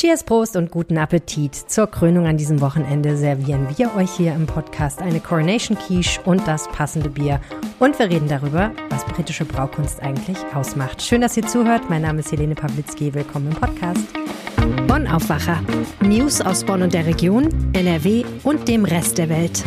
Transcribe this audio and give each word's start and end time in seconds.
Cheers, 0.00 0.22
Prost 0.22 0.54
und 0.54 0.70
guten 0.70 0.96
Appetit. 0.96 1.56
Zur 1.56 1.88
Krönung 1.88 2.28
an 2.28 2.36
diesem 2.36 2.60
Wochenende 2.60 3.16
servieren 3.16 3.66
wir 3.76 3.96
euch 3.96 4.12
hier 4.12 4.32
im 4.32 4.46
Podcast 4.46 5.02
eine 5.02 5.18
Coronation 5.18 5.76
Quiche 5.76 6.20
und 6.24 6.46
das 6.46 6.68
passende 6.68 7.10
Bier. 7.10 7.40
Und 7.80 7.98
wir 7.98 8.08
reden 8.08 8.28
darüber, 8.28 8.70
was 8.90 9.04
britische 9.06 9.44
Braukunst 9.44 10.00
eigentlich 10.00 10.38
ausmacht. 10.54 11.02
Schön, 11.02 11.20
dass 11.20 11.36
ihr 11.36 11.48
zuhört. 11.48 11.90
Mein 11.90 12.02
Name 12.02 12.20
ist 12.20 12.30
Helene 12.30 12.54
Pawlitzki. 12.54 13.12
Willkommen 13.12 13.48
im 13.48 13.54
Podcast. 13.54 14.06
Bonn 14.86 15.08
Aufwacher. 15.08 15.60
News 16.00 16.40
aus 16.40 16.62
Bonn 16.62 16.82
und 16.82 16.94
der 16.94 17.04
Region, 17.04 17.48
NRW 17.72 18.24
und 18.44 18.68
dem 18.68 18.84
Rest 18.84 19.18
der 19.18 19.28
Welt. 19.28 19.64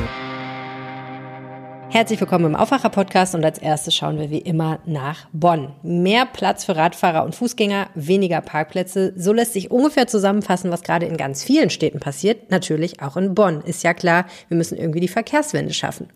Herzlich 1.92 2.22
willkommen 2.22 2.46
im 2.46 2.56
Aufwacher-Podcast 2.56 3.36
und 3.36 3.44
als 3.44 3.58
erstes 3.58 3.94
schauen 3.94 4.18
wir 4.18 4.30
wie 4.30 4.38
immer 4.38 4.80
nach 4.86 5.28
Bonn. 5.34 5.74
Mehr 5.84 6.26
Platz 6.26 6.64
für 6.64 6.78
Radfahrer 6.78 7.26
und 7.26 7.36
Fußgänger, 7.36 7.90
weniger 7.96 8.40
Parkplätze. 8.40 9.12
So 9.18 9.34
lässt 9.34 9.52
sich 9.52 9.72
ungefähr 9.72 10.08
zusammenfassen, 10.08 10.72
was 10.72 10.84
gerade 10.84 11.06
in 11.06 11.18
ganz 11.18 11.44
vielen 11.44 11.70
Städten 11.70 12.00
passiert. 12.00 12.50
Natürlich 12.50 13.02
auch 13.02 13.18
in 13.18 13.36
Bonn. 13.36 13.60
Ist 13.60 13.84
ja 13.84 13.94
klar, 13.94 14.26
wir 14.48 14.56
müssen 14.56 14.78
irgendwie 14.78 15.02
die 15.02 15.10
Verkehrswende 15.10 15.74
schaffen. 15.74 16.08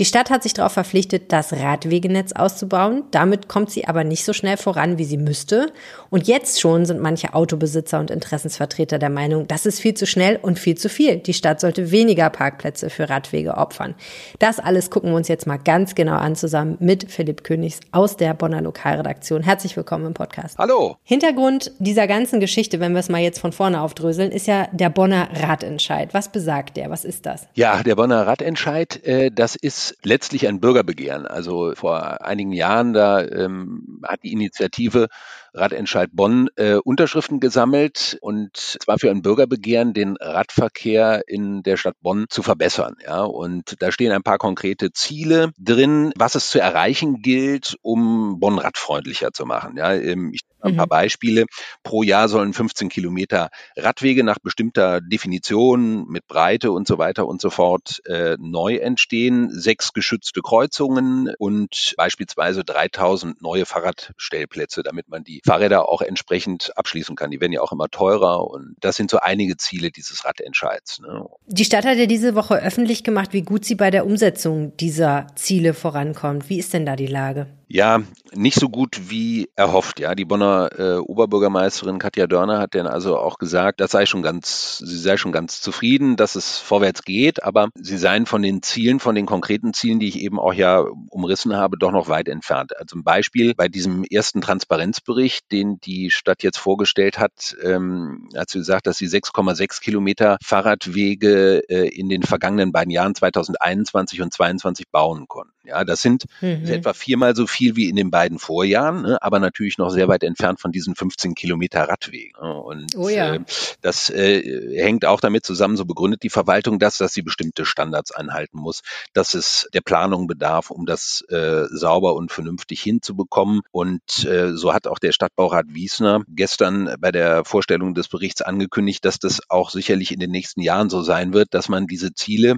Die 0.00 0.06
Stadt 0.06 0.30
hat 0.30 0.42
sich 0.42 0.54
darauf 0.54 0.72
verpflichtet, 0.72 1.30
das 1.30 1.52
Radwegenetz 1.52 2.32
auszubauen. 2.32 3.02
Damit 3.10 3.48
kommt 3.48 3.70
sie 3.70 3.86
aber 3.86 4.02
nicht 4.02 4.24
so 4.24 4.32
schnell 4.32 4.56
voran, 4.56 4.96
wie 4.96 5.04
sie 5.04 5.18
müsste. 5.18 5.74
Und 6.08 6.26
jetzt 6.26 6.58
schon 6.58 6.86
sind 6.86 7.02
manche 7.02 7.34
Autobesitzer 7.34 8.00
und 8.00 8.10
Interessensvertreter 8.10 8.98
der 8.98 9.10
Meinung, 9.10 9.46
das 9.46 9.66
ist 9.66 9.78
viel 9.78 9.92
zu 9.92 10.06
schnell 10.06 10.38
und 10.40 10.58
viel 10.58 10.74
zu 10.74 10.88
viel. 10.88 11.18
Die 11.18 11.34
Stadt 11.34 11.60
sollte 11.60 11.90
weniger 11.90 12.30
Parkplätze 12.30 12.88
für 12.88 13.10
Radwege 13.10 13.58
opfern. 13.58 13.94
Das 14.38 14.58
alles 14.58 14.88
gucken 14.88 15.10
wir 15.10 15.16
uns 15.16 15.28
jetzt 15.28 15.46
mal 15.46 15.58
ganz 15.58 15.94
genau 15.94 16.16
an, 16.16 16.34
zusammen 16.34 16.78
mit 16.80 17.12
Philipp 17.12 17.44
Königs 17.44 17.80
aus 17.92 18.16
der 18.16 18.32
Bonner 18.32 18.62
Lokalredaktion. 18.62 19.42
Herzlich 19.42 19.76
willkommen 19.76 20.06
im 20.06 20.14
Podcast. 20.14 20.56
Hallo. 20.56 20.96
Hintergrund 21.02 21.72
dieser 21.78 22.06
ganzen 22.06 22.40
Geschichte, 22.40 22.80
wenn 22.80 22.92
wir 22.92 23.00
es 23.00 23.10
mal 23.10 23.20
jetzt 23.20 23.38
von 23.38 23.52
vorne 23.52 23.82
aufdröseln, 23.82 24.32
ist 24.32 24.46
ja 24.46 24.66
der 24.72 24.88
Bonner 24.88 25.28
Radentscheid. 25.34 26.14
Was 26.14 26.32
besagt 26.32 26.78
der? 26.78 26.88
Was 26.88 27.04
ist 27.04 27.26
das? 27.26 27.46
Ja, 27.52 27.82
der 27.82 27.96
Bonner 27.96 28.26
Radentscheid, 28.26 29.04
äh, 29.04 29.30
das 29.30 29.56
ist 29.56 29.89
letztlich 30.02 30.46
ein 30.48 30.60
Bürgerbegehren. 30.60 31.26
Also 31.26 31.74
vor 31.74 32.24
einigen 32.24 32.52
Jahren, 32.52 32.92
da 32.92 33.20
ähm, 33.22 34.00
hat 34.06 34.22
die 34.22 34.32
Initiative 34.32 35.08
Radentscheid 35.52 36.10
Bonn 36.12 36.48
äh, 36.56 36.74
Unterschriften 36.74 37.40
gesammelt 37.40 38.18
und 38.20 38.56
zwar 38.56 38.98
für 38.98 39.10
ein 39.10 39.22
Bürgerbegehren, 39.22 39.94
den 39.94 40.16
Radverkehr 40.16 41.22
in 41.26 41.62
der 41.62 41.76
Stadt 41.76 41.96
Bonn 42.00 42.26
zu 42.28 42.42
verbessern. 42.42 42.96
Ja, 43.04 43.22
und 43.22 43.76
da 43.80 43.90
stehen 43.90 44.12
ein 44.12 44.22
paar 44.22 44.38
konkrete 44.38 44.92
Ziele 44.92 45.52
drin, 45.58 46.12
was 46.16 46.34
es 46.34 46.50
zu 46.50 46.60
erreichen 46.60 47.22
gilt, 47.22 47.76
um 47.82 48.38
Bonn 48.38 48.58
radfreundlicher 48.58 49.32
zu 49.32 49.46
machen. 49.46 49.76
Ja, 49.76 49.92
ähm, 49.92 50.30
ich 50.32 50.42
ein 50.62 50.76
paar 50.76 50.86
mhm. 50.86 50.90
Beispiele. 50.90 51.46
Pro 51.82 52.02
Jahr 52.02 52.28
sollen 52.28 52.52
15 52.52 52.88
Kilometer 52.88 53.50
Radwege 53.76 54.24
nach 54.24 54.38
bestimmter 54.38 55.00
Definition 55.00 56.06
mit 56.08 56.26
Breite 56.26 56.72
und 56.72 56.86
so 56.86 56.98
weiter 56.98 57.26
und 57.26 57.40
so 57.40 57.50
fort 57.50 58.00
äh, 58.06 58.36
neu 58.38 58.76
entstehen. 58.76 59.50
Sechs 59.50 59.92
geschützte 59.92 60.40
Kreuzungen 60.42 61.32
und 61.38 61.94
beispielsweise 61.96 62.64
3000 62.64 63.42
neue 63.42 63.66
Fahrradstellplätze, 63.66 64.82
damit 64.82 65.08
man 65.08 65.24
die 65.24 65.40
Fahrräder 65.44 65.88
auch 65.88 66.02
entsprechend 66.02 66.76
abschließen 66.76 67.16
kann. 67.16 67.30
Die 67.30 67.40
werden 67.40 67.52
ja 67.52 67.60
auch 67.60 67.72
immer 67.72 67.88
teurer 67.88 68.46
und 68.48 68.76
das 68.80 68.96
sind 68.96 69.10
so 69.10 69.18
einige 69.18 69.56
Ziele 69.56 69.90
dieses 69.90 70.24
Radentscheids. 70.24 71.00
Ne? 71.00 71.26
Die 71.46 71.64
Stadt 71.64 71.84
hat 71.84 71.98
ja 71.98 72.06
diese 72.06 72.34
Woche 72.34 72.62
öffentlich 72.62 73.04
gemacht, 73.04 73.32
wie 73.32 73.42
gut 73.42 73.64
sie 73.64 73.74
bei 73.74 73.90
der 73.90 74.06
Umsetzung 74.06 74.76
dieser 74.76 75.26
Ziele 75.34 75.74
vorankommt. 75.74 76.48
Wie 76.48 76.58
ist 76.58 76.72
denn 76.72 76.86
da 76.86 76.96
die 76.96 77.06
Lage? 77.06 77.46
Ja, 77.72 78.02
nicht 78.32 78.58
so 78.58 78.68
gut 78.68 79.10
wie 79.10 79.48
erhofft. 79.54 80.00
Ja, 80.00 80.16
die 80.16 80.24
Bonner 80.24 80.70
äh, 80.76 80.96
Oberbürgermeisterin 80.96 82.00
Katja 82.00 82.26
Dörner 82.26 82.58
hat 82.58 82.74
dann 82.74 82.88
also 82.88 83.16
auch 83.16 83.38
gesagt, 83.38 83.80
das 83.80 83.92
sei 83.92 84.06
schon 84.06 84.22
ganz, 84.22 84.78
sie 84.78 84.98
sei 84.98 85.16
schon 85.16 85.30
ganz 85.30 85.60
zufrieden, 85.60 86.16
dass 86.16 86.34
es 86.34 86.58
vorwärts 86.58 87.04
geht, 87.04 87.44
aber 87.44 87.68
sie 87.76 87.96
seien 87.96 88.26
von 88.26 88.42
den 88.42 88.62
Zielen, 88.62 88.98
von 88.98 89.14
den 89.14 89.24
konkreten 89.24 89.72
Zielen, 89.72 90.00
die 90.00 90.08
ich 90.08 90.18
eben 90.18 90.40
auch 90.40 90.52
ja 90.52 90.84
umrissen 91.10 91.54
habe, 91.54 91.78
doch 91.78 91.92
noch 91.92 92.08
weit 92.08 92.26
entfernt. 92.26 92.76
Also 92.76 92.96
ein 92.96 93.04
Beispiel 93.04 93.54
bei 93.54 93.68
diesem 93.68 94.02
ersten 94.02 94.40
Transparenzbericht, 94.40 95.52
den 95.52 95.78
die 95.78 96.10
Stadt 96.10 96.42
jetzt 96.42 96.58
vorgestellt 96.58 97.20
hat, 97.20 97.56
ähm, 97.62 98.30
hat 98.34 98.50
sie 98.50 98.58
gesagt, 98.58 98.88
dass 98.88 98.98
sie 98.98 99.06
6,6 99.06 99.80
Kilometer 99.80 100.38
Fahrradwege 100.42 101.62
äh, 101.68 101.86
in 101.88 102.08
den 102.08 102.24
vergangenen 102.24 102.72
beiden 102.72 102.90
Jahren 102.90 103.14
2021 103.14 104.22
und 104.22 104.32
2022 104.32 104.88
bauen 104.88 105.28
konnten. 105.28 105.52
Ja, 105.64 105.84
das 105.84 106.02
sind 106.02 106.24
mhm. 106.40 106.64
etwa 106.66 106.94
viermal 106.94 107.36
so 107.36 107.46
viel 107.46 107.59
wie 107.60 107.88
in 107.88 107.96
den 107.96 108.10
beiden 108.10 108.38
Vorjahren, 108.38 109.02
ne, 109.02 109.22
aber 109.22 109.38
natürlich 109.38 109.78
noch 109.78 109.90
sehr 109.90 110.08
weit 110.08 110.22
entfernt 110.22 110.60
von 110.60 110.72
diesen 110.72 110.94
15 110.94 111.34
Kilometer 111.34 111.88
Radwegen. 111.88 112.32
Ne. 112.40 112.54
Und 112.54 112.96
oh 112.96 113.08
ja. 113.08 113.34
äh, 113.34 113.40
das 113.80 114.10
äh, 114.10 114.80
hängt 114.82 115.04
auch 115.04 115.20
damit 115.20 115.44
zusammen, 115.44 115.76
so 115.76 115.84
begründet 115.84 116.22
die 116.22 116.30
Verwaltung 116.30 116.78
das, 116.78 116.98
dass 116.98 117.12
sie 117.12 117.22
bestimmte 117.22 117.64
Standards 117.64 118.10
einhalten 118.12 118.58
muss, 118.58 118.82
dass 119.12 119.34
es 119.34 119.68
der 119.74 119.80
Planung 119.80 120.26
bedarf, 120.26 120.70
um 120.70 120.86
das 120.86 121.22
äh, 121.28 121.64
sauber 121.70 122.14
und 122.14 122.32
vernünftig 122.32 122.82
hinzubekommen. 122.82 123.60
Und 123.70 124.24
äh, 124.24 124.56
so 124.56 124.72
hat 124.72 124.86
auch 124.86 124.98
der 124.98 125.12
Stadtbaurat 125.12 125.66
Wiesner 125.68 126.22
gestern 126.28 126.94
bei 126.98 127.12
der 127.12 127.44
Vorstellung 127.44 127.94
des 127.94 128.08
Berichts 128.08 128.42
angekündigt, 128.42 129.04
dass 129.04 129.18
das 129.18 129.40
auch 129.48 129.70
sicherlich 129.70 130.12
in 130.12 130.20
den 130.20 130.30
nächsten 130.30 130.60
Jahren 130.60 130.90
so 130.90 131.02
sein 131.02 131.32
wird, 131.32 131.54
dass 131.54 131.68
man 131.68 131.86
diese 131.86 132.14
Ziele 132.14 132.56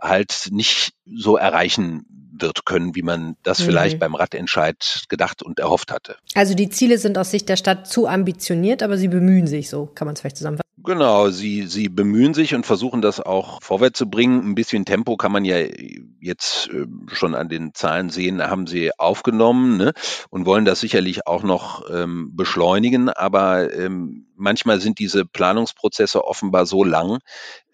halt 0.00 0.48
nicht 0.50 0.92
so 1.04 1.36
erreichen 1.36 2.06
wird 2.42 2.64
können, 2.64 2.94
wie 2.94 3.02
man 3.02 3.36
das 3.42 3.60
mhm. 3.60 3.64
vielleicht 3.64 3.98
beim 3.98 4.14
Radentscheid 4.14 5.04
gedacht 5.08 5.42
und 5.42 5.58
erhofft 5.58 5.92
hatte. 5.92 6.16
Also 6.34 6.54
die 6.54 6.68
Ziele 6.68 6.98
sind 6.98 7.18
aus 7.18 7.30
Sicht 7.30 7.48
der 7.48 7.56
Stadt 7.56 7.86
zu 7.86 8.06
ambitioniert, 8.06 8.82
aber 8.82 8.96
sie 8.96 9.08
bemühen 9.08 9.46
sich, 9.46 9.68
so 9.68 9.86
kann 9.86 10.06
man 10.06 10.14
es 10.14 10.20
vielleicht 10.20 10.36
zusammenfassen. 10.36 10.70
Genau, 10.82 11.28
sie, 11.28 11.66
sie 11.66 11.88
bemühen 11.88 12.32
sich 12.32 12.54
und 12.54 12.64
versuchen 12.64 13.02
das 13.02 13.20
auch 13.20 13.62
vorwärts 13.62 13.98
zu 13.98 14.08
bringen. 14.08 14.40
Ein 14.40 14.54
bisschen 14.54 14.86
Tempo 14.86 15.16
kann 15.16 15.30
man 15.30 15.44
ja 15.44 15.58
jetzt 16.20 16.68
äh, 16.68 16.86
schon 17.12 17.34
an 17.34 17.48
den 17.48 17.74
Zahlen 17.74 18.08
sehen, 18.08 18.42
haben 18.42 18.66
sie 18.66 18.90
aufgenommen 18.98 19.76
ne? 19.76 19.92
und 20.30 20.46
wollen 20.46 20.64
das 20.64 20.80
sicherlich 20.80 21.26
auch 21.26 21.42
noch 21.42 21.84
ähm, 21.90 22.34
beschleunigen. 22.34 23.10
Aber 23.10 23.72
ähm, 23.74 24.26
manchmal 24.40 24.80
sind 24.80 24.98
diese 24.98 25.24
Planungsprozesse 25.24 26.24
offenbar 26.24 26.66
so 26.66 26.82
lang, 26.82 27.18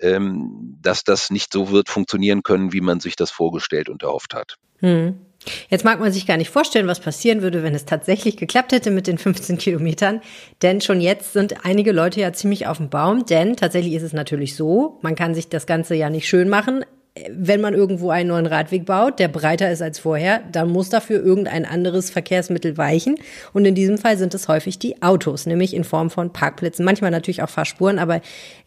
ähm, 0.00 0.76
dass 0.82 1.04
das 1.04 1.30
nicht 1.30 1.52
so 1.52 1.70
wird 1.70 1.88
funktionieren 1.88 2.42
können, 2.42 2.72
wie 2.72 2.80
man 2.80 3.00
sich 3.00 3.16
das 3.16 3.30
vorgestellt 3.30 3.88
und 3.88 4.02
erhofft 4.02 4.34
hat. 4.34 4.56
Hm. 4.80 5.20
Jetzt 5.68 5.84
mag 5.84 6.00
man 6.00 6.12
sich 6.12 6.26
gar 6.26 6.36
nicht 6.36 6.50
vorstellen, 6.50 6.88
was 6.88 6.98
passieren 6.98 7.40
würde, 7.40 7.62
wenn 7.62 7.74
es 7.74 7.84
tatsächlich 7.84 8.36
geklappt 8.36 8.72
hätte 8.72 8.90
mit 8.90 9.06
den 9.06 9.18
15 9.18 9.58
Kilometern. 9.58 10.20
Denn 10.62 10.80
schon 10.80 11.00
jetzt 11.00 11.32
sind 11.32 11.64
einige 11.64 11.92
Leute 11.92 12.20
ja 12.20 12.32
ziemlich 12.32 12.66
auf 12.66 12.78
dem 12.78 12.90
Baum. 12.90 13.26
Denn 13.26 13.56
tatsächlich 13.56 13.94
ist 13.94 14.02
es 14.02 14.12
natürlich 14.12 14.56
so, 14.56 14.98
man 15.02 15.14
kann 15.14 15.34
sich 15.34 15.48
das 15.48 15.66
Ganze 15.66 15.94
ja 15.94 16.10
nicht 16.10 16.28
schön 16.28 16.48
machen 16.48 16.84
wenn 17.30 17.60
man 17.60 17.74
irgendwo 17.74 18.10
einen 18.10 18.28
neuen 18.28 18.46
Radweg 18.46 18.84
baut, 18.84 19.18
der 19.18 19.28
breiter 19.28 19.70
ist 19.70 19.80
als 19.80 19.98
vorher, 19.98 20.42
dann 20.52 20.68
muss 20.68 20.90
dafür 20.90 21.22
irgendein 21.22 21.64
anderes 21.64 22.10
Verkehrsmittel 22.10 22.76
weichen. 22.76 23.16
Und 23.52 23.64
in 23.64 23.74
diesem 23.74 23.96
Fall 23.96 24.18
sind 24.18 24.34
es 24.34 24.48
häufig 24.48 24.78
die 24.78 25.00
Autos, 25.02 25.46
nämlich 25.46 25.74
in 25.74 25.84
Form 25.84 26.10
von 26.10 26.32
Parkplätzen, 26.32 26.84
manchmal 26.84 27.10
natürlich 27.10 27.42
auch 27.42 27.48
Fahrspuren, 27.48 27.98
aber 27.98 28.20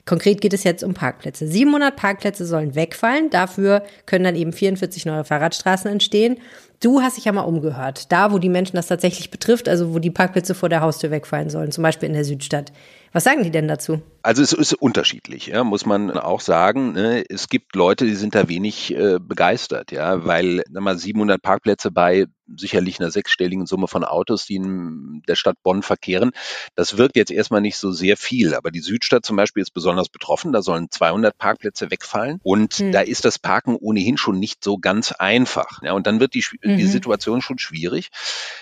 konkret 0.05 0.41
geht 0.41 0.53
es 0.53 0.63
jetzt 0.63 0.83
um 0.83 0.93
Parkplätze. 0.93 1.47
700 1.47 1.95
Parkplätze 1.95 2.45
sollen 2.45 2.73
wegfallen, 2.73 3.29
dafür 3.29 3.83
können 4.05 4.23
dann 4.23 4.35
eben 4.35 4.51
44 4.51 5.05
neue 5.05 5.23
Fahrradstraßen 5.23 5.91
entstehen. 5.91 6.37
Du 6.81 7.01
hast 7.01 7.17
dich 7.17 7.25
ja 7.25 7.33
mal 7.33 7.41
umgehört, 7.41 8.11
da 8.11 8.31
wo 8.31 8.39
die 8.39 8.49
Menschen 8.49 8.77
das 8.77 8.87
tatsächlich 8.87 9.29
betrifft, 9.29 9.67
also 9.67 9.93
wo 9.93 9.99
die 9.99 10.11
Parkplätze 10.11 10.55
vor 10.55 10.69
der 10.69 10.81
Haustür 10.81 11.11
wegfallen 11.11 11.49
sollen, 11.49 11.71
zum 11.71 11.83
Beispiel 11.83 12.07
in 12.07 12.13
der 12.13 12.23
Südstadt. 12.23 12.71
Was 13.11 13.25
sagen 13.25 13.43
die 13.43 13.51
denn 13.51 13.67
dazu? 13.67 14.01
Also 14.21 14.41
es 14.41 14.53
ist 14.53 14.73
unterschiedlich, 14.73 15.47
ja, 15.47 15.63
muss 15.63 15.85
man 15.85 16.11
auch 16.11 16.41
sagen. 16.41 16.93
Ne? 16.93 17.23
Es 17.29 17.47
gibt 17.49 17.75
Leute, 17.75 18.05
die 18.05 18.15
sind 18.15 18.35
da 18.35 18.49
wenig 18.49 18.93
äh, 18.93 19.19
begeistert, 19.19 19.91
ja, 19.91 20.25
weil 20.25 20.63
mal 20.69 20.97
700 20.97 21.41
Parkplätze 21.41 21.91
bei 21.91 22.27
sicherlich 22.57 22.99
einer 22.99 23.11
sechsstelligen 23.11 23.65
Summe 23.65 23.87
von 23.87 24.03
Autos, 24.03 24.45
die 24.45 24.55
in 24.55 25.23
der 25.27 25.35
Stadt 25.35 25.57
Bonn 25.63 25.83
verkehren, 25.83 26.31
das 26.75 26.97
wirkt 26.97 27.15
jetzt 27.15 27.31
erstmal 27.31 27.61
nicht 27.61 27.77
so 27.77 27.91
sehr 27.91 28.17
viel. 28.17 28.53
Aber 28.53 28.71
die 28.71 28.79
Südstadt 28.79 29.25
zum 29.25 29.35
Beispiel 29.35 29.61
ist 29.61 29.73
besonders 29.73 30.09
betroffen. 30.09 30.51
Da 30.51 30.61
sollen 30.61 30.89
200 30.89 31.37
Parkplätze 31.37 31.91
wegfallen 31.91 32.39
und 32.43 32.73
hm. 32.75 32.91
da 32.91 33.01
ist 33.01 33.25
das 33.25 33.39
Parken 33.39 33.75
ohnehin 33.75 34.17
schon 34.17 34.39
nicht 34.39 34.63
so 34.63 34.77
ganz 34.77 35.11
einfach. 35.11 35.81
Ja, 35.83 35.93
und 35.93 36.07
dann 36.07 36.19
wird 36.19 36.33
die, 36.33 36.43
mhm. 36.63 36.77
die 36.77 36.87
Situation 36.87 37.41
schon 37.41 37.59
schwierig, 37.59 38.09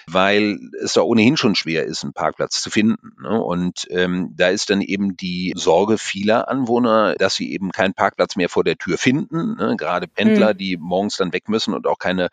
weil 0.07 0.59
es 0.81 0.93
da 0.93 1.01
ohnehin 1.01 1.37
schon 1.37 1.55
schwer 1.55 1.85
ist, 1.85 2.03
einen 2.03 2.13
Parkplatz 2.13 2.61
zu 2.61 2.69
finden. 2.69 3.15
Ne? 3.21 3.41
Und 3.41 3.87
ähm, 3.89 4.33
da 4.35 4.49
ist 4.49 4.69
dann 4.69 4.81
eben 4.81 5.17
die 5.17 5.53
Sorge 5.57 5.97
vieler 5.97 6.47
Anwohner, 6.47 7.15
dass 7.15 7.35
sie 7.35 7.51
eben 7.51 7.71
keinen 7.71 7.93
Parkplatz 7.93 8.35
mehr 8.35 8.49
vor 8.49 8.63
der 8.63 8.77
Tür 8.77 8.97
finden. 8.97 9.55
Ne? 9.55 9.75
Gerade 9.77 10.07
Pendler, 10.07 10.53
mhm. 10.53 10.57
die 10.57 10.77
morgens 10.77 11.17
dann 11.17 11.33
weg 11.33 11.49
müssen 11.49 11.73
und 11.73 11.87
auch 11.87 11.99
keine 11.99 12.29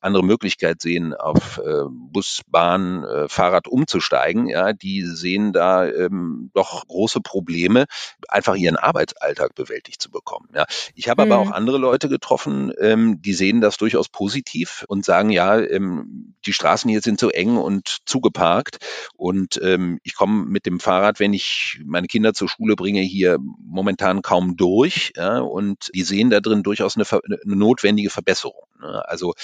andere 0.00 0.24
Möglichkeit 0.24 0.80
sehen, 0.80 1.14
auf 1.14 1.58
äh, 1.58 1.84
Bus, 1.88 2.42
Bahn, 2.46 3.04
äh, 3.04 3.28
Fahrrad 3.28 3.68
umzusteigen, 3.68 4.46
ja, 4.46 4.72
die 4.72 5.02
sehen 5.02 5.52
da 5.52 5.86
ähm, 5.86 6.50
doch 6.54 6.86
große 6.86 7.20
Probleme, 7.20 7.86
einfach 8.28 8.54
ihren 8.54 8.76
Arbeitsalltag 8.76 9.54
bewältigt 9.54 10.00
zu 10.00 10.10
bekommen. 10.10 10.48
Ja. 10.54 10.66
Ich 10.94 11.08
habe 11.08 11.24
mhm. 11.24 11.32
aber 11.32 11.42
auch 11.42 11.50
andere 11.50 11.78
Leute 11.78 12.08
getroffen, 12.08 12.72
ähm, 12.80 13.20
die 13.22 13.34
sehen 13.34 13.60
das 13.60 13.76
durchaus 13.76 14.08
positiv 14.08 14.84
und 14.88 15.04
sagen, 15.04 15.30
ja, 15.30 15.58
ähm, 15.58 16.34
die 16.46 16.52
Straßen 16.52 16.90
hier 16.90 17.02
sind 17.02 17.20
so 17.20 17.30
eng 17.30 17.56
und 17.56 17.98
zugeparkt 18.06 18.78
und 19.16 19.60
ähm, 19.62 19.98
ich 20.02 20.14
komme 20.14 20.46
mit 20.46 20.66
dem 20.66 20.80
Fahrrad, 20.80 21.20
wenn 21.20 21.32
ich 21.32 21.80
meine 21.84 22.06
Kinder 22.06 22.32
zur 22.32 22.48
Schule 22.48 22.76
bringe, 22.76 23.00
hier 23.02 23.38
momentan 23.62 24.22
kaum 24.22 24.56
durch. 24.56 25.12
Ja, 25.16 25.40
und 25.40 25.90
die 25.94 26.02
sehen 26.02 26.30
da 26.30 26.40
drin 26.40 26.62
durchaus 26.62 26.96
eine, 26.96 27.04
eine 27.10 27.56
notwendige 27.56 28.10
Verbesserung. 28.10 28.64
Ne. 28.80 29.02
Also 29.08 29.34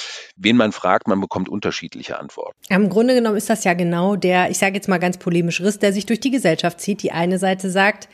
wen 0.47 0.57
man 0.57 0.71
fragt, 0.71 1.09
man 1.09 1.21
bekommt 1.21 1.49
unterschiedliche 1.49 2.19
Antworten. 2.21 2.57
Im 2.69 2.89
Grunde 2.89 3.15
genommen 3.15 3.37
ist 3.37 3.51
das 3.51 3.65
ja 3.65 3.75
genau 3.75 4.15
der, 4.15 4.49
ich 4.49 4.59
sage 4.59 4.77
jetzt 4.77 4.89
mal 4.89 4.99
ganz 4.99 5.19
polemisch 5.19 5.61
Riss, 5.61 5.81
der 5.81 5.93
sich 5.93 6.07
durch 6.07 6.21
die 6.21 6.31
Gesellschaft 6.31 6.81
zieht. 6.81 7.03
Die 7.03 7.11
eine 7.11 7.39
Seite 7.39 7.69
sagt, 7.69 8.09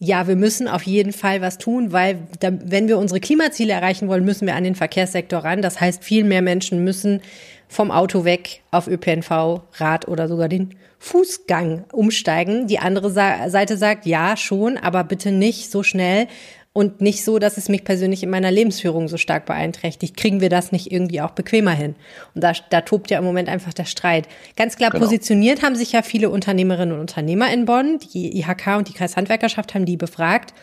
ja, 0.00 0.26
wir 0.26 0.34
müssen 0.34 0.66
auf 0.66 0.82
jeden 0.82 1.12
Fall 1.12 1.40
was 1.40 1.58
tun, 1.58 1.92
weil 1.92 2.26
da, 2.40 2.50
wenn 2.52 2.88
wir 2.88 2.98
unsere 2.98 3.20
Klimaziele 3.20 3.72
erreichen 3.72 4.08
wollen, 4.08 4.24
müssen 4.24 4.48
wir 4.48 4.56
an 4.56 4.64
den 4.64 4.74
Verkehrssektor 4.74 5.44
ran. 5.44 5.62
Das 5.62 5.80
heißt, 5.80 6.02
viel 6.02 6.24
mehr 6.24 6.42
Menschen 6.42 6.82
müssen 6.82 7.20
vom 7.68 7.92
Auto 7.92 8.24
weg 8.24 8.62
auf 8.72 8.88
ÖPNV, 8.88 9.30
Rad 9.74 10.08
oder 10.08 10.26
sogar 10.26 10.48
den 10.48 10.74
Fußgang 10.98 11.84
umsteigen. 11.92 12.66
Die 12.66 12.80
andere 12.80 13.10
Seite 13.10 13.76
sagt, 13.76 14.04
ja, 14.04 14.36
schon, 14.36 14.78
aber 14.78 15.04
bitte 15.04 15.30
nicht 15.30 15.70
so 15.70 15.84
schnell 15.84 16.26
und 16.72 17.02
nicht 17.02 17.24
so, 17.24 17.38
dass 17.38 17.58
es 17.58 17.68
mich 17.68 17.84
persönlich 17.84 18.22
in 18.22 18.30
meiner 18.30 18.50
Lebensführung 18.50 19.08
so 19.08 19.18
stark 19.18 19.44
beeinträchtigt. 19.44 20.16
Kriegen 20.16 20.40
wir 20.40 20.48
das 20.48 20.72
nicht 20.72 20.90
irgendwie 20.90 21.20
auch 21.20 21.32
bequemer 21.32 21.72
hin? 21.72 21.96
Und 22.34 22.42
da, 22.42 22.52
da 22.70 22.80
tobt 22.80 23.10
ja 23.10 23.18
im 23.18 23.24
Moment 23.24 23.48
einfach 23.48 23.74
der 23.74 23.84
Streit. 23.84 24.26
Ganz 24.56 24.76
klar 24.76 24.90
genau. 24.90 25.04
positioniert 25.04 25.62
haben 25.62 25.76
sich 25.76 25.92
ja 25.92 26.02
viele 26.02 26.30
Unternehmerinnen 26.30 26.94
und 26.94 27.00
Unternehmer 27.00 27.52
in 27.52 27.66
Bonn. 27.66 27.98
Die 28.14 28.38
IHK 28.38 28.78
und 28.78 28.88
die 28.88 28.94
Kreishandwerkerschaft 28.94 29.74
haben 29.74 29.84
die 29.84 29.98
befragt. 29.98 30.54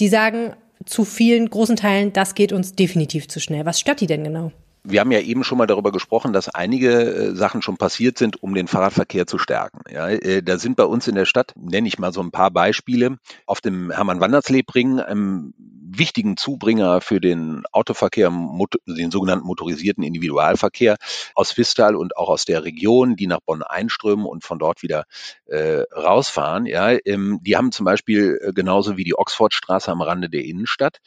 Die 0.00 0.08
sagen 0.08 0.54
zu 0.84 1.04
vielen 1.04 1.48
großen 1.48 1.76
Teilen, 1.76 2.12
das 2.12 2.34
geht 2.34 2.52
uns 2.52 2.74
definitiv 2.74 3.28
zu 3.28 3.38
schnell. 3.38 3.64
Was 3.64 3.78
stört 3.78 4.00
die 4.00 4.08
denn 4.08 4.24
genau? 4.24 4.50
Wir 4.84 5.00
haben 5.00 5.12
ja 5.12 5.20
eben 5.20 5.44
schon 5.44 5.58
mal 5.58 5.66
darüber 5.66 5.92
gesprochen, 5.92 6.32
dass 6.32 6.48
einige 6.48 6.90
äh, 6.90 7.34
Sachen 7.34 7.62
schon 7.62 7.76
passiert 7.76 8.18
sind, 8.18 8.42
um 8.42 8.54
den 8.54 8.66
Fahrradverkehr 8.66 9.26
zu 9.26 9.38
stärken. 9.38 9.80
Ja, 9.90 10.08
äh, 10.08 10.42
da 10.42 10.58
sind 10.58 10.76
bei 10.76 10.84
uns 10.84 11.06
in 11.06 11.14
der 11.14 11.24
Stadt, 11.24 11.52
nenne 11.56 11.88
ich 11.88 11.98
mal 11.98 12.12
so 12.12 12.20
ein 12.20 12.32
paar 12.32 12.50
Beispiele, 12.50 13.18
auf 13.46 13.60
dem 13.60 13.90
Hermann-Wanderslebring, 13.90 15.00
einem 15.00 15.54
wichtigen 15.98 16.36
Zubringer 16.36 17.00
für 17.00 17.20
den 17.20 17.64
Autoverkehr, 17.72 18.30
den 18.86 19.10
sogenannten 19.10 19.46
motorisierten 19.46 20.02
Individualverkehr 20.02 20.96
aus 21.34 21.56
Vistal 21.56 21.96
und 21.96 22.16
auch 22.16 22.28
aus 22.28 22.44
der 22.44 22.64
Region, 22.64 23.16
die 23.16 23.26
nach 23.26 23.40
Bonn 23.44 23.62
einströmen 23.62 24.26
und 24.26 24.44
von 24.44 24.58
dort 24.58 24.82
wieder 24.82 25.04
äh, 25.46 25.82
rausfahren. 25.94 26.66
Ja, 26.66 26.96
ähm, 27.04 27.40
die 27.42 27.56
haben 27.56 27.72
zum 27.72 27.84
Beispiel 27.84 28.38
äh, 28.42 28.52
genauso 28.52 28.96
wie 28.96 29.04
die 29.04 29.16
Oxfordstraße 29.16 29.90
am 29.90 30.02
Rande 30.02 30.28
der 30.28 30.44
Innenstadt 30.44 30.98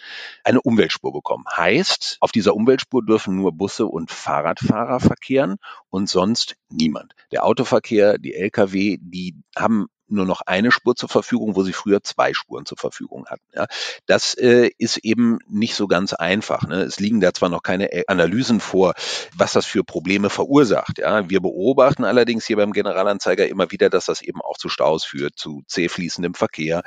eine 0.43 0.61
Umweltspur 0.61 1.13
bekommen. 1.13 1.45
Heißt, 1.55 2.17
auf 2.19 2.31
dieser 2.31 2.55
Umweltspur 2.55 3.05
dürfen 3.05 3.35
nur 3.35 3.51
Busse 3.51 3.85
und 3.85 4.11
Fahrradfahrer 4.11 4.99
verkehren 4.99 5.57
und 5.89 6.09
sonst 6.09 6.55
niemand. 6.69 7.13
Der 7.31 7.45
Autoverkehr, 7.45 8.17
die 8.17 8.33
Lkw, 8.33 8.97
die 9.01 9.35
haben 9.55 9.87
nur 10.07 10.25
noch 10.25 10.41
eine 10.45 10.71
Spur 10.71 10.95
zur 10.95 11.09
Verfügung, 11.09 11.55
wo 11.55 11.63
sie 11.63 11.73
früher 11.73 12.03
zwei 12.03 12.33
Spuren 12.33 12.65
zur 12.65 12.77
Verfügung 12.77 13.25
hatten. 13.27 13.43
Ja. 13.53 13.65
Das 14.05 14.33
äh, 14.35 14.69
ist 14.77 14.97
eben 14.97 15.39
nicht 15.47 15.75
so 15.75 15.87
ganz 15.87 16.13
einfach. 16.13 16.67
Ne. 16.67 16.81
Es 16.81 16.99
liegen 16.99 17.21
da 17.21 17.33
zwar 17.33 17.49
noch 17.49 17.63
keine 17.63 17.91
äh, 17.91 18.03
Analysen 18.07 18.59
vor, 18.59 18.93
was 19.35 19.53
das 19.53 19.65
für 19.65 19.83
Probleme 19.83 20.29
verursacht. 20.29 20.99
Ja. 20.99 21.29
Wir 21.29 21.41
beobachten 21.41 22.03
allerdings 22.03 22.45
hier 22.45 22.57
beim 22.57 22.73
Generalanzeiger 22.73 23.47
immer 23.47 23.71
wieder, 23.71 23.89
dass 23.89 24.05
das 24.05 24.21
eben 24.21 24.41
auch 24.41 24.57
zu 24.57 24.69
Staus 24.69 25.05
führt, 25.05 25.37
zu 25.37 25.63
zäh 25.67 25.89
fließendem 25.89 26.33
Verkehr. 26.33 26.83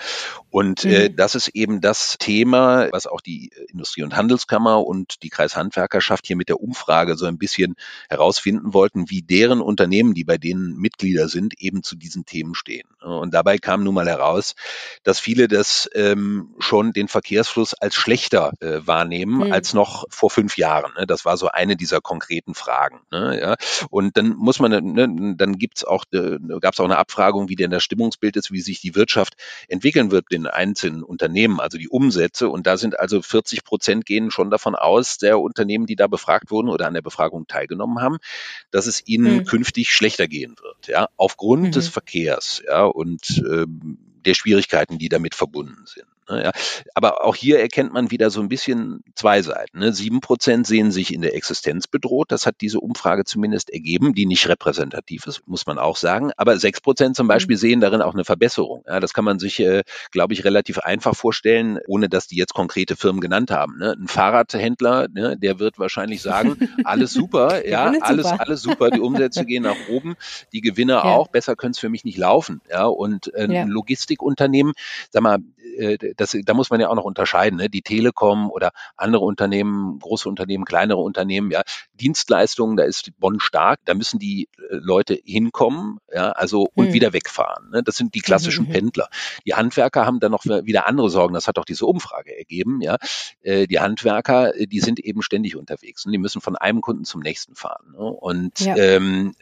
Und 0.51 0.85
äh, 0.85 0.89
mhm. 0.89 0.95
äh, 0.95 1.11
das 1.11 1.35
ist 1.35 1.49
eben 1.49 1.81
das 1.81 2.17
Thema, 2.19 2.89
was 2.93 3.07
auch 3.07 3.21
die 3.21 3.51
Industrie- 3.69 4.03
und 4.03 4.17
Handelskammer 4.17 4.85
und 4.85 5.23
die 5.23 5.31
Kreishandwerkerschaft 5.31 6.27
hier 6.27 6.37
mit 6.37 6.49
der 6.49 6.61
Umfrage 6.61 7.17
so 7.17 7.27
ein 7.27 7.39
bisschen 7.39 7.75
herausfinden 8.09 8.75
wollten, 8.75 9.11
wie 9.11 9.23
deren 9.23 9.61
Unternehmen, 9.61 10.15
die 10.15 10.25
bei 10.25 10.39
denen 10.39 10.77
Mitglieder 10.77 11.29
sind, 11.29 11.55
eben 11.61 11.83
zu 11.83 11.97
diesen 11.97 12.25
Themen 12.25 12.55
stehen. 12.55 12.89
Und 13.11 13.35
dabei 13.35 13.59
kam 13.59 13.85
nun 13.85 13.95
mal 13.95 14.09
heraus, 14.09 14.55
dass 15.03 15.21
viele 15.21 15.49
das 15.49 15.89
ähm, 15.95 16.55
schon 16.59 16.93
den 16.93 17.09
Verkehrsfluss 17.09 17.75
als 17.75 17.95
schlechter 17.95 18.53
äh, 18.61 18.81
wahrnehmen 18.85 19.47
mhm. 19.47 19.53
als 19.53 19.75
noch 19.75 20.05
vor 20.11 20.31
fünf 20.31 20.57
Jahren. 20.57 20.93
Ne? 20.99 21.07
Das 21.07 21.25
war 21.25 21.37
so 21.37 21.49
eine 21.49 21.77
dieser 21.77 22.01
konkreten 22.01 22.55
Fragen. 22.55 23.01
Ne? 23.11 23.39
Ja? 23.41 23.57
Und 23.91 24.17
dann 24.17 24.37
muss 24.37 24.59
man, 24.61 24.71
ne, 24.71 25.35
dann 25.37 25.59
gibt's 25.59 25.85
auch, 25.85 26.05
äh, 26.13 26.39
gab 26.61 26.75
es 26.75 26.81
auch 26.81 26.85
eine 26.85 26.99
Abfragung, 26.99 27.49
wie 27.49 27.57
denn 27.57 27.71
das 27.71 27.83
Stimmungsbild 27.83 28.37
ist, 28.37 28.53
wie 28.53 28.61
sich 28.61 28.81
die 28.81 28.95
Wirtschaft 28.95 29.35
entwickeln 29.69 30.11
wird 30.11 30.27
in 30.31 30.47
einzelnen 30.47 31.03
Unternehmen, 31.03 31.61
also 31.61 31.79
die 31.79 31.89
Umsätze. 31.89 32.49
Und 32.49 32.67
da 32.67 32.77
sind 32.77 32.99
also 32.99 33.23
40 33.23 33.65
Prozent 33.65 34.05
gehen 34.05 34.31
schon 34.31 34.51
davon 34.51 34.75
aus, 34.75 35.19
der 35.19 35.41
Unternehmen, 35.41 35.87
die 35.87 35.97
da 35.97 36.07
befragt 36.07 36.51
wurden 36.51 36.69
oder 36.69 36.87
an 36.87 36.95
der 36.95 37.03
Befragung 37.03 37.47
teilgenommen 37.47 38.01
haben, 38.01 38.19
dass 38.71 38.87
es 38.87 39.07
ihnen 39.07 39.39
mhm. 39.39 39.45
künftig 39.45 39.93
schlechter 39.93 40.29
gehen 40.29 40.57
wird, 40.61 40.89
ja, 40.89 41.09
aufgrund 41.17 41.65
mhm. 41.65 41.73
des 41.73 41.89
Verkehrs, 41.89 42.63
ja, 42.67 42.85
und 42.99 43.45
ähm, 43.49 43.97
der 44.27 44.35
Schwierigkeiten, 44.35 44.99
die 44.99 45.09
damit 45.09 45.37
verbunden 45.37 45.87
sind. 45.87 46.09
Ne, 46.29 46.45
ja. 46.45 46.51
Aber 46.95 47.25
auch 47.25 47.35
hier 47.35 47.61
erkennt 47.61 47.93
man 47.93 48.11
wieder 48.11 48.31
so 48.31 48.41
ein 48.41 48.49
bisschen 48.49 49.03
zwei 49.15 49.43
Seiten. 49.43 49.79
Ne. 49.79 49.93
Sieben 49.93 50.21
Prozent 50.21 50.67
sehen 50.67 50.91
sich 50.91 51.13
in 51.13 51.23
der 51.23 51.35
Existenz 51.35 51.87
bedroht. 51.87 52.31
Das 52.31 52.47
hat 52.47 52.57
diese 52.61 52.81
Umfrage 52.81 53.25
zumindest 53.25 53.71
ergeben, 53.71 54.15
die 54.15 54.27
nicht 54.27 54.49
repräsentativ 54.49 55.27
ist, 55.27 55.47
muss 55.47 55.67
man 55.67 55.79
auch 55.79 55.97
sagen. 55.97 56.31
Aber 56.37 56.59
sechs 56.59 56.81
Prozent 56.81 57.17
zum 57.17 57.27
mhm. 57.27 57.29
Beispiel 57.29 57.57
sehen 57.57 57.81
darin 57.81 58.03
auch 58.03 58.15
eine 58.15 58.25
Verbesserung. 58.25 58.85
Ja, 58.87 59.01
das 59.01 59.13
kann 59.13 59.25
man 59.25 59.39
sich, 59.39 59.61
äh, 59.61 59.83
glaube 60.11 60.35
ich, 60.35 60.45
relativ 60.45 60.79
einfach 60.79 61.17
vorstellen, 61.17 61.79
ohne 61.87 62.09
dass 62.09 62.27
die 62.27 62.37
jetzt 62.37 62.55
konkrete 62.55 62.97
Firmen 62.97 63.21
genannt 63.21 63.51
haben. 63.51 63.79
Ne. 63.79 63.93
Ein 63.99 64.09
Fahrradhändler, 64.09 65.09
ne, 65.09 65.37
der 65.37 65.59
wird 65.59 65.79
wahrscheinlich 65.79 66.23
sagen, 66.23 66.57
alles 66.85 67.13
super, 67.13 67.67
ja, 67.69 67.93
alles, 68.01 68.29
super. 68.29 68.41
alles 68.41 68.63
super. 68.63 68.91
Die 68.91 69.01
Umsätze 69.01 69.45
gehen 69.45 69.63
nach 69.63 69.77
oben, 69.91 70.17
die 70.53 70.61
Gewinne 70.61 70.95
ja. 70.95 71.05
auch. 71.05 71.29
Besser 71.29 71.57
können 71.57 71.73
es 71.73 71.79
für 71.79 71.89
mich 71.89 72.05
nicht 72.05 72.19
laufen. 72.19 72.61
Ja, 72.71 72.87
und 72.87 73.33
äh, 73.35 73.49
ein 73.49 73.69
Logistikunternehmen, 73.69 74.73
sag 75.11 75.23
mal, 75.23 75.39
das, 76.17 76.37
da 76.45 76.55
muss 76.55 76.71
man 76.71 76.81
ja 76.81 76.89
auch 76.89 76.95
noch 76.95 77.05
unterscheiden. 77.05 77.59
Ne? 77.59 77.69
Die 77.69 77.83
Telekom 77.83 78.51
oder 78.51 78.73
andere 78.97 79.25
Unternehmen, 79.25 79.99
große 79.99 80.29
Unternehmen, 80.29 80.65
kleinere 80.65 80.99
Unternehmen, 80.99 81.51
ja, 81.51 81.63
Dienstleistungen, 81.95 82.77
da 82.77 82.85
ist 82.85 83.11
Bonn 83.19 83.41
stark, 83.41 83.81
da 83.85 83.95
müssen 83.95 84.19
die 84.19 84.49
äh, 84.59 84.63
Leute 84.71 85.19
hinkommen, 85.25 85.99
ja, 86.13 86.33
also 86.33 86.69
und 86.75 86.87
hm. 86.87 86.93
wieder 86.93 87.13
wegfahren. 87.13 87.71
Ne? 87.71 87.83
Das 87.83 87.97
sind 87.97 88.15
die 88.15 88.21
klassischen 88.21 88.67
mhm. 88.67 88.73
Pendler. 88.73 89.09
Die 89.47 89.55
Handwerker 89.55 90.07
haben 90.07 90.21
dann 90.21 90.33
noch 90.33 90.45
wieder 90.45 90.87
andere 90.87 91.11
Sorgen. 91.11 91.35
Das 91.35 91.49
hat 91.49 91.59
auch 91.59 91.65
diese 91.65 91.87
Umfrage 91.87 92.37
ergeben. 92.37 92.81
Ja, 92.81 92.97
äh, 93.43 93.67
die 93.67 93.81
Handwerker, 93.81 94.53
die 94.53 94.81
sind 94.81 95.01
eben 95.01 95.23
ständig 95.23 95.57
unterwegs 95.57 96.05
und 96.07 96.13
die 96.13 96.19
müssen 96.19 96.41
von 96.41 96.57
einem 96.57 96.81
Kunden 96.81 97.05
zum 97.05 97.21
nächsten 97.21 97.55
fahren. 97.55 97.93
Ne? 97.93 97.99
Und 97.99 98.61
ja. 98.61 98.77
ähm, 98.77 99.35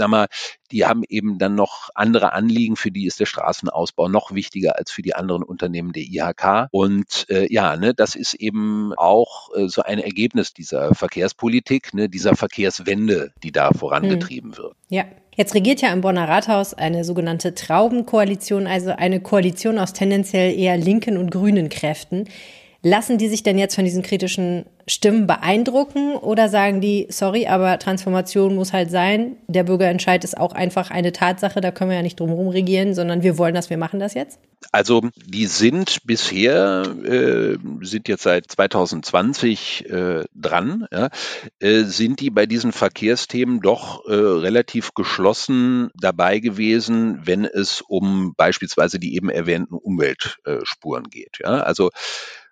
sag 0.00 0.08
mal, 0.08 0.26
die 0.72 0.86
haben 0.86 1.02
eben 1.08 1.38
dann 1.38 1.54
noch 1.54 1.90
andere 1.94 2.32
Anliegen, 2.32 2.76
für 2.76 2.90
die 2.90 3.06
ist 3.06 3.20
der 3.20 3.26
Straßenausbau 3.26 4.08
noch 4.08 4.32
wichtiger 4.32 4.78
als 4.78 4.90
für 4.90 5.02
die 5.02 5.14
anderen 5.14 5.42
Unternehmen 5.42 5.92
der 5.92 6.04
IHK. 6.04 6.68
Und 6.70 7.26
äh, 7.28 7.52
ja, 7.52 7.76
ne, 7.76 7.92
das 7.94 8.14
ist 8.14 8.34
eben 8.34 8.92
auch 8.96 9.54
äh, 9.54 9.68
so 9.68 9.82
ein 9.82 9.98
Ergebnis 9.98 10.54
dieser 10.54 10.94
Verkehrspolitik, 10.94 11.92
ne, 11.92 12.08
dieser 12.08 12.34
Verkehrswende, 12.34 13.32
die 13.42 13.52
da 13.52 13.72
vorangetrieben 13.72 14.52
hm. 14.52 14.58
wird. 14.58 14.76
Ja. 14.88 15.04
Jetzt 15.36 15.54
regiert 15.54 15.80
ja 15.80 15.92
im 15.92 16.00
Bonner 16.02 16.28
Rathaus 16.28 16.74
eine 16.74 17.04
sogenannte 17.04 17.54
Traubenkoalition, 17.54 18.66
also 18.66 18.90
eine 18.90 19.20
Koalition 19.20 19.78
aus 19.78 19.92
tendenziell 19.92 20.58
eher 20.58 20.76
linken 20.76 21.16
und 21.16 21.30
grünen 21.30 21.68
Kräften. 21.68 22.28
Lassen 22.82 23.18
die 23.18 23.28
sich 23.28 23.42
denn 23.42 23.58
jetzt 23.58 23.74
von 23.74 23.84
diesen 23.84 24.02
kritischen 24.02 24.64
Stimmen 24.86 25.26
beeindrucken 25.26 26.14
oder 26.16 26.48
sagen 26.48 26.80
die, 26.80 27.06
sorry, 27.10 27.46
aber 27.46 27.78
Transformation 27.78 28.54
muss 28.54 28.72
halt 28.72 28.90
sein. 28.90 29.36
Der 29.48 29.64
Bürgerentscheid 29.64 30.24
ist 30.24 30.36
auch 30.36 30.52
einfach 30.52 30.90
eine 30.90 31.12
Tatsache, 31.12 31.60
da 31.60 31.70
können 31.70 31.90
wir 31.90 31.96
ja 31.96 32.02
nicht 32.02 32.18
drumherum 32.18 32.48
regieren, 32.48 32.94
sondern 32.94 33.22
wir 33.22 33.36
wollen 33.36 33.54
das, 33.54 33.68
wir 33.68 33.76
machen 33.76 34.00
das 34.00 34.14
jetzt? 34.14 34.38
Also 34.72 35.02
die 35.16 35.46
sind 35.46 35.98
bisher, 36.04 36.82
äh, 37.04 37.56
sind 37.82 38.08
jetzt 38.08 38.22
seit 38.22 38.50
2020 38.50 39.88
äh, 39.88 40.24
dran, 40.34 40.86
ja, 40.90 41.08
äh, 41.60 41.82
sind 41.82 42.20
die 42.20 42.30
bei 42.30 42.46
diesen 42.46 42.72
Verkehrsthemen 42.72 43.60
doch 43.60 44.06
äh, 44.06 44.12
relativ 44.12 44.94
geschlossen 44.94 45.90
dabei 45.94 46.40
gewesen, 46.40 47.20
wenn 47.24 47.44
es 47.44 47.80
um 47.80 48.34
beispielsweise 48.36 48.98
die 48.98 49.14
eben 49.16 49.30
erwähnten 49.30 49.74
Umweltspuren 49.74 51.04
geht. 51.04 51.38
Ja. 51.42 51.60
Also 51.60 51.90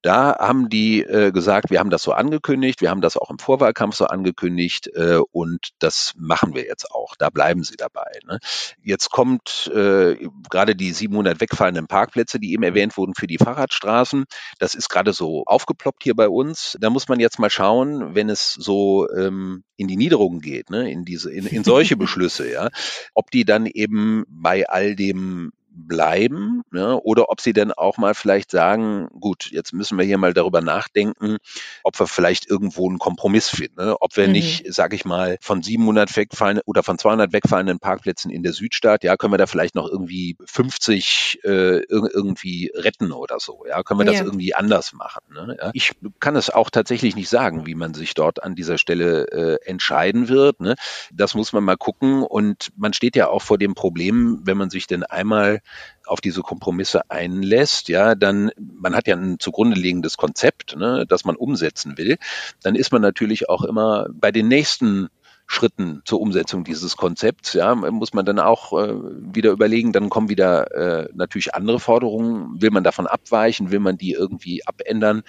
Da 0.02 0.36
haben 0.38 0.68
die 0.68 1.02
äh, 1.02 1.32
gesagt, 1.32 1.70
wir 1.70 1.80
haben 1.80 1.90
das 1.90 2.02
so 2.02 2.12
angekündigt, 2.12 2.80
wir 2.80 2.90
haben 2.90 3.00
das 3.00 3.16
auch 3.16 3.30
im 3.30 3.38
Vorwahlkampf 3.38 3.96
so 3.96 4.06
angekündigt 4.06 4.88
äh, 4.94 5.18
und 5.32 5.70
das 5.78 6.12
machen 6.16 6.54
wir 6.54 6.64
jetzt 6.64 6.90
auch. 6.92 7.16
Da 7.16 7.30
bleiben 7.30 7.64
sie 7.64 7.76
dabei. 7.76 8.10
Ne? 8.26 8.38
Jetzt 8.82 9.10
kommt 9.10 9.70
äh, 9.74 10.16
gerade 10.50 10.76
die 10.76 10.92
700 10.92 11.40
wegfallenden 11.40 11.86
Parkplätze, 11.86 12.38
die 12.38 12.52
eben 12.52 12.62
erwähnt 12.62 12.96
wurden 12.96 13.14
für 13.14 13.26
die 13.26 13.38
Fahrradstraßen. 13.38 14.24
Das 14.58 14.74
ist 14.74 14.88
gerade 14.88 15.12
so 15.12 15.44
aufgeploppt 15.46 16.02
hier 16.02 16.14
bei 16.14 16.28
uns. 16.28 16.76
Da 16.80 16.90
muss 16.90 17.08
man 17.08 17.20
jetzt 17.20 17.38
mal 17.38 17.50
schauen, 17.50 18.14
wenn 18.14 18.28
es 18.28 18.52
so 18.52 19.08
ähm, 19.10 19.64
in 19.76 19.88
die 19.88 19.96
Niederungen 19.96 20.40
geht, 20.40 20.70
ne? 20.70 20.90
in 20.90 21.04
diese 21.04 21.30
in, 21.30 21.46
in 21.46 21.64
solche 21.64 21.96
Beschlüsse, 21.98 22.50
ja, 22.50 22.68
ob 23.14 23.30
die 23.30 23.44
dann 23.44 23.66
eben 23.66 24.24
bei 24.28 24.68
all 24.68 24.94
dem 24.96 25.52
bleiben 25.86 26.62
ne? 26.70 26.98
oder 27.00 27.30
ob 27.30 27.40
sie 27.40 27.52
denn 27.52 27.72
auch 27.72 27.98
mal 27.98 28.14
vielleicht 28.14 28.50
sagen, 28.50 29.08
gut, 29.20 29.48
jetzt 29.50 29.72
müssen 29.72 29.98
wir 29.98 30.04
hier 30.04 30.18
mal 30.18 30.34
darüber 30.34 30.60
nachdenken, 30.60 31.36
ob 31.82 31.98
wir 31.98 32.06
vielleicht 32.06 32.48
irgendwo 32.50 32.88
einen 32.88 32.98
Kompromiss 32.98 33.48
finden, 33.48 33.84
ne? 33.84 33.96
ob 34.00 34.16
wir 34.16 34.26
mhm. 34.26 34.32
nicht, 34.32 34.72
sage 34.74 34.96
ich 34.96 35.04
mal, 35.04 35.38
von 35.40 35.62
700 35.62 36.16
wegfallen 36.16 36.60
oder 36.66 36.82
von 36.82 36.98
200 36.98 37.32
wegfallenden 37.32 37.78
Parkplätzen 37.78 38.30
in 38.30 38.42
der 38.42 38.52
Südstadt, 38.52 39.04
ja, 39.04 39.16
können 39.16 39.32
wir 39.32 39.38
da 39.38 39.46
vielleicht 39.46 39.74
noch 39.74 39.88
irgendwie 39.88 40.36
50 40.44 41.40
äh, 41.44 41.82
irgendwie 41.88 42.70
retten 42.74 43.12
oder 43.12 43.38
so, 43.38 43.64
ja, 43.68 43.82
können 43.82 44.00
wir 44.00 44.04
das 44.04 44.16
ja. 44.16 44.24
irgendwie 44.24 44.54
anders 44.54 44.92
machen. 44.92 45.22
Ne? 45.32 45.56
Ja? 45.60 45.70
Ich 45.74 45.92
kann 46.20 46.36
es 46.36 46.50
auch 46.50 46.70
tatsächlich 46.70 47.14
nicht 47.14 47.28
sagen, 47.28 47.66
wie 47.66 47.74
man 47.74 47.94
sich 47.94 48.14
dort 48.14 48.42
an 48.42 48.54
dieser 48.54 48.78
Stelle 48.78 49.26
äh, 49.30 49.68
entscheiden 49.68 50.28
wird. 50.28 50.60
Ne? 50.60 50.74
Das 51.12 51.34
muss 51.34 51.52
man 51.52 51.64
mal 51.64 51.76
gucken 51.76 52.22
und 52.22 52.70
man 52.76 52.92
steht 52.92 53.16
ja 53.16 53.28
auch 53.28 53.42
vor 53.42 53.58
dem 53.58 53.74
Problem, 53.74 54.40
wenn 54.44 54.56
man 54.56 54.70
sich 54.70 54.86
denn 54.86 55.04
einmal 55.04 55.60
auf 56.06 56.20
diese 56.20 56.42
Kompromisse 56.42 57.10
einlässt, 57.10 57.88
ja, 57.88 58.14
dann, 58.14 58.50
man 58.56 58.94
hat 58.94 59.06
ja 59.06 59.16
ein 59.16 59.38
zugrunde 59.38 59.78
liegendes 59.78 60.16
Konzept, 60.16 60.76
ne, 60.76 61.04
das 61.08 61.24
man 61.24 61.36
umsetzen 61.36 61.98
will, 61.98 62.16
dann 62.62 62.74
ist 62.74 62.92
man 62.92 63.02
natürlich 63.02 63.48
auch 63.48 63.62
immer 63.64 64.06
bei 64.12 64.32
den 64.32 64.48
nächsten 64.48 65.08
Schritten 65.50 66.02
zur 66.04 66.20
Umsetzung 66.20 66.62
dieses 66.62 66.98
Konzepts, 66.98 67.54
ja, 67.54 67.74
muss 67.74 68.12
man 68.12 68.26
dann 68.26 68.38
auch 68.38 68.78
äh, 68.78 68.92
wieder 68.92 69.50
überlegen, 69.50 69.92
dann 69.94 70.10
kommen 70.10 70.28
wieder 70.28 70.70
äh, 70.72 71.08
natürlich 71.14 71.54
andere 71.54 71.80
Forderungen. 71.80 72.60
Will 72.60 72.70
man 72.70 72.84
davon 72.84 73.06
abweichen? 73.06 73.70
Will 73.70 73.80
man 73.80 73.96
die 73.96 74.12
irgendwie 74.12 74.66
abändern? 74.66 75.22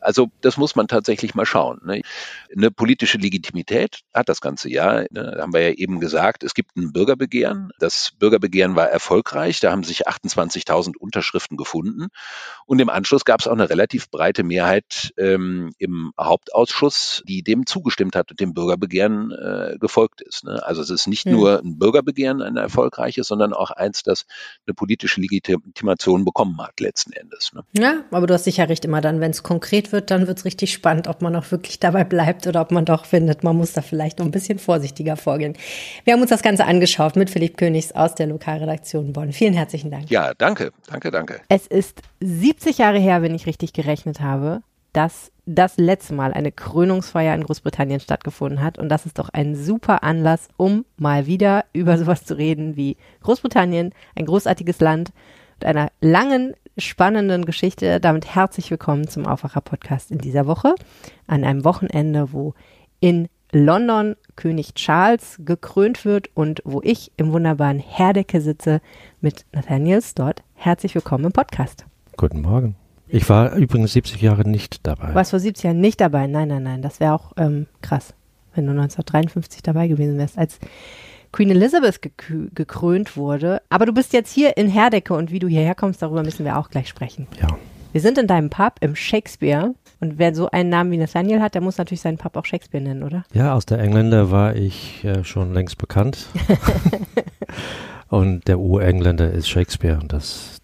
Also 0.00 0.30
das 0.40 0.56
muss 0.56 0.76
man 0.76 0.88
tatsächlich 0.88 1.34
mal 1.34 1.44
schauen. 1.44 1.82
Ne? 1.84 2.00
Eine 2.56 2.70
politische 2.70 3.18
Legitimität 3.18 4.00
hat 4.14 4.30
das 4.30 4.40
ganze 4.40 4.70
ja. 4.70 5.04
Ne? 5.10 5.36
haben 5.38 5.52
wir 5.52 5.60
ja 5.60 5.74
eben 5.76 6.00
gesagt, 6.00 6.42
es 6.42 6.54
gibt 6.54 6.74
ein 6.76 6.94
Bürgerbegehren. 6.94 7.70
Das 7.78 8.12
Bürgerbegehren 8.18 8.76
war 8.76 8.88
erfolgreich. 8.88 9.60
Da 9.60 9.72
haben 9.72 9.84
sich 9.84 10.08
28.000 10.08 10.96
Unterschriften 10.96 11.58
gefunden. 11.58 12.06
Und 12.64 12.78
im 12.80 12.88
Anschluss 12.88 13.26
gab 13.26 13.40
es 13.40 13.46
auch 13.46 13.52
eine 13.52 13.68
relativ 13.68 14.10
breite 14.10 14.42
Mehrheit 14.42 15.12
ähm, 15.18 15.74
im 15.76 16.12
Hauptausschuss, 16.18 17.22
die 17.28 17.42
dem 17.42 17.66
zugestimmt 17.66 18.16
hat 18.16 18.30
und 18.30 18.40
dem 18.40 18.54
Bürgerbegehren 18.54 19.32
äh, 19.32 19.65
gefolgt 19.78 20.20
ist. 20.20 20.44
Ne? 20.44 20.62
Also 20.64 20.82
es 20.82 20.90
ist 20.90 21.06
nicht 21.06 21.26
mhm. 21.26 21.32
nur 21.32 21.58
ein 21.60 21.78
Bürgerbegehren, 21.78 22.42
ein 22.42 22.56
erfolgreiches, 22.56 23.28
sondern 23.28 23.52
auch 23.52 23.70
eins, 23.70 24.02
das 24.02 24.26
eine 24.66 24.74
politische 24.74 25.20
Legitimation 25.20 26.24
bekommen 26.24 26.60
hat 26.60 26.80
letzten 26.80 27.12
Endes. 27.12 27.52
Ne? 27.52 27.62
Ja, 27.72 28.04
aber 28.10 28.26
du 28.26 28.34
hast 28.34 28.44
sicher 28.44 28.68
recht, 28.68 28.84
immer 28.84 29.00
dann, 29.00 29.20
wenn 29.20 29.30
es 29.30 29.42
konkret 29.42 29.92
wird, 29.92 30.10
dann 30.10 30.26
wird 30.26 30.38
es 30.38 30.44
richtig 30.44 30.72
spannend, 30.72 31.08
ob 31.08 31.22
man 31.22 31.34
auch 31.36 31.50
wirklich 31.50 31.80
dabei 31.80 32.04
bleibt 32.04 32.46
oder 32.46 32.60
ob 32.60 32.70
man 32.70 32.84
doch 32.84 33.04
findet, 33.04 33.44
man 33.44 33.56
muss 33.56 33.72
da 33.72 33.82
vielleicht 33.82 34.18
noch 34.18 34.26
ein 34.26 34.32
bisschen 34.32 34.58
vorsichtiger 34.58 35.16
vorgehen. 35.16 35.56
Wir 36.04 36.14
haben 36.14 36.20
uns 36.20 36.30
das 36.30 36.42
Ganze 36.42 36.64
angeschaut 36.64 37.16
mit 37.16 37.30
Philipp 37.30 37.56
Königs 37.56 37.92
aus 37.92 38.14
der 38.14 38.26
Lokalredaktion 38.26 39.12
Bonn. 39.12 39.32
Vielen 39.32 39.54
herzlichen 39.54 39.90
Dank. 39.90 40.10
Ja, 40.10 40.34
danke, 40.34 40.72
danke, 40.88 41.10
danke. 41.10 41.40
Es 41.48 41.66
ist 41.66 42.00
70 42.20 42.78
Jahre 42.78 42.98
her, 42.98 43.22
wenn 43.22 43.34
ich 43.34 43.46
richtig 43.46 43.72
gerechnet 43.72 44.20
habe, 44.20 44.62
dass 44.96 45.30
das 45.44 45.76
letzte 45.76 46.14
Mal 46.14 46.32
eine 46.32 46.50
Krönungsfeier 46.50 47.34
in 47.34 47.44
Großbritannien 47.44 48.00
stattgefunden 48.00 48.62
hat. 48.62 48.78
Und 48.78 48.88
das 48.88 49.04
ist 49.04 49.18
doch 49.18 49.28
ein 49.28 49.54
super 49.54 50.02
Anlass, 50.02 50.48
um 50.56 50.86
mal 50.96 51.26
wieder 51.26 51.66
über 51.74 51.98
sowas 51.98 52.24
zu 52.24 52.36
reden 52.36 52.76
wie 52.76 52.96
Großbritannien, 53.22 53.92
ein 54.16 54.26
großartiges 54.26 54.80
Land 54.80 55.12
mit 55.58 55.66
einer 55.66 55.92
langen, 56.00 56.54
spannenden 56.78 57.44
Geschichte. 57.44 58.00
Damit 58.00 58.34
herzlich 58.34 58.70
willkommen 58.70 59.06
zum 59.06 59.26
Aufwacher-Podcast 59.26 60.10
in 60.10 60.18
dieser 60.18 60.46
Woche. 60.46 60.74
An 61.26 61.44
einem 61.44 61.64
Wochenende, 61.64 62.32
wo 62.32 62.54
in 62.98 63.28
London 63.52 64.16
König 64.34 64.74
Charles 64.74 65.40
gekrönt 65.44 66.06
wird 66.06 66.30
und 66.34 66.62
wo 66.64 66.80
ich 66.82 67.12
im 67.18 67.32
wunderbaren 67.32 67.78
Herdecke 67.78 68.40
sitze 68.40 68.80
mit 69.20 69.44
Nathaniel 69.52 70.00
Stott. 70.00 70.42
Herzlich 70.54 70.94
willkommen 70.94 71.26
im 71.26 71.32
Podcast. 71.32 71.84
Guten 72.16 72.40
Morgen. 72.40 72.76
Ich 73.08 73.28
war 73.28 73.54
übrigens 73.54 73.92
70 73.92 74.20
Jahre 74.20 74.48
nicht 74.48 74.86
dabei. 74.86 75.14
Warst 75.14 75.30
vor 75.30 75.40
70 75.40 75.64
Jahren 75.64 75.80
nicht 75.80 76.00
dabei? 76.00 76.26
Nein, 76.26 76.48
nein, 76.48 76.62
nein. 76.62 76.82
Das 76.82 77.00
wäre 77.00 77.12
auch 77.12 77.32
ähm, 77.36 77.66
krass, 77.82 78.14
wenn 78.54 78.66
du 78.66 78.72
1953 78.72 79.62
dabei 79.62 79.88
gewesen 79.88 80.18
wärst, 80.18 80.36
als 80.36 80.58
Queen 81.32 81.50
Elizabeth 81.50 82.00
gekrönt 82.54 83.16
wurde. 83.16 83.62
Aber 83.68 83.86
du 83.86 83.92
bist 83.92 84.12
jetzt 84.12 84.32
hier 84.32 84.56
in 84.56 84.68
Herdecke 84.68 85.14
und 85.14 85.30
wie 85.30 85.38
du 85.38 85.48
hierher 85.48 85.74
kommst, 85.74 86.02
darüber 86.02 86.22
müssen 86.22 86.44
wir 86.44 86.58
auch 86.58 86.70
gleich 86.70 86.88
sprechen. 86.88 87.26
Ja. 87.40 87.48
Wir 87.92 88.00
sind 88.00 88.18
in 88.18 88.26
deinem 88.26 88.50
Pub 88.50 88.74
im 88.80 88.96
Shakespeare. 88.96 89.74
Und 90.00 90.18
wer 90.18 90.34
so 90.34 90.50
einen 90.50 90.68
Namen 90.68 90.90
wie 90.90 90.98
Nathaniel 90.98 91.40
hat, 91.40 91.54
der 91.54 91.62
muss 91.62 91.78
natürlich 91.78 92.02
seinen 92.02 92.18
Pub 92.18 92.36
auch 92.36 92.44
Shakespeare 92.44 92.84
nennen, 92.84 93.02
oder? 93.02 93.24
Ja, 93.32 93.54
aus 93.54 93.64
der 93.64 93.78
Engländer 93.78 94.30
war 94.30 94.54
ich 94.54 95.02
äh, 95.04 95.24
schon 95.24 95.54
längst 95.54 95.78
bekannt. 95.78 96.26
Und 98.08 98.46
der 98.48 98.58
Urengländer 98.58 99.30
ist 99.30 99.48
Shakespeare 99.48 99.98
und 100.00 100.12
das, 100.12 100.55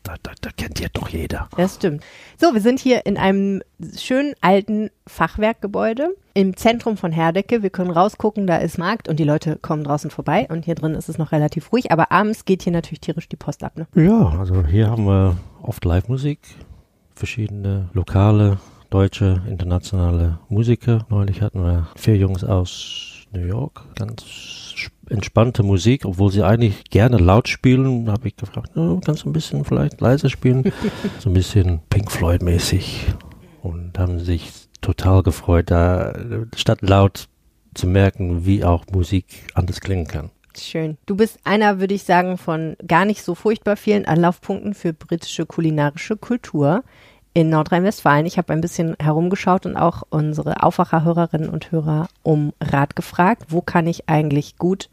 ja 0.81 0.89
doch 0.93 1.09
jeder. 1.09 1.49
Das 1.57 1.77
stimmt. 1.77 2.03
So, 2.39 2.55
wir 2.55 2.61
sind 2.61 2.81
hier 2.81 3.07
in 3.07 3.17
einem 3.17 3.63
schönen 3.97 4.35
alten 4.41 4.91
Fachwerkgebäude 5.07 6.15
im 6.35 6.57
Zentrum 6.57 6.97
von 6.97 7.13
Herdecke. 7.13 7.63
Wir 7.63 7.71
können 7.71 7.91
rausgucken, 7.91 8.47
da 8.47 8.57
ist 8.57 8.79
Markt 8.79 9.09
und 9.09 9.19
die 9.19 9.25
Leute 9.25 9.57
kommen 9.57 9.85
draußen 9.85 10.11
vorbei 10.11 10.47
und 10.51 10.65
hier 10.65 10.75
drin 10.75 10.95
ist 10.95 11.09
es 11.09 11.19
noch 11.19 11.33
relativ 11.33 11.73
ruhig, 11.73 11.93
aber 11.93 12.13
abends 12.13 12.45
geht 12.45 12.63
hier 12.63 12.73
natürlich 12.73 13.01
tierisch 13.01 13.29
die 13.29 13.37
Post 13.37 13.65
ab. 13.65 13.77
Ne? 13.77 13.87
Ja, 13.95 14.39
also 14.39 14.67
hier 14.67 14.91
haben 14.91 15.05
wir 15.05 15.37
oft 15.63 15.85
Live-Musik, 15.85 16.39
verschiedene 17.15 17.89
lokale, 17.93 18.59
deutsche, 18.91 19.43
internationale 19.49 20.39
Musiker. 20.49 21.07
Neulich 21.09 21.41
hatten 21.41 21.63
wir 21.63 21.89
vier 21.97 22.17
Jungs 22.17 22.45
aus 22.45 23.22
New 23.33 23.47
York, 23.47 23.83
ganz 23.97 24.25
entspannte 25.09 25.63
Musik, 25.63 26.05
obwohl 26.05 26.31
sie 26.31 26.43
eigentlich 26.43 26.85
gerne 26.85 27.19
laut 27.19 27.49
spielen. 27.49 28.11
Habe 28.11 28.29
ich 28.29 28.37
gefragt, 28.37 28.77
oh, 28.77 29.01
kannst 29.05 29.25
du 29.25 29.31
ein 29.31 29.33
bisschen 29.33 29.65
vielleicht 29.65 30.01
leise 30.01 30.29
spielen? 30.31 30.73
so 31.19 31.31
ein 31.31 31.35
bisschen 31.35 31.81
Pink 31.91 32.11
Floyd 32.11 32.43
mäßig. 32.43 33.07
Und 33.63 33.99
haben 33.99 34.19
sich 34.19 34.51
total 34.81 35.23
gefreut, 35.23 35.71
da 35.71 36.15
statt 36.57 36.83
laut 36.83 37.29
zu 37.75 37.87
merken, 37.87 38.45
wie 38.45 38.65
auch 38.65 38.85
Musik 38.93 39.27
anders 39.55 39.81
klingen 39.81 40.07
kann. 40.07 40.31
Schön. 40.59 40.99
Du 41.07 41.17
bist 41.17 41.39
einer, 41.45 41.81
würde 41.81 41.95
ich 41.95 42.03
sagen, 42.03 42.37
von 42.37 42.77
gar 42.87 43.05
nicht 43.07 43.23
so 43.23 43.35
furchtbar 43.35 43.77
vielen 43.77 44.05
Anlaufpunkten 44.05 44.75
für 44.75 44.93
britische 44.93 45.47
kulinarische 45.47 46.17
Kultur 46.17 46.85
in 47.35 47.49
Nordrhein-Westfalen. 47.49 48.27
Ich 48.27 48.39
habe 48.39 48.53
ein 48.53 48.61
bisschen 48.61 48.97
herumgeschaut 49.01 49.67
und 49.67 49.77
auch 49.77 50.03
unsere 50.11 50.63
Aufwacherhörerinnen 50.63 51.49
und 51.49 51.73
Hörer 51.73 52.09
um 52.23 52.53
Rat 52.61 52.97
gefragt, 52.97 53.47
wo 53.49 53.61
kann 53.61 53.87
ich 53.87 54.09
eigentlich 54.09 54.57
gut 54.57 54.91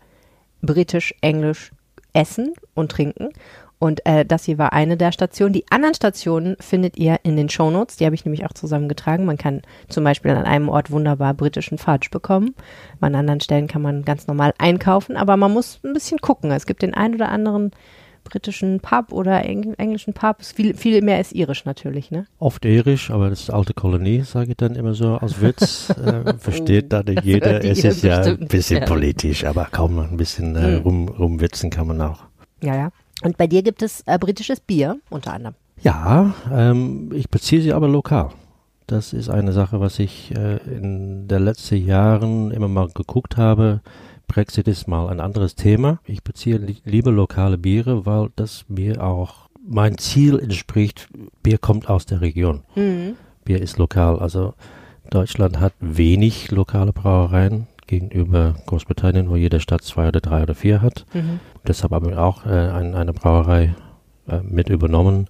britisch, 0.61 1.13
englisch 1.21 1.71
essen 2.13 2.53
und 2.73 2.91
trinken. 2.91 3.29
Und 3.79 4.05
äh, 4.05 4.25
das 4.25 4.43
hier 4.43 4.57
war 4.57 4.73
eine 4.73 4.97
der 4.97 5.13
Stationen. 5.13 5.53
Die 5.53 5.63
anderen 5.71 5.95
Stationen 5.95 6.57
findet 6.59 6.97
ihr 6.97 7.17
in 7.23 7.37
den 7.37 7.47
Shownotes. 7.47 7.95
Die 7.95 8.05
habe 8.05 8.13
ich 8.13 8.25
nämlich 8.25 8.45
auch 8.45 8.51
zusammengetragen. 8.51 9.25
Man 9.25 9.37
kann 9.37 9.61
zum 9.87 10.03
Beispiel 10.03 10.31
an 10.31 10.43
einem 10.43 10.67
Ort 10.67 10.91
wunderbar 10.91 11.33
britischen 11.33 11.77
Fudge 11.77 12.09
bekommen. 12.11 12.55
An 12.99 13.15
anderen 13.15 13.39
Stellen 13.39 13.67
kann 13.67 13.81
man 13.81 14.03
ganz 14.03 14.27
normal 14.27 14.53
einkaufen. 14.57 15.15
Aber 15.15 15.37
man 15.37 15.53
muss 15.53 15.79
ein 15.85 15.93
bisschen 15.93 16.19
gucken. 16.19 16.51
Es 16.51 16.65
gibt 16.65 16.81
den 16.81 16.93
einen 16.93 17.15
oder 17.15 17.29
anderen 17.29 17.71
britischen 18.23 18.79
Pub 18.79 19.11
oder 19.11 19.43
Eng 19.45 19.73
englischen 19.75 20.13
Pub. 20.13 20.43
Viel, 20.43 20.75
viel 20.75 21.01
mehr 21.01 21.19
ist 21.19 21.33
irisch 21.33 21.65
natürlich, 21.65 22.11
ne? 22.11 22.25
Oft 22.39 22.65
irisch, 22.65 23.11
aber 23.11 23.29
das 23.29 23.41
ist 23.41 23.49
alte 23.49 23.73
Kolonie, 23.73 24.21
sage 24.21 24.51
ich 24.51 24.57
dann 24.57 24.75
immer 24.75 24.93
so 24.93 25.15
als 25.15 25.41
Witz. 25.41 25.89
äh, 26.05 26.37
versteht 26.37 26.91
da 26.93 27.03
nicht 27.03 27.23
jeder. 27.23 27.63
Es 27.63 27.83
ist 27.83 28.03
ja 28.03 28.21
ein 28.21 28.47
bisschen 28.47 28.81
ja. 28.81 28.85
politisch, 28.85 29.45
aber 29.45 29.65
kaum 29.65 29.99
ein 29.99 30.17
bisschen 30.17 30.55
äh, 30.55 30.77
hm. 30.77 30.81
rum, 30.81 31.07
rumwitzen 31.09 31.69
kann 31.69 31.87
man 31.87 32.01
auch. 32.01 32.23
Ja, 32.61 32.75
ja. 32.75 32.89
Und 33.23 33.37
bei 33.37 33.47
dir 33.47 33.63
gibt 33.63 33.81
es 33.81 34.01
äh, 34.05 34.17
britisches 34.17 34.59
Bier 34.59 34.97
unter 35.09 35.33
anderem. 35.33 35.55
Ja, 35.81 36.33
ähm, 36.51 37.11
ich 37.13 37.29
beziehe 37.29 37.61
sie 37.61 37.73
aber 37.73 37.87
lokal. 37.87 38.29
Das 38.87 39.13
ist 39.13 39.29
eine 39.29 39.51
Sache, 39.51 39.79
was 39.79 39.99
ich 39.99 40.35
äh, 40.35 40.57
in 40.65 41.27
den 41.27 41.43
letzten 41.43 41.85
Jahren 41.85 42.51
immer 42.51 42.67
mal 42.67 42.89
geguckt 42.89 43.37
habe 43.37 43.81
Brexit 44.29 44.67
ist 44.67 44.87
mal 44.87 45.09
ein 45.09 45.19
anderes 45.19 45.55
Thema. 45.55 45.99
Ich 46.05 46.23
beziehe 46.23 46.57
li 46.57 46.77
lieber 46.85 47.11
lokale 47.11 47.57
Biere, 47.57 48.05
weil 48.05 48.29
das 48.35 48.63
mir 48.69 49.03
auch 49.03 49.49
mein 49.67 49.97
Ziel 49.97 50.39
entspricht. 50.39 51.09
Bier 51.43 51.57
kommt 51.57 51.89
aus 51.89 52.05
der 52.05 52.21
Region. 52.21 52.63
Mhm. 52.75 53.15
Bier 53.43 53.61
ist 53.61 53.77
lokal. 53.77 54.19
Also 54.19 54.53
Deutschland 55.09 55.59
hat 55.59 55.73
wenig 55.79 56.51
lokale 56.51 56.93
Brauereien 56.93 57.67
gegenüber 57.87 58.55
Großbritannien, 58.67 59.29
wo 59.29 59.35
jede 59.35 59.59
Stadt 59.59 59.81
zwei 59.81 60.07
oder 60.07 60.21
drei 60.21 60.43
oder 60.43 60.53
vier 60.55 60.81
hat. 60.81 61.05
Mhm. 61.13 61.39
Deshalb 61.67 61.91
haben 61.91 62.07
wir 62.07 62.23
auch 62.23 62.45
äh, 62.45 62.49
ein, 62.49 62.93
eine 62.93 63.13
Brauerei 63.13 63.75
äh, 64.27 64.41
mit 64.43 64.69
übernommen. 64.69 65.27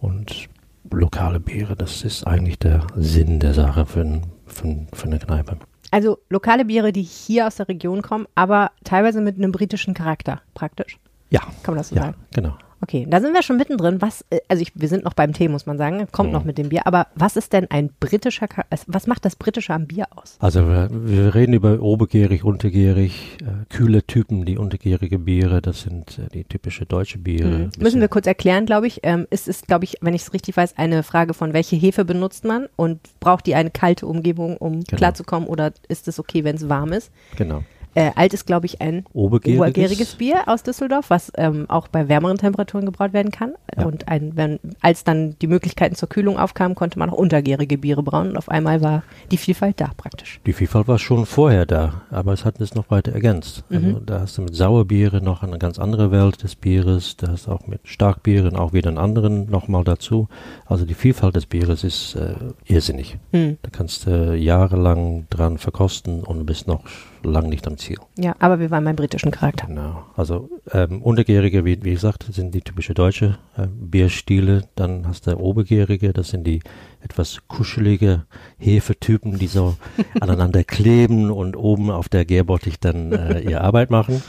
Und 0.00 0.48
lokale 0.90 1.40
Biere, 1.40 1.74
das 1.74 2.04
ist 2.04 2.24
eigentlich 2.24 2.60
der 2.60 2.86
Sinn 2.96 3.40
der 3.40 3.52
Sache 3.52 3.84
für, 3.84 4.22
für, 4.46 4.86
für 4.92 5.06
eine 5.06 5.18
Kneipe. 5.18 5.58
Also 5.90 6.18
lokale 6.28 6.64
Biere, 6.64 6.92
die 6.92 7.02
hier 7.02 7.46
aus 7.46 7.56
der 7.56 7.68
Region 7.68 8.02
kommen, 8.02 8.26
aber 8.34 8.72
teilweise 8.84 9.20
mit 9.20 9.36
einem 9.36 9.52
britischen 9.52 9.94
Charakter, 9.94 10.42
praktisch. 10.54 10.98
Ja. 11.30 11.40
Kann 11.62 11.74
man 11.74 11.76
das 11.78 11.88
so 11.88 11.96
ja, 11.96 12.02
sagen? 12.02 12.16
genau. 12.32 12.56
Okay, 12.80 13.06
da 13.08 13.20
sind 13.20 13.34
wir 13.34 13.42
schon 13.42 13.56
mittendrin. 13.56 14.00
Was, 14.00 14.24
äh, 14.30 14.38
also 14.48 14.62
ich, 14.62 14.72
wir 14.74 14.88
sind 14.88 15.04
noch 15.04 15.14
beim 15.14 15.32
Tee, 15.32 15.48
muss 15.48 15.66
man 15.66 15.78
sagen. 15.78 16.06
Kommt 16.12 16.28
Mhm. 16.28 16.32
noch 16.34 16.44
mit 16.44 16.58
dem 16.58 16.68
Bier. 16.68 16.86
Aber 16.86 17.08
was 17.14 17.36
ist 17.36 17.52
denn 17.52 17.68
ein 17.70 17.90
britischer, 17.98 18.46
was 18.86 19.06
macht 19.06 19.24
das 19.24 19.34
britische 19.36 19.74
am 19.74 19.86
Bier 19.86 20.06
aus? 20.14 20.36
Also 20.38 20.66
wir, 20.68 20.88
wir 20.92 21.34
reden 21.34 21.54
über 21.54 21.80
obergärig, 21.80 22.44
untergärig, 22.44 23.38
äh, 23.42 23.64
kühle 23.74 24.04
Typen, 24.04 24.44
die 24.44 24.58
untergärige 24.58 25.18
Biere, 25.18 25.60
das 25.60 25.82
sind 25.82 26.18
äh, 26.18 26.28
die 26.32 26.44
typische 26.44 26.86
deutsche 26.86 27.18
Biere. 27.18 27.48
Mhm. 27.48 27.70
Müssen 27.78 28.00
wir 28.00 28.08
kurz 28.08 28.26
erklären, 28.26 28.64
glaube 28.66 28.86
ich. 28.86 29.00
Ähm, 29.02 29.26
ist 29.30 29.48
es, 29.48 29.62
glaube 29.62 29.84
ich, 29.84 29.96
wenn 30.00 30.14
ich 30.14 30.22
es 30.22 30.32
richtig 30.32 30.56
weiß, 30.56 30.78
eine 30.78 31.02
Frage 31.02 31.34
von, 31.34 31.52
welche 31.52 31.76
Hefe 31.76 32.04
benutzt 32.04 32.44
man 32.44 32.68
und 32.76 33.00
braucht 33.20 33.46
die 33.46 33.54
eine 33.54 33.70
kalte 33.70 34.06
Umgebung, 34.06 34.56
um 34.56 34.84
Genau. 34.84 34.96
klarzukommen 34.96 35.48
oder 35.48 35.72
ist 35.88 36.06
es 36.08 36.18
okay, 36.20 36.44
wenn 36.44 36.56
es 36.56 36.68
warm 36.68 36.92
ist? 36.92 37.10
Genau. 37.36 37.64
Äh, 37.94 38.12
alt 38.14 38.34
ist, 38.34 38.46
glaube 38.46 38.66
ich, 38.66 38.80
ein 38.80 39.04
Obergäriges, 39.12 39.60
obergäriges 39.60 40.14
Bier 40.14 40.42
aus 40.46 40.62
Düsseldorf, 40.62 41.10
was 41.10 41.32
ähm, 41.36 41.66
auch 41.68 41.88
bei 41.88 42.08
wärmeren 42.08 42.36
Temperaturen 42.36 42.86
gebraut 42.86 43.12
werden 43.12 43.32
kann. 43.32 43.54
Ja. 43.76 43.86
Und 43.86 44.08
ein, 44.08 44.32
wenn, 44.36 44.60
als 44.80 45.04
dann 45.04 45.36
die 45.40 45.46
Möglichkeiten 45.46 45.94
zur 45.94 46.08
Kühlung 46.08 46.38
aufkamen, 46.38 46.74
konnte 46.74 46.98
man 46.98 47.10
auch 47.10 47.16
untergärige 47.18 47.78
Biere 47.78 48.02
brauen 48.02 48.30
und 48.30 48.36
auf 48.36 48.48
einmal 48.48 48.82
war 48.82 49.02
die 49.30 49.36
Vielfalt 49.36 49.80
da 49.80 49.90
praktisch. 49.96 50.40
Die 50.46 50.52
Vielfalt 50.52 50.88
war 50.88 50.98
schon 50.98 51.26
vorher 51.26 51.66
da, 51.66 52.02
aber 52.10 52.32
es 52.32 52.44
hat 52.44 52.60
es 52.60 52.74
noch 52.74 52.90
weiter 52.90 53.12
ergänzt. 53.12 53.64
Mhm. 53.68 53.76
Also 53.76 54.00
da 54.00 54.20
hast 54.20 54.38
du 54.38 54.42
mit 54.42 54.54
Sauerbiere 54.54 55.22
noch 55.22 55.42
eine 55.42 55.58
ganz 55.58 55.78
andere 55.78 56.10
Welt 56.10 56.42
des 56.42 56.54
Bieres, 56.54 57.16
da 57.16 57.28
hast 57.28 57.46
du 57.46 57.52
auch 57.52 57.66
mit 57.66 57.80
Starkbieren 57.84 58.56
auch 58.56 58.72
wieder 58.72 58.88
einen 58.88 58.98
anderen 58.98 59.50
nochmal 59.50 59.84
dazu. 59.84 60.28
Also 60.66 60.84
die 60.84 60.94
Vielfalt 60.94 61.36
des 61.36 61.46
Bieres 61.46 61.84
ist 61.84 62.14
äh, 62.14 62.34
irrsinnig. 62.66 63.18
Hm. 63.32 63.58
Da 63.62 63.70
kannst 63.70 64.06
du 64.06 64.34
jahrelang 64.34 65.26
dran 65.30 65.58
verkosten 65.58 66.22
und 66.22 66.46
bist 66.46 66.66
noch 66.66 66.82
lang 67.22 67.48
nicht 67.48 67.66
am 67.66 67.76
Ziel. 67.78 67.98
Ja, 68.18 68.34
aber 68.38 68.60
wir 68.60 68.70
waren 68.70 68.84
beim 68.84 68.96
britischen 68.96 69.30
Charakter. 69.30 69.66
Genau. 69.66 70.04
Also 70.16 70.48
ähm, 70.72 71.02
Untergärige, 71.02 71.64
wie, 71.64 71.82
wie 71.84 71.92
gesagt, 71.92 72.26
sind 72.30 72.54
die 72.54 72.60
typische 72.62 72.94
deutsche 72.94 73.38
äh, 73.56 73.66
Bierstile. 73.68 74.62
Dann 74.74 75.06
hast 75.06 75.26
du 75.26 75.36
Obergärige, 75.38 76.12
das 76.12 76.28
sind 76.30 76.44
die 76.46 76.60
etwas 77.00 77.38
kuschelige 77.48 78.24
Hefetypen, 78.58 79.38
die 79.38 79.46
so 79.46 79.76
aneinander 80.20 80.64
kleben 80.64 81.30
und 81.30 81.56
oben 81.56 81.90
auf 81.90 82.08
der 82.08 82.24
Gärbottich 82.24 82.78
dann 82.80 83.12
äh, 83.12 83.40
ihre 83.40 83.60
Arbeit 83.62 83.90
machen. 83.90 84.22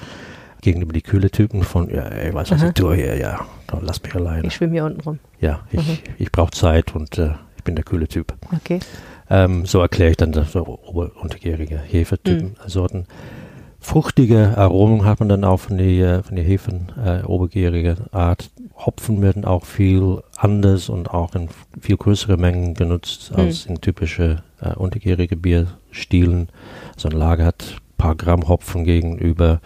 Gegenüber 0.61 0.91
die 0.91 1.01
kühle 1.01 1.31
Typen 1.31 1.63
von, 1.63 1.89
ja, 1.89 2.03
ey, 2.03 2.33
was 2.33 2.51
ich 2.51 2.61
tue 2.73 2.95
hier, 2.95 3.15
ja, 3.17 3.45
komm, 3.65 3.79
lass 3.83 4.03
mich 4.03 4.13
alleine. 4.13 4.45
Ich 4.47 4.55
schwimme 4.55 4.73
hier 4.73 4.83
unten 4.83 4.99
rum. 5.01 5.19
Ja, 5.39 5.61
ich, 5.71 5.79
Mhm. 5.79 5.97
ich 6.17 6.31
brauche 6.33 6.51
Zeit 6.51 6.93
und 6.93 7.17
äh, 7.17 7.31
ich 7.55 7.63
bin 7.63 7.75
der 7.75 7.85
kühle 7.85 8.09
Typ. 8.09 8.33
Okay. 8.53 8.79
Ähm, 9.29 9.65
so 9.65 9.79
erkläre 9.79 10.11
ich 10.11 10.17
dann 10.17 10.31
das 10.31 10.51
so 10.53 10.65
ober- 10.85 11.11
untergärige 11.21 11.77
Hefetypen, 11.77 12.55
Sorten. 12.65 13.05
Fruchtige 13.81 14.57
Aromen 14.57 15.05
hat 15.05 15.19
man 15.19 15.29
dann 15.29 15.43
auch 15.45 15.57
von 15.61 15.77
der 15.77 16.23
von 16.23 16.35
der 16.35 16.43
Hefen, 16.43 16.91
äh, 17.03 17.23
obergärige 17.23 17.95
Art. 18.11 18.49
Hopfen 18.75 19.21
werden 19.21 19.45
auch 19.45 19.65
viel 19.65 20.21
anders 20.35 20.89
und 20.89 21.09
auch 21.11 21.33
in 21.35 21.47
viel 21.79 21.95
größere 21.95 22.37
Mengen 22.37 22.73
genutzt 22.73 23.31
als 23.35 23.65
in 23.65 23.79
typische 23.79 24.43
äh, 24.61 24.73
untergärige 24.73 25.37
Bierstilen. 25.37 26.49
So 26.97 27.07
ein 27.07 27.15
Lager 27.17 27.45
hat 27.45 27.63
ein 27.63 27.97
paar 27.97 28.15
Gramm 28.15 28.47
Hopfen 28.49 28.83
gegenüber 28.83 29.61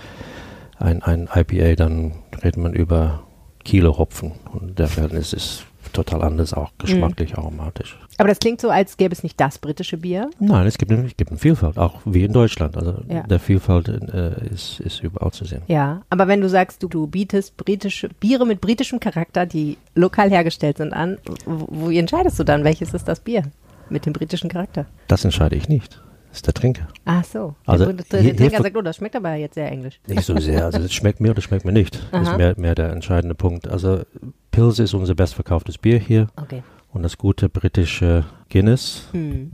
ein, 0.77 1.01
ein 1.01 1.27
IPA, 1.34 1.75
dann 1.75 2.12
redet 2.43 2.58
man 2.58 2.74
über 2.74 3.24
Kilo 3.63 3.98
Hopfen 3.98 4.34
und 4.51 4.77
der 4.77 4.88
Verhältnis 4.88 5.34
ist 5.34 5.65
total 5.94 6.22
anders, 6.24 6.54
auch 6.54 6.72
geschmacklich, 6.78 7.38
aromatisch. 7.38 7.98
Aber 8.18 8.28
das 8.28 8.40
klingt 8.40 8.60
so, 8.62 8.70
als 8.70 8.98
gäbe 8.98 9.14
es 9.14 9.24
nicht 9.24 9.40
das 9.40 9.58
britische 9.58 9.98
Bier. 9.98 10.30
Nein, 10.40 10.68
es 10.68 10.78
gibt, 10.78 10.92
eine- 10.92 11.06
es 11.06 11.16
gibt 11.18 11.30
eine 11.32 11.40
Vielfalt, 11.40 11.78
auch 11.78 12.02
wie 12.06 12.24
in 12.24 12.34
Deutschland. 12.34 12.76
Also 12.78 12.96
Ja. 13.08 13.24
der 13.24 13.40
Vielfalt 13.40 13.88
äh, 13.88 14.48
ist, 14.54 14.80
ist 14.82 15.02
überall 15.04 15.32
zu 15.32 15.46
sehen. 15.46 15.62
Ja, 15.68 16.02
aber 16.10 16.28
wenn 16.28 16.42
du 16.42 16.50
sagst, 16.50 16.84
du, 16.84 16.88
du 16.88 17.08
bietest 17.08 17.56
britische 17.58 18.10
Biere 18.20 18.46
mit 18.46 18.60
britischem 18.62 19.00
Charakter, 19.00 19.46
die 19.46 19.78
lokal 19.96 20.30
hergestellt 20.30 20.78
sind, 20.78 20.94
an, 20.94 21.18
wo, 21.46 21.68
wo 21.70 21.90
entscheidest 21.90 22.38
du 22.40 22.44
dann, 22.44 22.64
welches 22.64 22.94
ist 22.94 23.08
das 23.08 23.20
Bier 23.20 23.44
mit 23.90 24.06
dem 24.06 24.14
britischen 24.14 24.50
Charakter? 24.50 24.86
Das 25.08 25.24
entscheide 25.26 25.56
ich 25.56 25.70
nicht. 25.70 26.00
Das 26.34 26.40
ist 26.40 26.48
der 26.48 26.54
Trinker. 26.56 26.88
Ach 27.06 27.24
so. 27.24 27.54
Also 27.68 27.86
der, 27.86 27.94
der, 27.94 28.24
der 28.24 28.36
Trinker 28.36 28.63
sagt, 28.63 28.75
oh, 28.75 28.82
das 28.82 28.96
schmeckt 28.96 29.16
aber 29.16 29.36
jetzt 29.36 29.54
sehr 29.54 29.72
englisch. 29.72 30.00
Nicht 30.08 30.24
so 30.25 30.36
sehr. 30.40 30.66
Also 30.66 30.80
das 30.80 30.92
schmeckt 30.92 31.20
mir 31.20 31.30
oder 31.30 31.42
schmeckt 31.44 31.63
mir 31.63 31.72
nicht. 31.72 31.96
Das 32.12 32.25
Aha. 32.25 32.32
ist 32.32 32.38
mehr, 32.38 32.54
mehr 32.58 32.74
der 32.74 32.90
entscheidende 32.90 33.36
Punkt. 33.36 33.68
Also 33.68 34.02
Pils 34.50 34.80
ist 34.80 34.96
unser 34.96 35.13
bestverkauftes 35.13 35.78
Bier 35.78 36.00
hier 36.00 36.30
Okay. 36.36 36.63
und 36.92 37.04
das 37.04 37.20
gute 37.20 37.50
britische 37.50 38.25
Guinness, 38.50 39.10
Hm. 39.12 39.52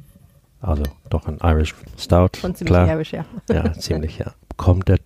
also 0.61 0.83
doch 1.09 1.27
ein 1.27 1.39
Irish 1.43 1.75
Stout, 1.97 2.29
Schon 2.39 2.55
ziemlich 2.55 2.71
klar. 2.73 2.87
herbisch, 2.87 3.11
ja. 3.11 3.25
Ja, 3.51 3.73
ziemlich, 3.73 4.17
ja. 4.19 4.31
Kommt 4.55 4.87
der 4.87 4.99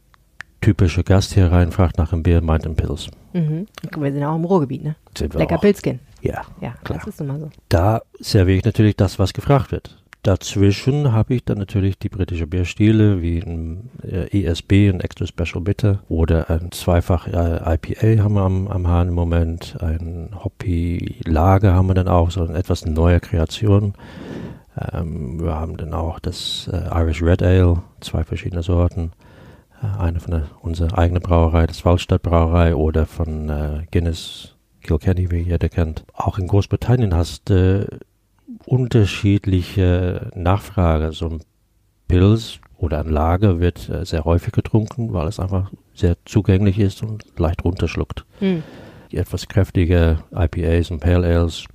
typische 0.61 1.03
Gast 1.03 1.33
hier 1.33 1.51
rein, 1.51 1.71
fragt 1.71 1.97
nach 1.97 2.13
einem 2.13 2.21
Bier, 2.21 2.41
meint 2.41 2.67
ein 2.67 2.75
Pils. 2.75 3.07
Mhm. 3.33 3.65
Wir 3.97 4.11
sind 4.11 4.21
ja 4.21 4.29
auch 4.29 4.35
im 4.35 4.45
Ruhrgebiet, 4.45 4.83
ne? 4.83 4.95
Sind 5.17 5.33
wir 5.33 5.39
Lecker 5.39 5.55
auch. 5.55 5.61
Pilzkin. 5.61 5.99
Ja. 6.21 6.43
Ja, 6.61 6.75
Klar. 6.83 6.99
das 6.99 7.07
ist 7.07 7.19
nun 7.19 7.27
mal 7.29 7.39
so. 7.39 7.49
Da 7.67 8.03
serviere 8.19 8.59
ich 8.59 8.63
natürlich 8.63 8.95
das, 8.95 9.17
was 9.17 9.33
gefragt 9.33 9.71
wird. 9.71 9.97
Dazwischen 10.23 11.11
habe 11.11 11.33
ich 11.33 11.43
dann 11.43 11.57
natürlich 11.57 11.99
die 11.99 12.07
britische 12.07 12.47
Bierstile 12.47 13.21
wie 13.21 13.39
ein 13.39 13.89
äh, 14.03 14.45
ESB, 14.45 14.89
ein 14.89 15.01
Extra 15.01 15.27
Special 15.27 15.61
Bitter 15.61 16.01
oder 16.07 16.49
ein 16.49 16.71
zweifach 16.71 17.27
äh, 17.27 17.75
IPA 17.75 18.23
haben 18.23 18.35
wir 18.35 18.43
am, 18.43 18.69
am 18.69 18.87
Hahn 18.87 19.09
im 19.09 19.15
Moment. 19.15 19.75
Ein 19.81 20.29
Hoppy 20.41 21.19
Lager 21.25 21.73
haben 21.73 21.87
wir 21.87 21.93
dann 21.93 22.07
auch, 22.07 22.31
so 22.31 22.41
eine 22.41 22.57
etwas 22.57 22.85
neue 22.85 23.19
Kreation. 23.19 23.95
Ähm, 24.93 25.43
wir 25.43 25.55
haben 25.55 25.75
dann 25.75 25.93
auch 25.93 26.19
das 26.19 26.69
äh, 26.71 26.87
Irish 27.01 27.21
Red 27.21 27.43
Ale, 27.43 27.83
zwei 27.99 28.23
verschiedene 28.23 28.63
Sorten. 28.63 29.11
Äh, 29.81 29.99
eine 29.99 30.21
von 30.21 30.31
der, 30.31 30.43
unserer 30.61 30.97
eigenen 30.97 31.21
Brauerei, 31.21 31.67
das 31.67 31.83
Waldstadt 31.83 32.21
Brauerei 32.21 32.75
oder 32.75 33.05
von 33.07 33.51
Guinness 33.91 34.55
Kilkenny, 34.83 35.29
wie 35.31 35.39
jeder 35.39 35.67
kennt. 35.67 36.05
Auch 36.13 36.39
in 36.39 36.47
Großbritannien 36.47 37.13
hast 37.13 37.49
du 37.49 37.87
unterschiedliche 38.65 40.31
Nachfrage. 40.35 41.11
So 41.11 41.29
ein 41.29 41.39
Pilz 42.07 42.59
oder 42.77 42.99
ein 42.99 43.09
Lager 43.09 43.59
wird 43.59 43.89
äh, 43.89 44.05
sehr 44.05 44.25
häufig 44.25 44.51
getrunken, 44.51 45.13
weil 45.13 45.27
es 45.27 45.39
einfach 45.39 45.71
sehr 45.93 46.17
zugänglich 46.25 46.79
ist 46.79 47.01
und 47.03 47.23
leicht 47.37 47.63
runterschluckt. 47.63 48.25
Hm. 48.39 48.63
Die 49.11 49.17
etwas 49.17 49.47
kräftige 49.47 50.19
IPAs 50.35 50.91
und 50.91 50.99
Pale 50.99 51.27
Ales, 51.27 51.65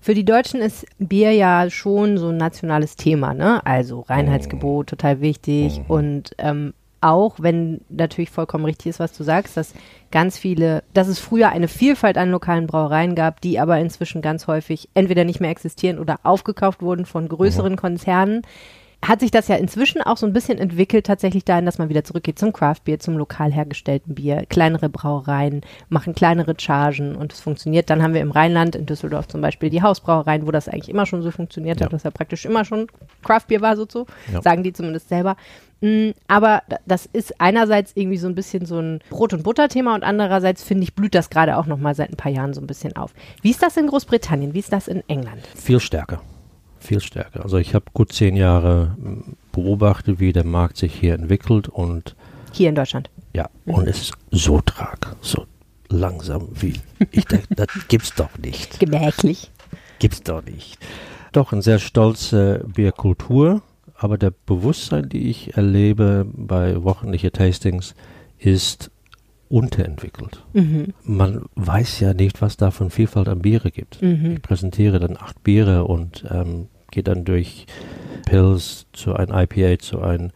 Für 0.00 0.14
die 0.14 0.24
Deutschen 0.24 0.60
ist 0.60 0.86
Bier 0.98 1.32
ja 1.32 1.68
schon 1.70 2.16
so 2.16 2.30
ein 2.30 2.38
nationales 2.38 2.96
Thema, 2.96 3.34
ne? 3.34 3.64
Also 3.66 4.00
Reinheitsgebot, 4.00 4.88
total 4.88 5.20
wichtig. 5.20 5.78
Mhm. 5.78 5.84
Und 5.86 6.30
ähm, 6.38 6.74
auch 7.00 7.36
wenn 7.38 7.80
natürlich 7.88 8.30
vollkommen 8.30 8.64
richtig 8.64 8.86
ist, 8.86 9.00
was 9.00 9.12
du 9.12 9.22
sagst, 9.24 9.56
dass 9.56 9.74
ganz 10.10 10.38
viele, 10.38 10.82
dass 10.94 11.08
es 11.08 11.18
früher 11.18 11.50
eine 11.50 11.68
Vielfalt 11.68 12.18
an 12.18 12.30
lokalen 12.30 12.66
Brauereien 12.66 13.14
gab, 13.14 13.40
die 13.40 13.58
aber 13.60 13.78
inzwischen 13.78 14.22
ganz 14.22 14.46
häufig 14.46 14.88
entweder 14.94 15.24
nicht 15.24 15.40
mehr 15.40 15.50
existieren 15.50 15.98
oder 15.98 16.18
aufgekauft 16.24 16.82
wurden 16.82 17.06
von 17.06 17.28
größeren 17.28 17.76
Konzernen. 17.76 18.42
Hat 19.00 19.20
sich 19.20 19.30
das 19.30 19.46
ja 19.46 19.54
inzwischen 19.54 20.02
auch 20.02 20.16
so 20.16 20.26
ein 20.26 20.32
bisschen 20.32 20.58
entwickelt, 20.58 21.06
tatsächlich 21.06 21.44
dahin, 21.44 21.64
dass 21.66 21.78
man 21.78 21.88
wieder 21.88 22.02
zurückgeht 22.02 22.36
zum 22.36 22.52
Craftbier, 22.52 22.98
zum 22.98 23.16
lokal 23.16 23.52
hergestellten 23.52 24.16
Bier. 24.16 24.44
Kleinere 24.48 24.88
Brauereien 24.88 25.60
machen 25.88 26.16
kleinere 26.16 26.56
Chargen 26.58 27.14
und 27.14 27.32
es 27.32 27.38
funktioniert. 27.38 27.90
Dann 27.90 28.02
haben 28.02 28.12
wir 28.12 28.20
im 28.22 28.32
Rheinland, 28.32 28.74
in 28.74 28.86
Düsseldorf 28.86 29.28
zum 29.28 29.40
Beispiel, 29.40 29.70
die 29.70 29.82
Hausbrauereien, 29.82 30.48
wo 30.48 30.50
das 30.50 30.68
eigentlich 30.68 30.88
immer 30.88 31.06
schon 31.06 31.22
so 31.22 31.30
funktioniert 31.30 31.78
Ja. 31.78 31.86
hat, 31.86 31.92
dass 31.92 32.02
ja 32.02 32.10
praktisch 32.10 32.44
immer 32.44 32.64
schon 32.64 32.88
Craftbier 33.22 33.60
war, 33.60 33.76
so 33.76 33.86
so, 33.88 34.06
Ja. 34.32 34.42
sagen 34.42 34.64
die 34.64 34.72
zumindest 34.72 35.08
selber. 35.08 35.36
Mm, 35.80 36.10
Aber 36.26 36.62
da- 36.68 36.78
das 36.86 37.06
ist 37.12 37.40
einerseits 37.40 37.92
irgendwie 37.94 38.16
so 38.18 38.26
ein 38.26 38.34
bisschen 38.34 38.66
so 38.66 38.78
ein 38.80 39.00
Brot- 39.10 39.32
und 39.32 39.42
Butter-Thema 39.44 39.94
und 39.94 40.02
andererseits, 40.02 40.62
finde 40.62 40.82
ich, 40.82 40.94
blüht 40.94 41.14
das 41.14 41.30
gerade 41.30 41.56
auch 41.56 41.66
nochmal 41.66 41.94
seit 41.94 42.10
ein 42.10 42.16
paar 42.16 42.32
Jahren 42.32 42.52
so 42.54 42.60
ein 42.60 42.66
bisschen 42.66 42.96
auf. 42.96 43.14
Wie 43.42 43.50
ist 43.50 43.62
das 43.62 43.76
in 43.76 43.86
Großbritannien? 43.86 44.54
Wie 44.54 44.58
ist 44.58 44.72
das 44.72 44.88
in 44.88 45.02
England? 45.08 45.46
viel 45.54 45.78
stärker. 45.80 46.20
Viel 46.80 47.00
stärker. 47.00 47.42
Also 47.44 47.58
ich 47.58 47.74
habe 47.74 47.84
gut 47.92 48.12
zehn 48.12 48.36
Jahre 48.36 48.96
mm, 48.98 49.36
beobachtet, 49.52 50.18
wie 50.20 50.32
der 50.32 50.44
Markt 50.44 50.76
sich 50.78 50.94
hier 50.94 51.14
entwickelt 51.14 51.68
und 51.68 52.14
Hier 52.52 52.68
in 52.68 52.74
Deutschland. 52.74 53.10
ja, 53.34 53.48
und 53.66 53.86
es 53.88 54.00
ist 54.02 54.12
so 54.30 54.60
trag, 54.60 55.14
so 55.20 55.46
langsam 55.88 56.48
wie 56.54 56.74
ich 57.12 57.24
denke, 57.24 57.46
das 57.54 57.68
gibt's 57.88 58.14
doch 58.14 58.36
nicht. 58.38 58.78
Gemächlich. 58.80 59.50
Gibt's 60.00 60.22
doch 60.22 60.44
nicht. 60.44 60.78
Doch 61.32 61.52
eine 61.52 61.62
sehr 61.62 61.78
stolze 61.78 62.64
Bierkultur, 62.74 63.62
aber 63.98 64.16
der 64.16 64.30
Bewusstsein, 64.30 65.08
die 65.08 65.28
ich 65.28 65.56
erlebe 65.56 66.24
bei 66.32 66.82
wochenliche 66.82 67.32
Tastings, 67.32 67.94
ist 68.38 68.90
unterentwickelt. 69.48 70.44
Mhm. 70.52 70.94
Man 71.02 71.42
weiß 71.56 72.00
ja 72.00 72.14
nicht, 72.14 72.40
was 72.40 72.56
da 72.56 72.70
von 72.70 72.90
Vielfalt 72.90 73.28
an 73.28 73.40
Biere 73.40 73.70
gibt. 73.70 74.00
Mhm. 74.00 74.34
Ich 74.34 74.42
präsentiere 74.42 75.00
dann 75.00 75.16
acht 75.16 75.42
Biere 75.42 75.84
und 75.84 76.24
ähm, 76.30 76.68
gehe 76.90 77.02
dann 77.02 77.24
durch 77.24 77.66
Pills 78.26 78.86
zu 78.92 79.14
einem 79.14 79.34
IPA, 79.34 79.78
zu 79.80 80.00
einem 80.00 80.30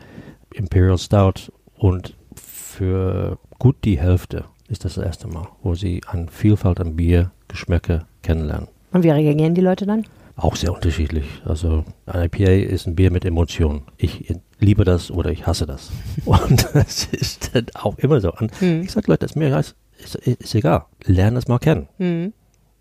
Imperial 0.53 0.99
Stout 0.99 1.53
und 1.77 2.17
für 2.35 3.39
gut 3.59 3.77
die 3.85 3.99
Hälfte 3.99 4.45
ist 4.69 4.85
das 4.85 4.95
das 4.95 5.05
erste 5.05 5.29
Mal, 5.29 5.47
wo 5.63 5.75
sie 5.75 6.01
an 6.07 6.29
Vielfalt 6.29 6.81
an 6.81 6.97
Bier, 6.97 7.31
Geschmäcker 7.47 8.07
kennenlernen. 8.23 8.69
Und 8.93 9.05
wie 9.05 9.11
reagieren 9.11 9.55
die 9.55 9.61
Leute 9.61 9.87
dann? 9.87 10.05
Auch 10.37 10.57
sehr 10.57 10.73
unterschiedlich. 10.73 11.25
Also 11.45 11.85
ein 12.07 12.25
IPA 12.25 12.51
ist 12.73 12.87
ein 12.87 12.95
Bier 12.97 13.11
mit 13.11 13.25
Emotionen. 13.25 13.83
Ich 13.99 14.35
liebe 14.59 14.85
das 14.85 15.11
oder 15.11 15.31
ich 15.31 15.47
hasse 15.47 15.67
das. 15.67 15.91
Und 16.25 16.67
das 16.75 17.05
ist 17.07 17.55
dann 17.55 17.67
auch 17.75 17.99
immer 17.99 18.21
so. 18.21 18.33
Und 18.33 18.59
Hm. 18.61 18.83
ich 18.83 18.93
sage 18.93 19.11
Leute, 19.11 19.27
ist 19.27 19.37
mir 19.37 19.57
ist, 19.59 19.77
ist, 19.99 20.15
ist 20.17 20.55
egal. 20.55 20.87
Lern 21.05 21.37
es 21.37 21.49
mal 21.49 21.59
kennen. 21.59 21.89
Hm. 21.99 22.33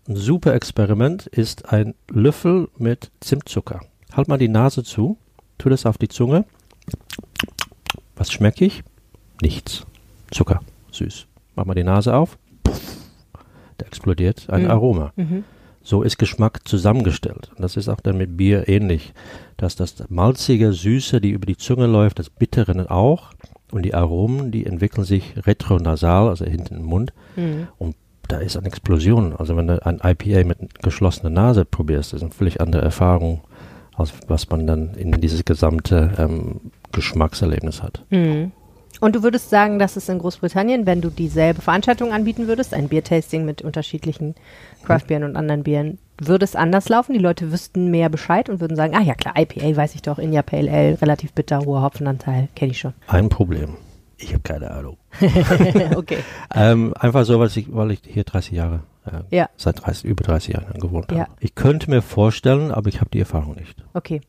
Ein 0.08 0.16
super 0.16 0.54
Experiment 0.54 1.26
ist 1.28 1.72
ein 1.72 1.94
Löffel 2.10 2.68
mit 2.78 3.10
Zimtzucker. 3.20 3.80
Halt 4.12 4.28
mal 4.28 4.38
die 4.38 4.48
Nase 4.48 4.82
zu, 4.82 5.16
tu 5.58 5.68
das 5.68 5.86
auf 5.86 5.98
die 5.98 6.08
Zunge. 6.08 6.44
Was 8.16 8.32
schmecke 8.32 8.64
ich? 8.64 8.82
Nichts. 9.40 9.86
Zucker, 10.30 10.60
süß. 10.90 11.26
Mach 11.54 11.64
mal 11.66 11.74
die 11.74 11.84
Nase 11.84 12.14
auf. 12.14 12.38
Puff. 12.64 12.96
Da 13.78 13.86
explodiert 13.86 14.48
ein 14.50 14.64
Mhm. 14.64 14.70
Aroma. 14.70 15.12
Mhm. 15.16 15.44
So 15.82 16.02
ist 16.02 16.18
Geschmack 16.18 16.66
zusammengestellt. 16.66 17.50
Und 17.56 17.62
das 17.62 17.76
ist 17.76 17.88
auch 17.88 18.00
dann 18.00 18.18
mit 18.18 18.36
Bier 18.36 18.68
ähnlich. 18.68 19.12
Dass 19.56 19.76
das 19.76 20.04
malzige, 20.08 20.72
süße, 20.72 21.20
die 21.20 21.30
über 21.30 21.46
die 21.46 21.56
Zunge 21.56 21.86
läuft, 21.86 22.18
das 22.18 22.30
bittere 22.30 22.90
auch. 22.90 23.32
Und 23.72 23.82
die 23.82 23.94
Aromen, 23.94 24.50
die 24.50 24.66
entwickeln 24.66 25.04
sich 25.04 25.34
retronasal, 25.46 26.28
also 26.28 26.44
hinten 26.44 26.76
im 26.76 26.84
Mund. 26.84 27.12
Mhm. 27.36 27.68
Und 27.78 27.96
da 28.28 28.38
ist 28.38 28.56
eine 28.56 28.66
Explosion. 28.66 29.34
Also 29.36 29.56
wenn 29.56 29.66
du 29.66 29.84
ein 29.84 30.00
IPA 30.02 30.46
mit 30.46 30.82
geschlossener 30.82 31.30
Nase 31.30 31.64
probierst, 31.64 32.12
das 32.12 32.18
ist 32.18 32.22
eine 32.22 32.32
völlig 32.32 32.60
andere 32.60 32.82
Erfahrung, 32.82 33.42
als 33.96 34.12
was 34.28 34.48
man 34.50 34.66
dann 34.66 34.94
in 34.94 35.12
dieses 35.20 35.44
gesamte 35.44 36.12
ähm, 36.18 36.72
Geschmackserlebnis 36.92 37.82
hat. 37.82 38.04
Mhm. 38.10 38.52
Und 39.00 39.16
du 39.16 39.22
würdest 39.22 39.50
sagen, 39.50 39.78
dass 39.78 39.96
es 39.96 40.08
in 40.08 40.18
Großbritannien, 40.18 40.86
wenn 40.86 41.00
du 41.00 41.10
dieselbe 41.10 41.60
Veranstaltung 41.60 42.12
anbieten 42.12 42.46
würdest, 42.46 42.72
ein 42.72 42.88
Biertasting 42.88 43.44
mit 43.44 43.60
unterschiedlichen 43.62 44.34
Craftbieren 44.82 45.24
und 45.24 45.36
anderen 45.36 45.62
Bieren, 45.62 45.98
würde 46.20 46.44
es 46.44 46.54
anders 46.56 46.88
laufen? 46.88 47.12
Die 47.14 47.18
Leute 47.18 47.50
wüssten 47.52 47.90
mehr 47.90 48.08
Bescheid 48.08 48.48
und 48.48 48.60
würden 48.60 48.76
sagen, 48.76 48.94
ah 48.94 49.02
ja 49.02 49.14
klar, 49.14 49.34
IPA 49.38 49.76
weiß 49.76 49.94
ich 49.94 50.02
doch, 50.02 50.18
India 50.18 50.42
Pale 50.42 50.70
Ale, 50.70 51.00
relativ 51.00 51.32
bitter, 51.32 51.60
hoher 51.60 51.82
Hopfenanteil, 51.82 52.48
kenne 52.54 52.72
ich 52.72 52.78
schon. 52.78 52.94
Ein 53.08 53.28
Problem. 53.28 53.76
Ich 54.18 54.28
habe 54.32 54.42
keine 54.42 54.70
Ahnung. 54.70 54.98
okay. 55.96 56.18
Ähm, 56.54 56.94
einfach 56.98 57.24
so, 57.24 57.40
weil 57.40 57.48
ich, 57.48 57.74
weil 57.74 57.90
ich 57.90 58.02
hier 58.06 58.22
30 58.22 58.52
Jahre, 58.52 58.80
äh, 59.04 59.36
Ja. 59.36 59.48
seit 59.56 59.84
30, 59.84 60.04
über 60.04 60.22
30 60.22 60.54
Jahren 60.54 60.78
gewohnt 60.78 61.06
habe. 61.08 61.18
Ja. 61.18 61.26
Ich 61.40 61.56
könnte 61.56 61.90
mir 61.90 62.02
vorstellen, 62.02 62.70
aber 62.70 62.88
ich 62.88 63.00
habe 63.00 63.10
die 63.10 63.18
Erfahrung 63.18 63.56
nicht. 63.56 63.82
Okay. 63.94 64.20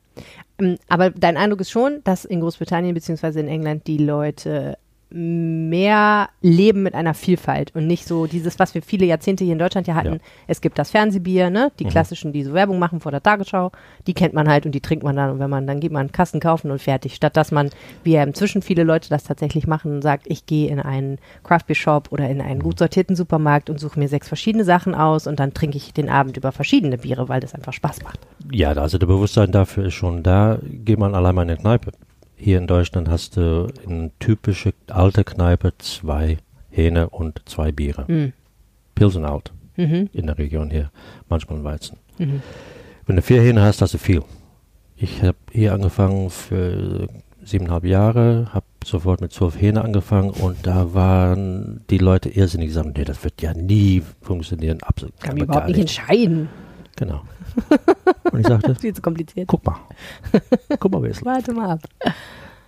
Ähm, 0.60 0.78
Aber 0.89 1.10
dein 1.12 1.38
Eindruck 1.38 1.62
ist 1.62 1.70
schon, 1.72 2.02
dass 2.04 2.26
in 2.26 2.39
Großbritannien 2.42 2.94
bzw. 2.96 3.39
in 3.39 3.48
England 3.48 3.86
die 3.86 3.98
Leute 4.00 4.78
mehr 5.13 6.30
leben 6.41 6.84
mit 6.84 6.95
einer 6.95 7.13
Vielfalt 7.13 7.73
und 7.76 7.86
nicht 7.88 8.08
so 8.08 8.26
dieses, 8.26 8.58
was 8.58 8.73
wir 8.73 8.82
viele 8.82 9.06
Jahrzehnte 9.06 9.43
hier 9.43 9.54
in 9.54 9.60
Deutschland 9.60 9.88
ja 9.88 9.93
hatten. 9.95 10.13
Ja. 10.13 10.19
Es 10.47 10.60
gibt 10.62 10.80
das 10.80 10.89
Fernsehbier, 10.91 11.49
ne? 11.49 11.71
Die 11.80 11.86
Mhm. 11.86 11.89
klassischen, 11.89 12.34
die 12.34 12.43
so 12.43 12.54
Werbung 12.54 12.80
machen 12.80 12.99
vor 12.99 13.12
der 13.12 13.21
Tagesschau, 13.21 13.71
die 14.08 14.13
kennt 14.13 14.34
man 14.34 14.49
halt 14.49 14.65
und 14.65 14.73
die 14.73 14.82
trinkt 14.82 15.04
man 15.04 15.15
dann 15.15 15.30
und 15.32 15.39
wenn 15.39 15.49
man, 15.49 15.67
dann 15.67 15.80
geht 15.80 15.91
man 15.91 16.02
einen 16.02 16.12
Kasten 16.12 16.39
kaufen 16.39 16.71
und 16.71 16.82
fertig. 16.82 17.13
Statt 17.15 17.38
dass 17.38 17.52
man, 17.52 17.69
wie 18.04 18.13
ja 18.13 18.23
inzwischen 18.23 18.62
viele 18.62 18.84
Leute 18.84 19.10
das 19.10 19.23
tatsächlich 19.23 19.67
machen 19.67 20.02
sagt, 20.02 20.26
ich 20.28 20.45
gehe 20.45 20.69
in 20.69 20.80
einen 20.80 21.19
Craft 21.43 21.67
Beer 21.67 21.76
Shop 21.76 22.08
oder 22.12 22.28
in 22.30 22.41
einen 22.41 22.62
gut 22.62 22.80
sortierten 22.80 23.15
Supermarkt 23.15 23.69
und 23.69 23.80
suche 23.80 23.99
mir 23.99 24.08
sechs 24.08 24.28
verschiedene 24.28 24.63
Sachen 24.63 24.95
aus 24.95 25.28
und 25.28 25.39
dann 25.39 25.54
trinke 25.54 25.78
ich 25.78 25.93
den 25.93 26.10
Abend 26.10 26.38
über 26.38 26.52
verschiedene 26.52 26.97
Biere, 26.97 27.30
weil 27.30 27.39
das 27.39 27.54
einfach 27.54 27.73
Spaß 27.73 28.04
macht. 28.04 28.19
Ja, 28.52 28.71
also 28.73 28.97
der 28.97 29.08
Bewusstsein 29.08 29.52
dafür 29.52 29.86
ist 29.86 29.93
schon 29.93 30.23
da. 30.23 30.58
Geh 30.63 30.95
mal 30.95 31.13
allein 31.13 31.36
mal 31.36 31.43
in 31.43 31.49
eine 31.49 31.58
Kneipe. 31.58 31.91
Hier 32.36 32.58
in 32.58 32.67
Deutschland 32.67 33.10
hast 33.10 33.38
du 33.38 33.67
in 33.88 34.12
typische 34.19 34.74
alte 34.88 35.24
Kneipe 35.24 35.74
zwei 35.78 36.38
Hähne 36.69 37.10
und 37.10 37.41
zwei 37.46 37.72
Biere. 37.72 38.06
Mhm. 38.08 38.34
Pilsen 38.96 39.26
alt 39.26 39.52
Mhm. 39.76 40.10
in 40.13 40.28
der 40.28 40.38
Region 40.38 40.69
hier, 40.69 40.91
manchmal 41.30 41.63
Weizen. 41.63 41.98
Mhm. 42.17 42.41
Wenn 43.06 43.15
du 43.15 43.22
vier 43.22 43.41
Hähne 43.41 43.62
hast, 43.62 43.82
hast 43.82 43.93
du 43.93 43.98
viel. 43.98 44.22
Ich 44.96 45.22
habe 45.24 45.38
hier 45.52 45.74
angefangen 45.74 46.30
für 46.30 47.08
siebeneinhalb 47.43 47.84
Jahre, 47.86 48.48
habe 48.54 48.65
sofort 48.86 49.19
mit 49.19 49.34
zwölf 49.34 49.60
Hähne 49.60 49.84
angefangen 49.84 50.30
und 50.30 50.58
da 50.65 50.93
waren 50.93 51.82
die 51.89 51.98
Leute 51.98 52.30
irrsinnig 52.30 52.67
gesagt, 52.67 52.96
nee, 52.98 53.04
das 53.04 53.24
wird 53.24 53.41
ja 53.41 53.54
nie 53.54 54.02
funktionieren. 54.22 54.82
Absolut. 54.84 55.19
Kann 55.19 55.34
mich 55.36 55.43
überhaupt 55.43 55.67
nicht 55.67 55.80
entscheiden. 55.80 56.48
Genau. 56.96 57.24
Und 58.32 58.39
ich 58.39 58.48
sagte, 58.48 58.76
Viel 58.76 58.94
zu 58.94 59.02
kompliziert. 59.02 59.48
guck 59.48 59.66
mal. 59.66 59.78
Guck 60.80 60.92
mal, 60.92 61.04
wie 61.04 61.08
es 61.08 61.22
läuft. 61.22 61.26
Warte 61.48 61.54
mal 61.54 61.72
ab. 61.72 61.80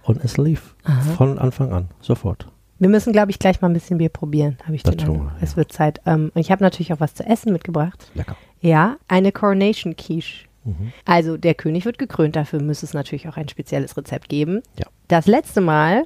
Und 0.03 0.23
es 0.23 0.37
lief 0.37 0.75
von 1.17 1.39
Anfang 1.39 1.71
an, 1.73 1.89
sofort. 2.01 2.47
Wir 2.77 2.89
müssen, 2.89 3.13
glaube 3.13 3.31
ich, 3.31 3.39
gleich 3.39 3.61
mal 3.61 3.69
ein 3.69 3.73
bisschen 3.73 3.97
Bier 3.97 4.09
probieren, 4.09 4.57
habe 4.63 4.75
ich 4.75 4.83
Das 4.83 4.95
den 4.97 5.05
tun 5.05 5.23
wir, 5.23 5.35
Es 5.41 5.51
ja. 5.51 5.57
wird 5.57 5.71
Zeit. 5.71 6.01
Ähm, 6.05 6.31
und 6.35 6.41
ich 6.41 6.51
habe 6.51 6.61
natürlich 6.63 6.91
auch 6.93 6.99
was 6.99 7.13
zu 7.13 7.25
essen 7.25 7.53
mitgebracht. 7.53 8.11
Lecker. 8.13 8.35
Ja, 8.59 8.97
eine 9.07 9.31
Coronation 9.31 9.95
Quiche. 9.95 10.45
Mhm. 10.65 10.91
Also 11.05 11.37
der 11.37 11.53
König 11.55 11.85
wird 11.85 11.97
gekrönt, 11.97 12.35
dafür 12.35 12.61
müsste 12.61 12.85
es 12.85 12.93
natürlich 12.93 13.27
auch 13.29 13.37
ein 13.37 13.47
spezielles 13.47 13.95
Rezept 13.95 14.27
geben. 14.29 14.61
Ja. 14.77 14.87
Das 15.07 15.25
letzte 15.25 15.61
Mal 15.61 16.03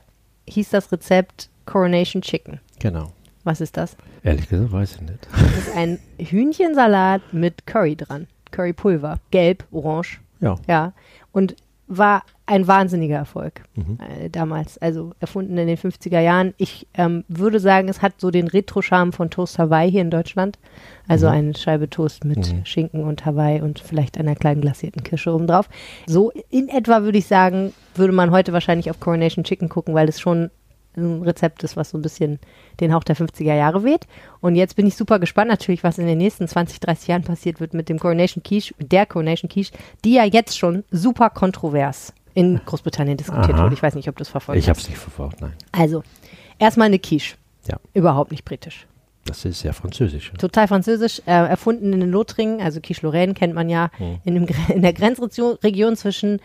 hieß 0.48 0.70
das 0.70 0.92
Rezept 0.92 1.50
Coronation 1.65 2.22
Chicken. 2.22 2.60
Genau. 2.80 3.13
Was 3.46 3.62
ist 3.62 3.78
das? 3.78 3.96
Ehrlich 4.24 4.48
gesagt, 4.50 4.72
weiß 4.72 4.96
ich 4.96 5.02
nicht. 5.02 5.28
Das 5.32 5.58
ist 5.68 5.76
ein 5.76 5.98
Hühnchensalat 6.20 7.22
mit 7.34 7.65
Curry 7.65 7.96
dran. 7.96 8.28
Currypulver. 8.52 9.20
Gelb, 9.32 9.66
orange. 9.72 10.20
Ja. 10.42 10.56
Ja. 10.68 10.94
Und 11.32 11.56
war 11.92 12.22
ein 12.46 12.68
wahnsinniger 12.68 13.16
Erfolg 13.18 13.64
Mhm. 13.76 13.98
äh, 14.00 14.30
damals. 14.30 14.78
Also 14.78 15.12
erfunden 15.20 15.58
in 15.58 15.66
den 15.66 15.78
50er 15.78 16.20
Jahren. 16.20 16.54
Ich 16.58 16.88
ähm, 16.94 17.24
würde 17.28 17.60
sagen, 17.60 17.90
es 17.90 18.04
hat 18.04 18.22
so 18.22 18.30
den 18.30 18.48
Retro-Charme 18.48 19.12
von 19.12 19.32
Toast 19.32 19.58
Hawaii 19.58 19.90
hier 19.90 20.02
in 20.02 20.12
Deutschland. 20.12 20.60
Also 21.08 21.26
Mhm. 21.28 21.34
eine 21.34 21.56
Scheibe 21.56 21.90
Toast 21.90 22.26
mit 22.26 22.54
Mhm. 22.54 22.64
Schinken 22.66 23.04
und 23.04 23.26
Hawaii 23.26 23.62
und 23.62 23.80
vielleicht 23.80 24.20
einer 24.20 24.36
kleinen 24.36 24.62
glasierten 24.62 25.04
Kirsche 25.04 25.34
obendrauf. 25.34 25.68
So 26.06 26.32
in 26.52 26.70
etwa 26.70 27.02
würde 27.02 27.18
ich 27.18 27.26
sagen, 27.26 27.74
würde 27.96 28.14
man 28.14 28.30
heute 28.30 28.54
wahrscheinlich 28.54 28.92
auf 28.92 29.00
Coronation 29.00 29.44
Chicken 29.44 29.68
gucken, 29.70 29.96
weil 29.96 30.08
es 30.10 30.20
schon 30.20 30.52
ein 31.00 31.24
Rezept 31.24 31.64
ist, 31.64 31.76
was 31.78 31.90
so 31.92 31.98
ein 31.98 32.02
bisschen 32.02 32.40
den 32.80 32.94
Hauch 32.94 33.04
der 33.04 33.16
50er 33.16 33.54
Jahre 33.56 33.84
weht. 33.84 34.08
Und 34.42 34.56
jetzt 34.56 34.76
bin 34.76 34.88
ich 34.88 34.96
super 34.96 35.20
gespannt 35.20 35.50
natürlich, 35.50 35.84
was 35.84 35.98
in 35.98 36.08
den 36.08 36.18
nächsten 36.18 36.48
20, 36.48 36.80
30 36.80 37.08
Jahren 37.08 37.24
passiert 37.24 37.60
wird 37.60 37.74
mit 37.74 37.90
dem 37.90 38.00
Coronation 38.00 38.44
Quiche, 38.44 38.74
mit 38.78 38.92
der 38.92 39.06
Coronation 39.06 39.50
Quiche, 39.50 39.72
die 40.06 40.14
ja 40.14 40.24
jetzt 40.24 40.58
schon 40.58 40.84
super 40.92 41.30
kontrovers 41.30 42.14
in 42.34 42.62
Großbritannien 42.66 43.18
diskutiert 43.18 43.56
Aha. 43.56 43.64
wurde. 43.64 43.74
Ich 43.74 43.84
weiß 43.84 43.96
nicht, 43.96 44.08
ob 44.08 44.16
du 44.16 44.22
es 44.24 44.30
verfolgt 44.30 44.60
Ich 44.60 44.70
habe 44.70 44.80
es 44.80 44.88
nicht 44.88 45.00
verfolgt, 45.00 45.42
nein. 45.42 45.54
Also, 45.72 46.04
erstmal 46.60 46.88
eine 46.88 47.00
Quiche. 47.00 47.36
Ja. 47.68 47.78
Überhaupt 47.94 48.32
nicht 48.32 48.46
britisch. 48.46 48.86
Das 49.26 49.46
ist 49.46 49.60
sehr 49.60 49.74
französisch. 49.74 50.32
Total 50.40 50.68
französisch, 50.68 51.22
äh, 51.26 51.32
erfunden 51.32 51.94
in 51.94 52.00
den 52.00 52.10
Lothringen, 52.10 52.62
also 52.62 52.80
Quiche 52.82 53.06
Lorraine 53.06 53.34
kennt 53.34 53.54
man 53.54 53.70
ja, 53.70 53.92
Hm. 53.98 54.18
in, 54.24 54.34
dem, 54.36 54.48
in 54.70 54.82
der 54.82 54.94
Grenzregion 54.94 55.58
Region 55.64 55.96
zwischen 55.96 56.40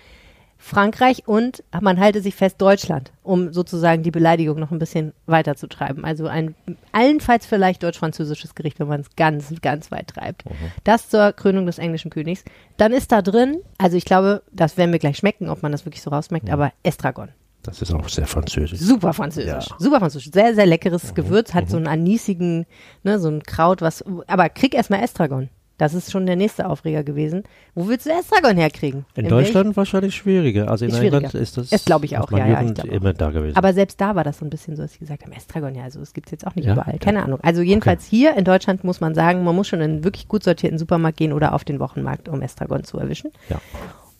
Frankreich 0.67 1.29
und, 1.29 1.63
man 1.83 2.01
halte 2.01 2.23
sich 2.23 2.35
fest, 2.35 2.57
Deutschland, 2.59 3.13
um 3.23 3.53
sozusagen 3.53 4.03
die 4.03 4.11
Beleidigung 4.11 4.59
noch 4.59 4.71
ein 4.71 4.79
bisschen 4.79 5.13
weiter 5.27 5.57
zu 5.57 5.67
treiben. 5.67 6.07
Also 6.07 6.27
ein 6.27 6.55
allenfalls 6.91 7.45
vielleicht 7.45 7.83
deutsch-französisches 7.83 8.55
Gericht, 8.55 8.81
wenn 8.81 8.89
man 8.89 9.03
es 9.03 9.15
ganz, 9.15 9.53
ganz 9.61 9.91
weit 9.91 10.09
treibt. 10.09 10.45
Das 10.83 11.11
zur 11.11 11.33
Krönung 11.33 11.67
des 11.67 11.77
englischen 11.77 12.11
Königs. 12.11 12.45
Dann 12.79 12.93
ist 12.93 13.13
da 13.13 13.21
drin, 13.21 13.59
also 13.77 13.99
ich 13.99 14.07
glaube, 14.07 14.43
das 14.53 14.79
werden 14.79 14.91
wir 14.91 14.99
gleich 14.99 15.19
schmecken, 15.19 15.51
ob 15.51 15.63
man 15.63 15.71
das 15.71 15.85
wirklich 15.85 16.01
so 16.01 16.09
rausschmeckt, 16.09 16.49
aber 16.49 16.73
Estragon. 16.83 17.29
Das 17.63 17.83
ist 17.83 17.93
auch 17.93 18.09
sehr 18.09 18.27
französisch. 18.27 18.79
Super 18.79 19.13
französisch. 19.13 19.67
Ja. 19.69 19.75
Mhm. 19.75 19.85
Super 19.85 20.01
französisch. 20.01 20.33
Sehr, 20.33 20.55
sehr 20.55 20.67
leckeres 20.67 21.15
Gewürz, 21.15 21.53
hat 21.53 21.69
so 21.69 21.77
einen 21.77 21.89
anisigen, 21.89 22.65
ne, 23.03 23.19
so 23.19 23.29
ein 23.29 23.43
Kraut, 23.43 23.83
was, 23.83 24.03
aber 24.27 24.49
krieg 24.49 24.75
erstmal 24.75 25.03
Estragon. 25.03 25.51
Das 25.77 25.93
ist 25.93 26.13
schon 26.13 26.25
der 26.27 26.37
nächste 26.37 26.69
Aufreger 26.69 27.03
gewesen. 27.03 27.43
Wo 27.75 27.89
willst 27.89 28.07
du 28.07 28.11
Estragon 28.11 28.57
herkriegen? 28.57 29.05
In 29.17 29.25
welch- 29.25 29.31
Deutschland 29.31 29.77
wahrscheinlich 29.77 30.15
schwieriger. 30.15 30.71
Also 30.71 30.85
in 30.85 30.93
schwieriger. 30.93 31.17
England 31.17 31.35
ist 31.35 31.57
das 31.57 31.73
Ist, 31.73 31.87
glaub 31.87 32.05
ich, 32.05 32.17
auch, 32.17 32.31
ja, 32.31 32.47
ja, 32.47 32.63
ich 32.63 32.79
immer 32.85 33.13
da 33.13 33.31
gewesen. 33.31 33.57
Aber 33.57 33.73
selbst 33.73 34.01
da 34.01 34.15
war 34.15 34.23
das 34.23 34.39
so 34.39 34.45
ein 34.45 34.51
bisschen 34.51 34.77
so, 34.77 34.83
dass 34.83 34.93
sie 34.93 35.01
gesagt 35.01 35.25
haben, 35.25 35.33
Estragon, 35.33 35.75
ja, 35.75 35.83
also 35.83 36.01
es 36.01 36.13
gibt 36.15 36.29
es 36.29 36.31
jetzt 36.33 36.47
auch 36.47 36.55
nicht 36.55 36.67
Ja, 36.67 36.75
überall. 36.75 36.93
ja. 36.93 36.99
Keine 37.01 37.25
Ahnung. 37.25 37.41
Also 37.43 37.61
jedenfalls 37.61 38.05
hier 38.07 38.37
in 38.37 38.45
Deutschland 38.45 38.85
muss 38.85 39.01
man 39.01 39.17
sagen, 39.17 39.43
man 39.43 39.57
muss 39.57 39.67
schon 39.67 39.81
in 39.81 39.91
einen 39.91 40.05
wirklich 40.05 40.29
gut 40.29 40.45
sortierten 40.45 40.79
Supermarkt 40.79 41.17
gehen 41.17 41.33
oder 41.33 41.53
auf 41.55 41.65
den 41.65 41.81
Wochenmarkt, 41.81 42.29
um 42.29 42.41
Estragon 42.41 42.85
zu 42.85 42.99
erwischen. 42.99 43.33
Ja. 43.49 43.61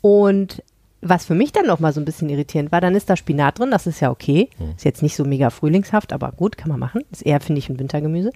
Und 0.01 0.63
was 1.03 1.25
für 1.27 1.35
mich 1.35 1.53
dann 1.53 1.67
noch 1.67 1.79
mal 1.81 1.93
so 1.93 2.01
ein 2.01 2.05
bisschen 2.05 2.29
irritierend 2.31 2.73
war, 2.73 2.81
dann 2.81 2.95
ist 2.97 3.09
da 3.11 3.17
Spinat 3.17 3.59
drin, 3.59 3.71
das 3.71 3.87
ist 3.87 4.01
ja 4.01 4.11
okay. 4.11 4.49
Hm. 4.59 4.71
Ist 4.77 4.85
jetzt 4.85 5.03
nicht 5.03 5.15
so 5.15 5.25
mega 5.25 5.51
frühlingshaft, 5.51 6.13
aber 6.13 6.33
gut, 6.33 6.57
kann 6.57 6.71
man 6.71 6.81
machen. 6.81 7.03
Ist 7.13 7.23
eher, 7.25 7.41
finde 7.41 7.59
ich, 7.61 7.69
ein 7.69 7.79
Wintergemüse. 7.79 8.33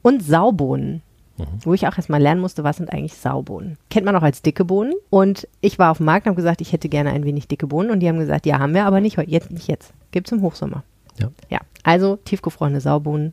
Und 0.00 0.22
Saubohnen. 0.22 1.02
Mhm. 1.36 1.46
Wo 1.64 1.74
ich 1.74 1.86
auch 1.88 1.96
erstmal 1.96 2.20
lernen 2.22 2.40
musste, 2.40 2.62
was 2.64 2.76
sind 2.76 2.92
eigentlich 2.92 3.14
Saubohnen. 3.14 3.76
Kennt 3.90 4.06
man 4.06 4.14
auch 4.14 4.22
als 4.22 4.42
dicke 4.42 4.64
Bohnen. 4.64 4.92
Und 5.10 5.48
ich 5.60 5.78
war 5.78 5.90
auf 5.90 5.96
dem 5.98 6.06
Markt 6.06 6.26
und 6.26 6.30
habe 6.30 6.36
gesagt, 6.36 6.60
ich 6.60 6.72
hätte 6.72 6.88
gerne 6.88 7.10
ein 7.10 7.24
wenig 7.24 7.48
dicke 7.48 7.66
Bohnen. 7.66 7.90
Und 7.90 8.00
die 8.00 8.08
haben 8.08 8.18
gesagt, 8.18 8.46
ja, 8.46 8.58
haben 8.60 8.74
wir, 8.74 8.86
aber 8.86 9.00
nicht 9.00 9.18
heute, 9.18 9.30
jetzt, 9.30 9.50
nicht 9.50 9.66
jetzt. 9.68 9.92
Gibt's 10.12 10.30
im 10.32 10.42
Hochsommer. 10.42 10.84
Ja. 11.18 11.30
Ja, 11.48 11.58
also 11.82 12.16
tiefgefrorene 12.16 12.80
Saubohnen. 12.80 13.32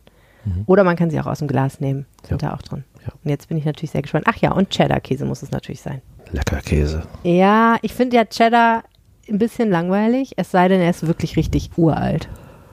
Oder 0.65 0.83
man 0.83 0.95
kann 0.95 1.11
sie 1.11 1.19
auch 1.19 1.27
aus 1.27 1.37
dem 1.37 1.47
Glas 1.47 1.79
nehmen. 1.79 2.07
Sind 2.27 2.41
Ja. 2.41 2.49
da 2.49 2.55
auch 2.55 2.63
drin. 2.63 2.83
Ja. 3.05 3.13
Und 3.23 3.29
jetzt 3.29 3.47
bin 3.47 3.57
ich 3.57 3.65
natürlich 3.65 3.91
sehr 3.91 4.01
gespannt. 4.01 4.25
Ach 4.27 4.37
ja, 4.37 4.51
und 4.51 4.71
Cheddar-Käse 4.71 5.23
muss 5.25 5.43
es 5.43 5.51
natürlich 5.51 5.81
sein. 5.81 6.01
Lecker 6.31 6.57
Käse. 6.61 7.03
Ja, 7.21 7.75
ich 7.83 7.93
finde 7.93 8.15
ja 8.15 8.25
Cheddar 8.25 8.83
ein 9.29 9.37
bisschen 9.37 9.69
langweilig, 9.69 10.33
es 10.37 10.49
sei 10.49 10.67
denn, 10.67 10.81
er 10.81 10.89
ist 10.89 11.05
wirklich 11.05 11.37
richtig 11.37 11.69
uralt. 11.77 12.27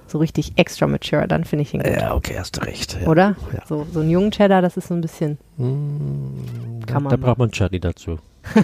So 0.09 0.19
richtig 0.19 0.55
extra 0.57 0.87
mature, 0.87 1.29
dann 1.29 1.45
finde 1.45 1.63
ich 1.63 1.75
ihn 1.75 1.83
gut. 1.83 1.93
Ja, 1.93 2.15
okay, 2.15 2.37
hast 2.39 2.57
du 2.57 2.63
recht. 2.63 2.99
Ja. 3.01 3.09
Oder? 3.09 3.37
Ja. 3.53 3.67
So, 3.67 3.87
so 3.93 4.01
einen 4.01 4.09
jungen 4.11 4.31
Cheddar, 4.31 4.63
das 4.63 4.77
ist 4.79 4.89
so 4.89 4.95
ein 4.95 5.03
bisschen. 5.03 5.37
Mm, 5.59 6.81
Kann 6.87 6.95
da, 6.95 7.01
man 7.01 7.11
da 7.11 7.17
braucht 7.17 7.39
man 7.39 7.51
Chutney 7.51 7.79
dazu. 7.79 8.19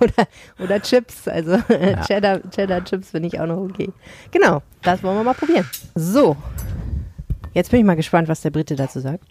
Oder, 0.00 0.28
oder 0.62 0.80
Chips, 0.80 1.26
also 1.28 1.58
Cheddar, 2.06 2.40
Cheddar 2.50 2.84
Chips 2.84 3.10
finde 3.10 3.28
ich 3.28 3.40
auch 3.40 3.46
noch 3.46 3.58
okay. 3.58 3.90
Genau, 4.30 4.62
das 4.82 5.02
wollen 5.02 5.16
wir 5.16 5.24
mal 5.24 5.34
probieren. 5.34 5.66
So, 5.94 6.36
jetzt 7.54 7.70
bin 7.70 7.80
ich 7.80 7.86
mal 7.86 7.96
gespannt, 7.96 8.28
was 8.28 8.40
der 8.42 8.50
Brite 8.50 8.76
dazu 8.76 9.00
sagt. 9.00 9.24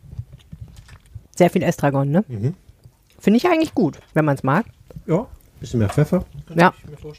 Sehr 1.35 1.49
viel 1.49 1.63
Estragon, 1.63 2.09
ne? 2.09 2.23
Finde 3.19 3.37
ich 3.37 3.47
eigentlich 3.47 3.73
gut, 3.73 3.99
wenn 4.13 4.25
man 4.25 4.35
es 4.35 4.43
mag. 4.43 4.65
Ja, 5.05 5.27
bisschen 5.59 5.79
mehr 5.79 5.89
Pfeffer. 5.89 6.25
Ja, 6.55 6.73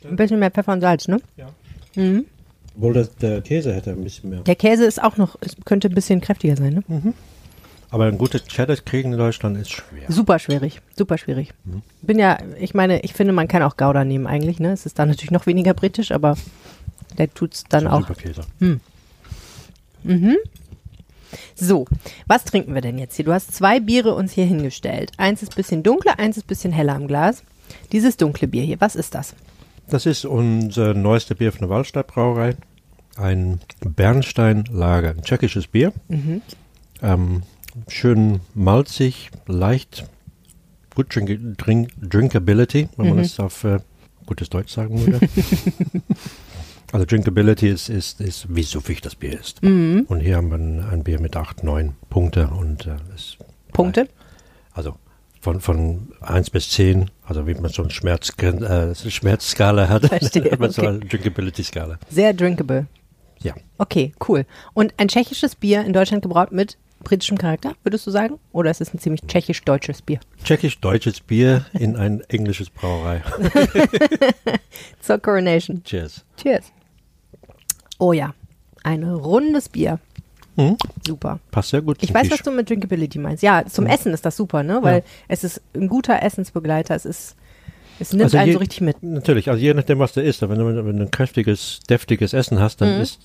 ein 0.04 0.16
bisschen 0.16 0.38
mehr 0.38 0.50
Pfeffer 0.50 0.72
und 0.72 0.80
Salz, 0.80 1.08
ne? 1.08 1.20
Obwohl 2.76 2.92
das, 2.92 3.14
der 3.16 3.40
Käse 3.40 3.72
hätte 3.74 3.90
ein 3.90 4.04
bisschen 4.04 4.30
mehr. 4.30 4.40
Der 4.40 4.54
Käse 4.54 4.84
ist 4.84 5.02
auch 5.02 5.16
noch, 5.16 5.36
es 5.40 5.56
könnte 5.64 5.88
ein 5.88 5.94
bisschen 5.94 6.20
kräftiger 6.20 6.56
sein, 6.56 6.84
ne? 6.88 7.14
Aber 7.90 8.06
ein 8.06 8.18
gutes 8.18 8.44
Cheddar 8.44 8.76
kriegen 8.76 9.12
in 9.12 9.18
Deutschland 9.18 9.56
ist 9.56 9.70
schwer. 9.70 10.04
Super 10.08 10.38
schwierig, 10.38 10.80
super 10.98 11.16
schwierig. 11.16 11.54
Bin 12.02 12.18
ja, 12.18 12.36
ich 12.58 12.74
meine, 12.74 13.00
ich 13.00 13.14
finde, 13.14 13.32
man 13.32 13.48
kann 13.48 13.62
auch 13.62 13.76
Gouda 13.76 14.04
nehmen 14.04 14.26
eigentlich, 14.26 14.58
ne? 14.60 14.72
Es 14.72 14.84
ist 14.84 14.98
dann 14.98 15.08
natürlich 15.08 15.30
noch 15.30 15.46
weniger 15.46 15.72
britisch, 15.72 16.10
aber 16.10 16.36
der 17.16 17.32
tut's 17.32 17.64
dann 17.68 17.84
So 17.84 17.88
auch. 17.90 18.00
Super 18.00 18.14
Käse. 18.14 18.42
So, 21.54 21.86
was 22.26 22.44
trinken 22.44 22.74
wir 22.74 22.82
denn 22.82 22.98
jetzt 22.98 23.16
hier? 23.16 23.24
Du 23.24 23.32
hast 23.32 23.54
zwei 23.54 23.80
Biere 23.80 24.14
uns 24.14 24.32
hier 24.32 24.44
hingestellt. 24.44 25.12
Eins 25.16 25.42
ist 25.42 25.56
bisschen 25.56 25.82
dunkler, 25.82 26.18
eins 26.18 26.36
ist 26.36 26.46
bisschen 26.46 26.72
heller 26.72 26.96
im 26.96 27.06
Glas. 27.06 27.42
Dieses 27.92 28.16
dunkle 28.16 28.48
Bier 28.48 28.62
hier, 28.64 28.80
was 28.80 28.96
ist 28.96 29.14
das? 29.14 29.34
Das 29.88 30.06
ist 30.06 30.24
unser 30.24 30.94
neueste 30.94 31.34
Bier 31.34 31.52
von 31.52 31.60
der 31.60 31.68
Waldstadt 31.68 32.08
Brauerei. 32.08 32.56
Ein 33.16 33.60
Bernstein-Lager, 33.80 35.10
ein 35.10 35.22
tschechisches 35.22 35.68
Bier. 35.68 35.92
Ähm, 37.02 37.42
schön 37.88 38.40
malzig, 38.54 39.30
leicht, 39.46 40.06
gut 40.94 41.14
drink, 41.14 41.56
drink, 41.56 41.90
Drinkability, 42.00 42.88
wenn 42.96 43.08
man 43.08 43.18
das 43.18 43.38
auf 43.40 43.64
äh, 43.64 43.78
gutes 44.26 44.50
Deutsch 44.50 44.72
sagen 44.72 45.06
würde. 45.06 45.20
also 46.92 47.06
Drinkability 47.06 47.68
ist, 47.68 47.88
ist, 47.88 48.20
ist, 48.20 48.54
wie 48.54 48.64
suffig 48.64 49.00
das 49.00 49.14
Bier 49.14 49.38
ist. 49.38 49.62
Und 50.08 50.20
hier 50.20 50.36
haben 50.36 50.50
wir 50.50 50.58
ein, 50.58 50.80
ein 50.80 51.04
Bier 51.04 51.20
mit 51.20 51.36
8, 51.36 51.62
9 51.62 51.94
Punkte 52.10 52.48
und 52.48 52.86
äh, 52.86 52.96
Punkte? 53.72 54.08
also 54.76 54.96
von, 55.40 55.60
von 55.60 56.08
1 56.20 56.50
bis 56.50 56.70
10, 56.70 57.10
also 57.26 57.46
wie 57.46 57.54
man 57.54 57.70
so 57.70 57.82
eine 57.82 57.90
Schmerz, 57.90 58.32
äh, 58.38 58.94
Schmerzskala 58.94 59.88
hat, 59.88 60.06
Verstehe, 60.06 60.50
hat 60.50 60.60
man 60.60 60.70
so 60.70 60.82
okay. 60.82 60.90
eine 60.90 61.00
Drinkability-Skala. 61.00 61.98
Sehr 62.08 62.32
drinkable. 62.32 62.86
Ja. 63.40 63.54
Okay, 63.78 64.12
cool. 64.28 64.46
Und 64.72 64.94
ein 64.96 65.08
tschechisches 65.08 65.56
Bier 65.56 65.84
in 65.84 65.92
Deutschland 65.92 66.22
gebraut 66.22 66.52
mit 66.52 66.78
britischem 67.00 67.36
Charakter, 67.36 67.74
würdest 67.82 68.06
du 68.06 68.10
sagen? 68.10 68.38
Oder 68.52 68.70
ist 68.70 68.80
es 68.80 68.92
ein 68.94 68.98
ziemlich 68.98 69.20
tschechisch-deutsches 69.22 70.02
Bier? 70.02 70.20
Tschechisch-deutsches 70.42 71.20
Bier 71.20 71.66
in 71.72 71.96
ein 71.96 72.22
englisches 72.28 72.70
Brauerei. 72.70 73.22
Zur 75.00 75.18
Coronation. 75.18 75.84
Cheers. 75.84 76.24
Cheers. 76.36 76.72
Oh 77.98 78.12
ja, 78.12 78.34
ein 78.82 79.04
rundes 79.04 79.68
Bier. 79.68 80.00
Mhm. 80.56 80.76
Super. 81.06 81.38
Passt 81.50 81.70
sehr 81.70 81.82
gut 81.82 81.98
Ich 82.00 82.12
weiß, 82.12 82.22
Tisch. 82.22 82.32
was 82.32 82.42
du 82.42 82.50
mit 82.50 82.68
Drinkability 82.68 83.18
meinst. 83.18 83.42
Ja, 83.42 83.64
zum 83.66 83.86
Essen 83.86 84.12
ist 84.12 84.24
das 84.24 84.36
super, 84.36 84.62
ne? 84.62 84.78
Weil 84.82 84.98
Ja. 84.98 85.02
es 85.28 85.44
ist 85.44 85.60
ein 85.74 85.88
guter 85.88 86.22
Essensbegleiter. 86.22 86.94
Es 86.94 87.04
ist, 87.04 87.36
es 88.00 88.12
nimmt 88.12 88.24
Also 88.24 88.38
einen 88.38 88.46
je- 88.48 88.52
so 88.54 88.58
richtig 88.58 88.80
mit. 88.80 89.02
Natürlich, 89.02 89.48
also 89.50 89.60
je 89.60 89.74
nachdem, 89.74 89.98
was 89.98 90.12
da 90.12 90.20
ist. 90.20 90.42
Wenn 90.42 90.58
du, 90.58 90.66
wenn 90.84 90.96
du 90.98 91.04
ein 91.04 91.10
kräftiges, 91.10 91.80
deftiges 91.88 92.32
Essen 92.32 92.58
hast, 92.60 92.80
Mhm. 92.80 92.84
dann 92.86 93.00
ist 93.00 93.20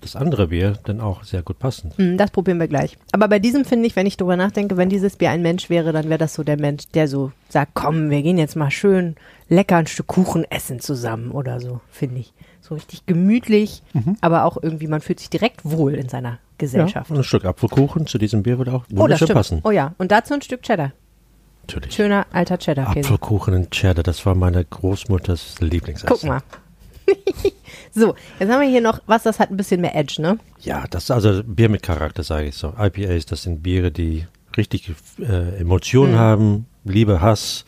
das 0.00 0.16
andere 0.16 0.48
Bier 0.48 0.78
dann 0.84 1.00
auch 1.00 1.22
sehr 1.22 1.42
gut 1.42 1.60
passend. 1.60 1.96
Hm, 1.96 2.18
Das 2.18 2.32
probieren 2.32 2.58
wir 2.58 2.66
gleich. 2.66 2.98
Aber 3.12 3.28
bei 3.28 3.38
diesem 3.38 3.64
finde 3.64 3.86
ich, 3.86 3.94
wenn 3.94 4.06
ich 4.06 4.16
drüber 4.16 4.36
nachdenke, 4.36 4.76
wenn 4.76 4.88
dieses 4.88 5.14
Bier 5.16 5.30
ein 5.30 5.42
Mensch 5.42 5.70
wäre, 5.70 5.92
dann 5.92 6.08
wäre 6.08 6.18
das 6.18 6.34
so 6.34 6.42
der 6.42 6.58
Mensch, 6.58 6.88
der 6.94 7.06
so 7.06 7.30
sagt, 7.48 7.72
komm, 7.74 8.10
wir 8.10 8.22
gehen 8.22 8.38
jetzt 8.38 8.56
mal 8.56 8.70
schön 8.72 9.14
lecker 9.48 9.76
ein 9.76 9.86
Stück 9.86 10.08
Kuchen 10.08 10.44
essen 10.50 10.80
zusammen 10.80 11.30
oder 11.30 11.60
so, 11.60 11.80
finde 11.90 12.18
ich. 12.20 12.32
So 12.62 12.74
richtig 12.76 13.04
gemütlich, 13.06 13.82
aber 14.20 14.44
auch 14.44 14.56
irgendwie, 14.62 14.86
man 14.86 15.00
fühlt 15.00 15.18
sich 15.20 15.28
direkt 15.28 15.60
wohl 15.64 15.94
in 15.94 16.08
seiner 16.08 16.30
Ja, 16.30 16.38
Gesellschaft. 16.58 17.10
und 17.10 17.16
ein 17.18 17.24
Stück 17.24 17.44
Apfelkuchen 17.44 18.06
zu 18.06 18.18
diesem 18.18 18.44
Bier 18.44 18.56
würde 18.58 18.72
auch 18.72 18.84
oh, 18.94 18.98
wunderschön 18.98 19.26
stimmt. 19.26 19.36
passen. 19.36 19.60
Oh 19.64 19.72
ja, 19.72 19.94
und 19.98 20.12
dazu 20.12 20.32
ein 20.34 20.42
Stück 20.42 20.62
Cheddar. 20.62 20.92
Natürlich. 21.66 21.92
Schöner 21.94 22.24
alter 22.32 22.58
Cheddar-Käse. 22.58 23.00
Apfelkuchen 23.08 23.54
und 23.54 23.70
Cheddar, 23.72 24.02
das 24.04 24.24
war 24.26 24.34
meine 24.36 24.64
Großmutters 24.64 25.60
Lieblingsessen. 25.60 26.08
Guck 26.08 26.22
mal. 26.24 26.40
so, 27.92 28.14
jetzt 28.38 28.50
haben 28.50 28.60
wir 28.60 28.68
hier 28.68 28.80
noch 28.80 29.00
was, 29.06 29.24
das 29.24 29.38
hat 29.40 29.50
ein 29.50 29.56
bisschen 29.56 29.80
mehr 29.80 29.94
Edge, 29.96 30.22
ne? 30.22 30.38
Ja, 30.60 30.84
das 30.88 31.04
ist 31.04 31.10
also 31.10 31.42
Bier 31.44 31.68
mit 31.68 31.82
Charakter, 31.82 32.22
sage 32.22 32.46
ich 32.46 32.54
so. 32.56 32.72
IPAs, 32.78 33.26
das 33.26 33.42
sind 33.42 33.62
Biere, 33.62 33.90
die 33.90 34.26
richtig 34.56 34.88
äh, 35.18 35.22
Mhm. 35.22 35.54
Emotionen 35.58 36.16
haben, 36.18 36.66
Liebe, 36.84 37.20
Hass, 37.20 37.64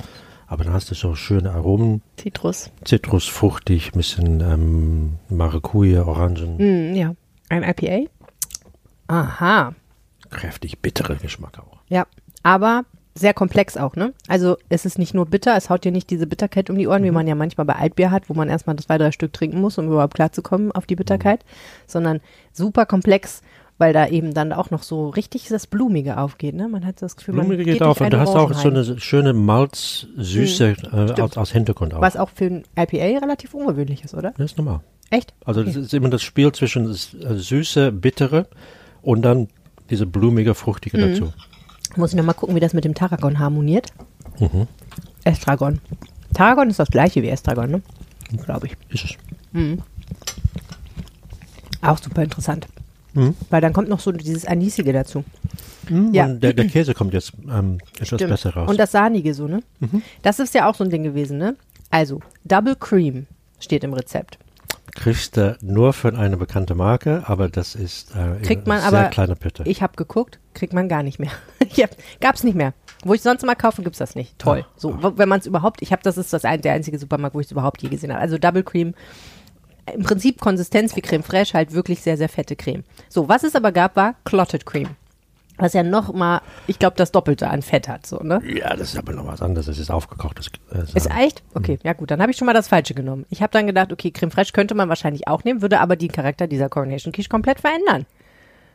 aber 0.47 0.65
dann 0.65 0.73
hast 0.73 0.91
du 0.91 0.95
so 0.95 1.15
schöne 1.15 1.53
Aromen, 1.53 2.03
Zitrus. 2.17 2.71
Zitrus, 2.85 3.27
fruchtig, 3.27 3.89
ein 3.95 3.99
bisschen 3.99 4.41
ähm, 4.41 5.15
Maracuja, 5.29 6.05
Orangen, 6.05 6.59
Hm, 6.59 6.95
ja. 6.95 7.15
Ein 7.49 7.63
IPA? 7.63 8.09
Aha. 9.09 9.75
kräftig 10.31 10.81
bitterer 10.81 11.17
Geschmack 11.17 11.59
auch. 11.59 11.79
Ja, 11.89 12.07
aber 12.43 12.85
sehr 13.17 13.33
komplex 13.35 13.77
auch, 13.77 13.95
ne? 13.95 14.13
Also 14.27 14.57
es 14.69 14.85
ist 14.87 14.99
nicht 14.99 15.15
nur 15.15 15.27
bitter, 15.27 15.57
es 15.57 15.71
haut 15.71 15.85
dir 15.85 15.93
nicht 15.93 16.11
diese 16.11 16.27
Bitterkeit 16.27 16.69
um 16.69 16.77
die 16.77 16.89
Ohren, 16.89 17.05
wie 17.05 17.13
man 17.13 17.29
ja 17.29 17.37
manchmal 17.37 17.65
bei 17.65 17.77
Altbier 17.77 18.11
hat, 18.11 18.29
wo 18.29 18.35
man 18.35 18.49
erstmal 18.49 18.75
zwei, 18.77 18.99
drei 18.99 19.13
Stück 19.13 19.33
trinken 19.33 19.61
muss, 19.61 19.79
um 19.79 19.87
überhaupt 19.87 20.15
klarzukommen 20.15 20.73
auf 20.73 20.87
die 20.87 20.97
Bitterkeit, 20.97 21.45
sondern 21.87 22.21
super 22.53 22.87
komplex, 22.87 23.43
weil 23.79 23.93
da 23.93 24.07
eben 24.07 24.35
dann 24.35 24.53
auch 24.53 24.71
noch 24.71 24.83
so 24.83 25.09
richtig 25.09 25.49
das 25.49 25.67
Blumige 25.67 26.19
aufgeht, 26.19 26.55
ne? 26.55 26.69
Man 26.69 26.87
hat 26.87 27.03
das 27.03 27.17
Gefühl, 27.17 27.35
man 27.35 27.47
Blumige 27.47 27.65
geht 27.65 27.75
geht 27.75 27.83
auf 27.83 28.01
und 28.01 28.13
du 28.13 28.19
hast 28.21 28.31
auch 28.37 28.53
so 28.55 28.69
eine 28.69 29.01
schöne 29.01 29.33
Malz-Süße 29.33 30.77
äh, 30.93 31.21
aus, 31.21 31.37
aus 31.37 31.51
Hintergrund 31.51 31.93
auch. 31.95 32.01
Was 32.01 32.17
auch 32.17 32.31
für 32.31 32.45
ein 32.47 32.65
IPA 32.77 33.19
relativ 33.21 33.53
ungewöhnlich 33.55 34.05
ist, 34.05 34.15
oder? 34.15 34.33
Das 34.37 34.53
ist 34.53 34.59
normal. 34.59 34.81
Echt? 35.11 35.35
Also 35.45 35.61
Okay. 35.61 35.73
das 35.73 35.83
ist 35.87 35.95
immer 35.95 36.09
das 36.09 36.23
Spiel 36.23 36.51
zwischen 36.53 36.91
äh, 36.91 36.95
Süße, 37.37 37.93
Bittere 37.93 38.47
und 39.03 39.23
dann 39.23 39.49
diese 39.91 40.07
blumige, 40.07 40.55
fruchtige 40.55 40.97
Mhm. 40.99 41.13
dazu. 41.13 41.33
Muss 41.97 42.11
ich 42.13 42.17
noch 42.17 42.25
mal 42.25 42.33
gucken, 42.33 42.57
wie 42.57 42.61
das 42.61 42.73
mit 42.75 42.85
dem 42.85 42.95
Tarragon 42.95 43.39
harmoniert. 43.39 43.93
Mhm. 44.39 44.67
Estragon. 45.25 45.81
Tarragon 46.33 46.71
ist 46.71 46.79
das 46.79 46.89
gleiche 46.89 47.23
wie 47.23 47.29
Estragon, 47.29 47.71
ne? 47.71 47.83
Glaube 48.45 48.67
ich. 48.69 48.77
Ist 48.89 49.05
es. 49.05 49.17
Auch 51.83 51.99
super 51.99 52.23
interessant. 52.23 52.67
Mhm. 53.15 53.35
Weil 53.51 53.61
dann 53.61 53.73
kommt 53.73 53.89
noch 53.89 54.01
so 54.01 54.13
dieses 54.13 54.45
Anisige 54.45 54.93
dazu. 54.93 55.25
Mhm. 55.89 56.13
Ja. 56.13 56.27
Und 56.27 56.41
der, 56.43 56.53
der 56.53 56.67
Käse 56.67 56.95
kommt 56.95 57.15
jetzt 57.15 57.33
ähm, 57.49 57.79
etwas 57.95 58.09
Stimmt. 58.09 58.31
besser 58.31 58.51
raus. 58.55 58.65
Mhm. 58.65 58.71
Und 58.71 58.79
das 58.79 58.93
Sahnige 58.93 59.35
so, 59.35 59.47
ne? 59.49 59.63
Das 60.23 60.39
ist 60.41 60.55
ja 60.55 60.69
auch 60.69 60.75
so 60.75 60.85
ein 60.85 60.91
Ding 60.91 61.03
gewesen, 61.03 61.39
ne? 61.39 61.57
Also, 61.91 62.21
Double 62.45 62.75
Cream 62.77 63.27
steht 63.61 63.85
im 63.85 63.93
Rezept. 63.93 64.39
kriegst 64.95 65.37
du 65.37 65.57
nur 65.63 65.93
von 65.93 66.17
einer 66.17 66.37
bekannten 66.37 66.77
Marke, 66.77 67.23
aber 67.27 67.49
das 67.49 67.75
ist 67.75 68.11
äh, 68.17 68.43
Kriegt 68.45 68.67
man 68.67 68.79
sehr 68.81 68.89
aber- 68.89 69.09
kleiner 69.11 69.35
Bitte. 69.37 69.63
Ich 69.67 69.83
habe 69.83 69.95
geguckt, 69.97 70.39
kriegt 70.55 70.73
man 70.73 70.89
gar 70.89 71.03
nicht 71.03 71.19
mehr. 71.19 71.31
hab, 71.79 71.91
gab's 72.21 72.43
nicht 72.45 72.55
mehr. 72.57 72.75
Wo 73.05 73.13
ich 73.13 73.21
sonst 73.23 73.45
mal 73.45 73.55
kaufe, 73.55 73.83
gibt's 73.83 73.99
das 73.99 74.15
nicht. 74.15 74.39
Toll. 74.39 74.65
Ach, 74.67 74.73
so, 74.79 75.03
wo- 75.03 75.19
wenn 75.19 75.29
man 75.29 75.39
es 75.41 75.47
überhaupt, 75.47 75.83
ich 75.83 75.93
habe, 75.93 76.03
das 76.03 76.17
ist 76.17 76.33
das 76.33 76.45
ein, 76.45 76.63
der 76.63 76.73
einzige 76.73 76.99
Supermarkt, 76.99 77.35
wo 77.37 77.41
ich 77.41 77.47
es 77.47 77.53
überhaupt 77.53 77.83
je 77.83 77.89
gesehen 77.91 78.11
habe. 78.11 78.21
Also 78.21 78.39
Double 78.39 78.63
Cream. 78.63 78.95
Im 79.93 80.03
Prinzip 80.03 80.41
Konsistenz 80.41 80.97
wie 80.97 81.03
Creme 81.03 81.23
Fraiche, 81.23 81.55
halt 81.55 81.73
wirklich 81.73 82.01
sehr, 82.01 82.17
sehr 82.17 82.29
fette 82.29 82.57
Creme. 82.57 82.85
So, 83.09 83.29
was 83.29 83.43
es 83.45 83.55
aber 83.55 83.73
gab, 83.73 83.97
war 83.97 84.15
Clotted 84.25 84.65
Cream. 84.65 84.89
Was 85.57 85.73
ja 85.73 85.85
noch 85.85 86.13
mal, 86.13 86.41
ich 86.67 86.81
glaube, 86.81 86.97
das 86.97 87.13
Doppelte 87.13 87.49
an 87.49 87.63
Fett 87.63 87.87
hat, 87.87 88.05
so, 88.07 88.17
ne? 88.19 88.43
ja, 88.45 88.75
das 88.75 88.89
ist 88.95 88.99
aber 88.99 89.13
noch 89.13 89.27
was 89.27 89.41
anderes. 89.41 89.67
Das 89.67 89.79
ist 89.79 89.89
aufgekochtes. 89.89 90.51
Äh, 90.73 90.97
Ist 90.97 91.09
echt? 91.17 91.45
Okay, 91.55 91.79
ja 91.85 91.93
gut, 91.93 92.11
dann 92.11 92.21
habe 92.21 92.33
ich 92.33 92.37
schon 92.39 92.47
mal 92.47 92.55
das 92.55 92.67
Falsche 92.67 92.93
genommen. 92.95 93.25
Ich 93.31 93.41
habe 93.41 93.53
dann 93.53 93.67
gedacht, 93.69 93.93
okay, 93.93 94.11
Creme 94.11 94.33
Fraiche 94.33 94.53
könnte 94.53 94.75
man 94.75 94.89
wahrscheinlich 94.89 95.29
auch 95.29 95.45
nehmen, 95.45 95.63
würde 95.63 95.79
aber 95.79 95.95
den 95.95 96.11
Charakter 96.11 96.49
dieser 96.49 96.69
Coronation 96.69 97.13
Quiche 97.13 97.29
komplett 97.29 97.61
verändern. 97.61 98.05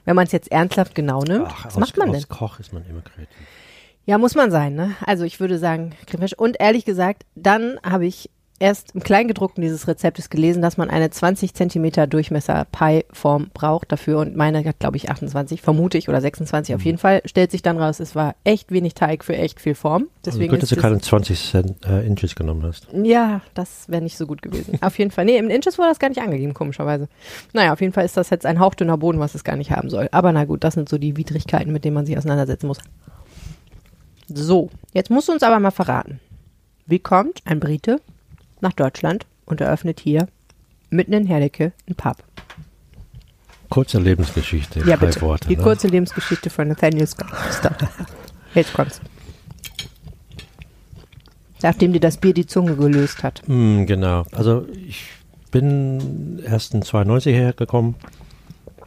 Wenn 0.06 0.16
man 0.16 0.26
es 0.26 0.32
jetzt 0.32 0.52
ernsthaft 0.54 0.96
genau 0.96 1.22
nimmt, 1.24 1.48
Ach, 1.50 1.66
was 1.66 1.76
als, 1.76 1.80
macht 1.80 1.98
man 1.98 2.08
denn? 2.08 2.16
als 2.16 2.30
Koch 2.30 2.60
ist 2.62 2.72
man 2.72 2.86
immer 2.86 3.02
kreativ. 3.02 3.28
Ja, 4.06 4.18
muss 4.18 4.36
man 4.36 4.50
sein, 4.50 4.74
ne? 4.74 4.96
Also 5.06 5.26
ich 5.26 5.42
würde 5.42 5.58
sagen, 5.58 5.92
Creme 6.08 6.22
Fraiche. 6.22 6.36
Und 6.38 6.62
ehrlich 6.62 6.86
gesagt, 6.86 7.26
dann 7.36 7.78
habe 7.84 8.06
ich 8.06 8.30
erst 8.60 8.94
im 8.94 9.02
Kleingedruckten 9.02 9.62
dieses 9.62 9.88
Rezeptes 9.88 10.30
gelesen, 10.30 10.62
dass 10.62 10.78
man 10.78 10.90
eine 10.90 11.10
20 11.10 11.54
Zentimeter 11.54 12.08
Durchmesser 12.08 12.66
Pie-Form 12.72 13.52
braucht 13.54 13.92
dafür. 13.92 14.20
Und 14.20 14.36
meine 14.36 14.64
hat, 14.64 14.80
glaube 14.80 14.98
ich, 14.98 15.10
28, 15.10 15.62
vermute 15.62 15.98
ich, 15.98 16.10
oder 16.10 16.22
26 16.22 16.74
Mhm. 16.74 16.80
auf 16.80 16.86
jeden 16.86 16.98
Fall. 16.98 17.22
Stellt 17.26 17.52
sich 17.52 17.62
dann 17.62 17.78
raus, 17.78 18.00
es 18.00 18.16
war 18.16 18.36
echt 18.44 18.72
wenig 18.72 18.94
Teig 18.94 19.24
für 19.24 19.36
echt 19.36 19.62
viel 19.62 19.76
Form. 19.76 20.04
Also 20.04 20.12
Deswegen 20.26 20.52
gut, 20.52 20.62
dass 20.62 20.70
du 20.70 20.76
keine 20.76 21.00
20 21.00 21.40
Cent, 21.52 21.86
äh, 21.86 22.06
Inches 22.06 22.36
genommen 22.36 22.64
hast. 22.64 22.88
ja, 22.94 23.42
das 23.54 23.90
wäre 23.90 24.02
nicht 24.02 24.18
so 24.18 24.28
gut 24.28 24.42
gewesen. 24.42 24.78
Auf 24.82 24.98
jeden 25.00 25.12
Fall. 25.12 25.26
Nee, 25.26 25.38
im 25.38 25.50
Inches 25.50 25.78
wurde 25.78 25.90
das 25.90 26.00
gar 26.00 26.10
nicht 26.10 26.22
angegeben, 26.22 26.54
komischerweise. 26.54 27.08
Naja, 27.54 27.74
auf 27.74 27.82
jeden 27.82 27.94
Fall 27.94 28.06
ist 28.06 28.18
das 28.18 28.30
jetzt 28.30 28.46
ein 28.46 28.60
hauchdünner 28.60 28.98
Boden, 28.98 29.20
was 29.20 29.36
es 29.36 29.44
gar 29.44 29.56
nicht 29.56 29.72
haben 29.72 29.90
soll. 29.90 30.10
Aber 30.12 30.32
na 30.32 30.46
gut, 30.46 30.64
das 30.64 30.74
sind 30.74 30.90
so 30.90 30.98
die 30.98 31.16
Widrigkeiten, 31.18 31.72
mit 31.74 31.86
denen 31.86 31.94
man 31.96 32.06
sich 32.06 32.18
auseinandersetzen 32.18 32.68
muss. 32.68 32.80
So, 34.28 34.70
jetzt 34.94 35.10
musst 35.10 35.28
du 35.28 35.32
uns 35.32 35.44
aber 35.44 35.60
mal 35.60 35.72
verraten. 35.72 36.20
Wie 36.86 37.00
kommt 37.00 37.42
ein 37.46 37.60
Brite 37.60 38.00
nach 38.62 38.74
Deutschland 38.74 39.26
und 39.46 39.62
eröffnet 39.62 40.00
hier 40.00 40.28
mitten 40.90 41.14
in 41.14 41.26
Herdecke 41.26 41.72
ein 41.88 41.96
Pub? 41.96 42.18
Kurze 43.70 44.00
Lebensgeschichte. 44.00 44.80
Ja, 44.80 44.98
drei 44.98 45.08
bitte. 45.08 45.22
Worte, 45.22 45.48
Die 45.48 45.56
ne? 45.58 45.62
kurze 45.64 45.88
Lebensgeschichte 45.88 46.50
von 46.50 46.68
Nathaniel 46.70 47.06
Scott. 47.06 47.28
Jetzt 48.56 48.74
kommt's. 48.74 49.00
Nachdem 51.62 51.94
dir 51.94 52.00
das 52.00 52.18
Bier 52.18 52.34
die 52.34 52.46
Zunge 52.46 52.76
gelöst 52.76 53.22
hat. 53.22 53.42
Hm, 53.46 53.86
genau. 53.86 54.24
Also 54.32 54.66
ich 54.88 55.06
bin 55.52 56.42
erst 56.46 56.74
in 56.74 56.82
92 56.82 57.36
hergekommen. 57.36 57.96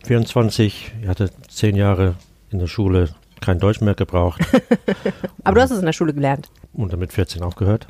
24, 0.05 0.93
ich 1.03 1.09
hatte 1.09 1.31
zehn 1.49 1.77
Jahre 1.77 2.17
in 2.51 2.59
der 2.59 2.67
Schule 2.67 3.11
kein 3.41 3.59
Deutsch 3.59 3.81
mehr 3.81 3.95
gebraucht 3.95 4.41
Aber 5.45 5.57
du 5.57 5.61
hast 5.63 5.71
es 5.73 5.79
in 5.81 5.87
der 5.87 5.93
Schule 5.93 6.13
gelernt. 6.15 6.51
und 6.73 6.93
damit 6.93 7.13
14 7.13 7.43
aufgehört. 7.43 7.87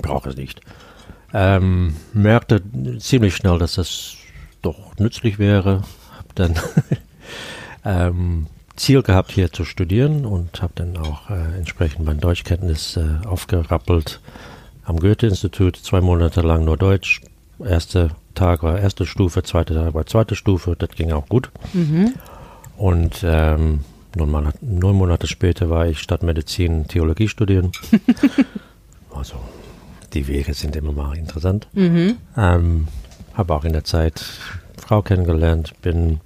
Brauche 0.00 0.30
es 0.30 0.36
nicht. 0.36 0.60
Ähm, 1.32 1.96
merkte 2.12 2.62
ziemlich 2.98 3.36
schnell, 3.36 3.58
dass 3.58 3.74
das 3.74 4.16
doch 4.62 4.96
nützlich 4.98 5.38
wäre. 5.38 5.82
Hab 6.16 6.34
dann 6.34 6.54
ähm, 7.84 8.46
Ziel 8.76 9.02
gehabt, 9.02 9.32
hier 9.32 9.52
zu 9.52 9.64
studieren 9.64 10.24
und 10.26 10.62
habe 10.62 10.72
dann 10.76 10.96
auch 10.96 11.30
äh, 11.30 11.56
entsprechend 11.56 12.04
mein 12.04 12.20
Deutschkenntnis 12.20 12.96
äh, 12.96 13.26
aufgerappelt 13.26 14.20
am 14.84 14.98
Goethe-Institut. 14.98 15.76
Zwei 15.76 16.00
Monate 16.00 16.42
lang 16.42 16.64
nur 16.64 16.76
Deutsch. 16.76 17.20
Erster 17.58 18.10
Tag 18.34 18.62
war 18.62 18.78
erste 18.78 19.06
Stufe, 19.06 19.42
zweiter 19.42 19.74
Tag 19.74 19.94
war 19.94 20.06
zweite 20.06 20.36
Stufe. 20.36 20.76
Das 20.78 20.90
ging 20.90 21.10
auch 21.12 21.26
gut. 21.28 21.50
Und 22.76 23.24
ähm, 23.24 23.80
neun, 24.14 24.30
Monate, 24.30 24.58
neun 24.60 24.96
Monate 24.96 25.26
später 25.26 25.70
war 25.70 25.86
ich 25.86 26.00
statt 26.00 26.22
Medizin 26.22 26.86
Theologie 26.86 27.28
studieren. 27.28 27.72
also 29.14 29.36
die 30.16 30.28
Wege 30.28 30.54
sind 30.54 30.76
immer 30.76 30.92
mal 30.92 31.16
interessant. 31.16 31.68
Ähm, 32.36 32.88
habe 33.34 33.54
auch 33.54 33.64
in 33.64 33.72
der 33.72 33.84
Zeit 33.84 34.24
Frau 34.78 35.02
kennengelernt, 35.02 35.74
bin 35.82 36.20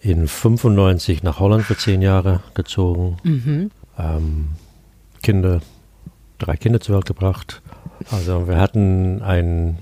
in 0.00 0.28
95 0.28 1.22
nach 1.22 1.40
Holland 1.40 1.64
für 1.64 1.76
zehn 1.76 2.02
Jahre 2.02 2.40
gezogen. 2.54 3.16
Ähm, 3.98 4.48
Kinder, 5.22 5.60
drei 6.38 6.56
Kinder 6.56 6.80
zur 6.80 6.96
Welt 6.96 7.06
gebracht. 7.06 7.62
Also 8.10 8.46
wir 8.46 8.58
hatten 8.58 9.22
eine 9.22 9.76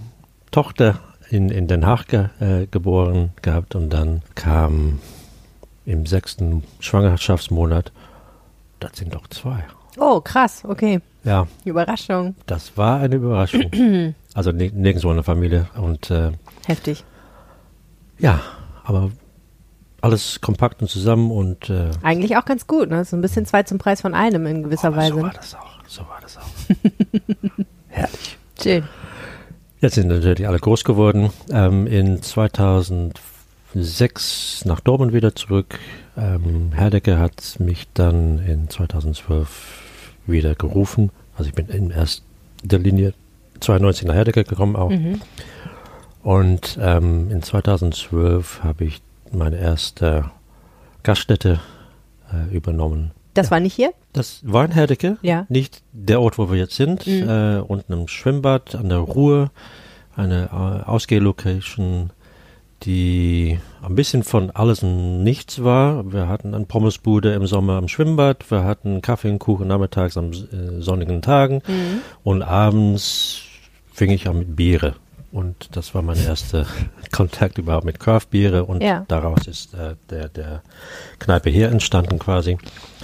Tochter 0.51 1.01
in, 1.29 1.51
in 1.51 1.67
Den 1.67 1.85
Haag 1.87 2.09
ge, 2.09 2.27
äh, 2.41 2.67
geboren 2.71 3.33
gehabt 3.43 3.75
und 3.75 3.91
dann 3.91 4.23
kam 4.35 5.01
im 5.85 6.07
sechsten 6.07 6.63
Schwangerschaftsmonat, 6.81 7.93
das 8.81 8.93
sind 8.97 9.15
doch 9.15 9.27
zwei. 9.29 9.65
Oh, 9.99 10.21
krass. 10.21 10.63
Okay. 10.67 11.01
Ja, 11.25 11.47
Überraschung. 11.65 12.35
das 12.47 12.77
war 12.77 13.01
eine 13.01 13.17
Überraschung. 13.17 13.71
also 14.35 14.51
ni- 14.53 14.73
nirgendwo 14.75 15.11
in 15.11 15.17
der 15.17 15.25
Familie 15.25 15.67
und 15.77 16.11
äh, 16.11 16.33
Heftig. 16.67 17.05
ja, 18.19 18.41
aber 18.85 19.11
alles 20.01 20.41
kompakt 20.41 20.83
und 20.83 20.89
zusammen 20.89 21.31
und 21.31 21.71
äh, 21.71 21.91
Eigentlich 22.03 22.37
auch 22.37 22.45
ganz 22.45 22.67
gut. 22.67 22.91
Ne? 22.91 23.05
So 23.05 23.15
ein 23.17 23.23
bisschen 23.23 23.47
zwei 23.47 23.63
zum 23.63 23.79
Preis 23.79 24.01
von 24.01 24.15
einem 24.15 24.45
in 24.47 24.65
gewisser 24.65 24.89
aber 24.89 24.97
Weise. 24.97 25.15
so 25.15 25.23
war 25.23 25.31
das 25.33 25.55
auch, 25.55 25.79
so 25.87 26.01
war 26.03 26.19
das 26.21 26.39
auch. 26.39 26.43
Herrlich. 27.89 28.37
Schön. 28.61 28.83
Jetzt 29.81 29.95
sind 29.95 30.09
natürlich 30.09 30.49
alle 30.49 30.59
groß 30.59 30.83
geworden. 30.83 31.31
Ähm, 31.53 31.87
in 31.87 32.21
2006 32.21 34.65
nach 34.65 34.81
Dortmund 34.81 35.13
wieder 35.13 35.37
zurück. 35.37 35.79
Ähm, 36.17 36.73
Herdecke 36.75 37.17
hat 37.19 37.57
mich 37.61 37.87
dann 37.95 38.41
in 38.41 38.69
2012 38.69 39.82
wieder 40.33 40.55
gerufen. 40.55 41.11
Also 41.37 41.49
ich 41.49 41.55
bin 41.55 41.69
in 41.69 41.91
erster 41.91 42.23
Linie 42.79 43.15
92 43.61 44.07
nach 44.09 44.15
Herdecke 44.15 44.45
gekommen 44.45 44.75
auch. 44.77 44.91
Und 46.23 46.79
ähm, 46.81 47.31
in 47.31 47.43
2012 47.43 48.63
habe 48.63 48.85
ich 48.85 49.03
meine 49.33 49.57
erste 49.59 50.31
Gaststätte 51.03 51.61
äh, 52.33 52.55
übernommen. 52.55 53.11
Das 53.35 53.51
war 53.51 53.61
nicht 53.61 53.75
hier? 53.75 53.93
Das 54.13 54.41
war 54.45 54.65
in 54.67 54.73
Herdecke, 54.73 55.17
Ja. 55.23 55.47
nicht 55.49 55.83
der 55.93 56.21
Ort, 56.21 56.39
wo 56.39 56.51
wir 56.51 56.59
jetzt 56.59 56.75
sind. 56.77 57.07
Äh, 57.07 57.63
unten 57.67 57.93
im 57.93 58.09
Schwimmbad 58.09 58.75
an 58.75 58.89
der 58.91 58.99
Ruhr, 58.99 59.51
eine 60.15 60.51
äh, 60.53 60.89
Ausgehlocation, 60.89 62.11
die 62.85 63.59
ein 63.83 63.95
bisschen 63.95 64.23
von 64.23 64.51
alles 64.51 64.83
und 64.83 65.23
nichts 65.23 65.63
war. 65.65 66.13
Wir 66.13 66.29
hatten 66.29 66.55
eine 66.55 66.65
Pommesbude 66.67 67.33
im 67.35 67.47
Sommer 67.47 67.75
am 67.75 67.89
Schwimmbad, 67.89 68.51
wir 68.51 68.65
hatten 68.65 69.03
Kaffee 69.03 69.31
und 69.31 69.39
Kuchen 69.39 69.69
nachmittags 69.69 70.17
am 70.17 70.33
äh, 70.33 70.81
sonnigen 70.81 71.23
Tagen 71.23 71.63
und 72.23 72.43
abends 72.43 73.43
fing 73.93 74.11
ich 74.11 74.29
an 74.29 74.39
mit 74.39 74.57
Biere. 74.57 74.95
Und 75.31 75.75
das 75.77 75.95
war 75.95 76.03
mein 76.03 76.19
erster 76.23 76.67
Kontakt 77.13 77.57
überhaupt 77.57 77.87
mit 77.87 77.99
Craft-Biere 77.99 78.65
und 78.65 78.83
Ja. 78.83 79.05
daraus 79.09 79.47
ist 79.47 79.73
äh, 79.73 79.95
der, 80.11 80.29
der 80.29 80.63
Kneipe 81.19 81.49
hier 81.49 81.71
entstanden 81.71 82.19
quasi. 82.19 82.59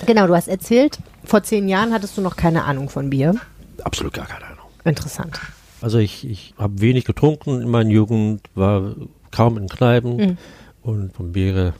Genau, 0.07 0.27
du 0.27 0.35
hast 0.35 0.49
erzählt, 0.49 0.99
vor 1.25 1.43
zehn 1.43 1.69
Jahren 1.69 1.93
hattest 1.93 2.19
du 2.19 2.21
noch 2.21 2.37
keine 2.37 2.65
Ahnung 2.65 2.91
von 2.91 3.09
Bier. 3.09 3.35
Absolut 3.83 4.13
gar 4.13 4.27
keine 4.27 4.45
Ahnung. 4.45 4.67
Interessant. 4.85 5.41
Also 5.81 5.99
ich, 5.99 6.29
ich 6.29 6.55
habe 6.59 6.81
wenig 6.81 7.05
getrunken 7.07 7.63
in 7.63 7.69
meiner 7.69 7.89
Jugend, 7.91 8.43
war 8.55 8.95
kaum 9.31 9.59
in 9.59 9.69
Kneipen 9.69 10.39
und 10.83 11.13
von 11.13 11.33
Biere 11.33 11.75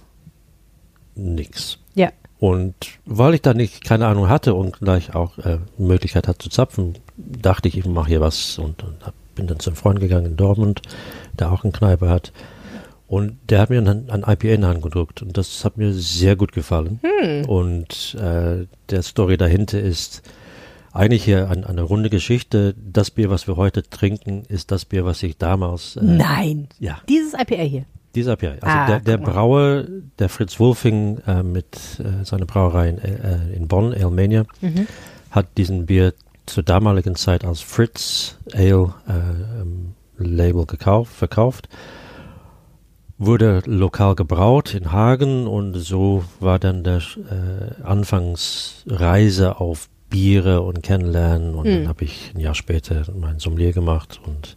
nix. 1.15 1.79
Ja. 1.95 2.11
Und 2.39 2.75
weil 3.05 3.35
ich 3.35 3.43
da 3.43 3.53
nicht 3.53 3.85
keine 3.85 4.07
Ahnung 4.07 4.29
hatte 4.29 4.55
und 4.55 4.79
gleich 4.79 5.15
auch 5.15 5.39
äh, 5.39 5.59
Möglichkeit 5.77 6.29
hatte 6.29 6.39
zu 6.39 6.51
zapfen, 6.51 6.95
dachte 7.17 7.69
ich, 7.69 7.77
ich 7.77 7.85
mache 7.85 8.09
hier 8.09 8.21
was 8.21 8.59
und, 8.59 8.85
und 8.85 9.05
hab, 9.05 9.15
bin 9.35 9.49
dann 9.49 9.59
zum 9.59 9.75
Freund 9.75 9.99
gegangen 9.99 10.27
in 10.27 10.37
Dortmund, 10.37 10.83
der 11.39 11.51
auch 11.51 11.65
eine 11.65 11.73
Kneipe 11.73 12.09
hat. 12.09 12.33
Und 13.09 13.39
der 13.49 13.61
hat 13.61 13.71
mir 13.71 13.81
ein, 13.81 14.11
ein 14.11 14.21
IPA 14.21 14.49
in 14.49 14.61
die 14.61 14.67
Hand 14.67 14.83
gedrückt 14.83 15.23
und 15.23 15.37
das 15.37 15.65
hat 15.65 15.79
mir 15.79 15.93
sehr 15.95 16.37
gut 16.37 16.53
gefallen. 16.53 17.01
Und 17.49 18.15
äh, 18.21 18.67
der 18.91 19.03
Story 19.03 19.37
dahinter 19.37 19.81
ist 19.81 20.23
eigentlich 20.93 21.25
hier 21.25 21.51
ein, 21.51 21.65
eine 21.65 21.83
runde 21.83 22.11
Geschichte. 22.11 22.75
Das 22.77 23.11
Bier, 23.11 23.31
was 23.31 23.47
wir 23.47 23.57
heute 23.57 23.83
trinken, 23.83 24.43
ist 24.49 24.71
das 24.71 24.85
Bier, 24.85 25.05
was 25.05 25.23
ich 25.23 25.37
damals 25.39 25.97
äh, 25.97 26.01
Nein. 26.03 26.69
ja, 26.79 26.99
Dieses 27.09 27.35
IPA 27.35 27.63
hier. 27.63 27.85
dieser 28.15 28.37
Bier. 28.37 28.53
Also 28.61 28.67
Ah, 28.67 28.87
der, 28.87 29.01
der. 29.01 29.19
Brauer, 29.19 29.85
der 30.19 30.29
Fritz 30.29 30.59
Wolfing 30.59 31.19
äh, 31.27 31.43
mit 31.43 31.77
äh, 32.01 32.25
seiner 32.25 32.47
Brauerei 32.47 32.89
in, 32.91 32.99
äh, 32.99 33.53
in 33.55 33.69
Bonn, 33.69 33.93
Almania, 33.95 34.45
Mhm. 34.61 34.87
hat 35.31 35.47
diesen 35.59 35.87
Bier 35.87 36.15
zur 36.47 36.63
damaligen 36.63 37.15
Zeit 37.15 37.45
als 37.45 37.61
Fritz 37.61 38.39
Ale 38.55 38.95
äh, 39.07 39.61
ähm, 39.61 39.95
Label 40.17 40.65
gekauft, 40.67 41.13
verkauft. 41.15 41.69
Wurde 43.21 43.63
lokal 43.67 44.15
gebraut 44.15 44.75
in 44.75 44.93
Hagen 44.93 45.47
und 45.49 45.75
so 45.75 46.25
war 46.41 46.59
dann 46.61 46.85
der 46.85 46.99
äh, 46.99 47.83
Anfangsreise 47.83 49.61
auf 49.61 49.89
Biere 50.11 50.63
und 50.63 50.83
Kennenlernen 50.83 51.55
und 51.55 51.67
Hm. 51.67 51.73
dann 51.81 51.89
habe 51.89 52.05
ich 52.05 52.33
ein 52.35 52.41
Jahr 52.41 52.55
später 52.55 53.05
mein 53.15 53.39
Sommelier 53.39 53.73
gemacht 53.73 54.21
und 54.25 54.57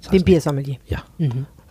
das 0.00 0.08
Den 0.10 0.14
heißt, 0.18 0.24
Biersommelier. 0.24 0.76
ja. 0.86 1.02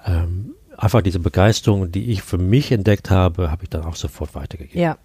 Ähm, 0.06 0.56
einfach 0.78 1.02
diese 1.02 1.20
Begeisterung, 1.20 1.92
die 1.92 2.12
ich 2.12 2.22
für 2.24 2.38
mich 2.38 2.72
entdeckt 2.72 3.10
habe, 3.10 3.52
habe 3.52 3.64
ich 3.64 3.70
dann 3.70 3.84
auch 3.84 3.96
sofort 3.96 4.34
weitergegeben. 4.36 4.82
Ja. 4.82 4.98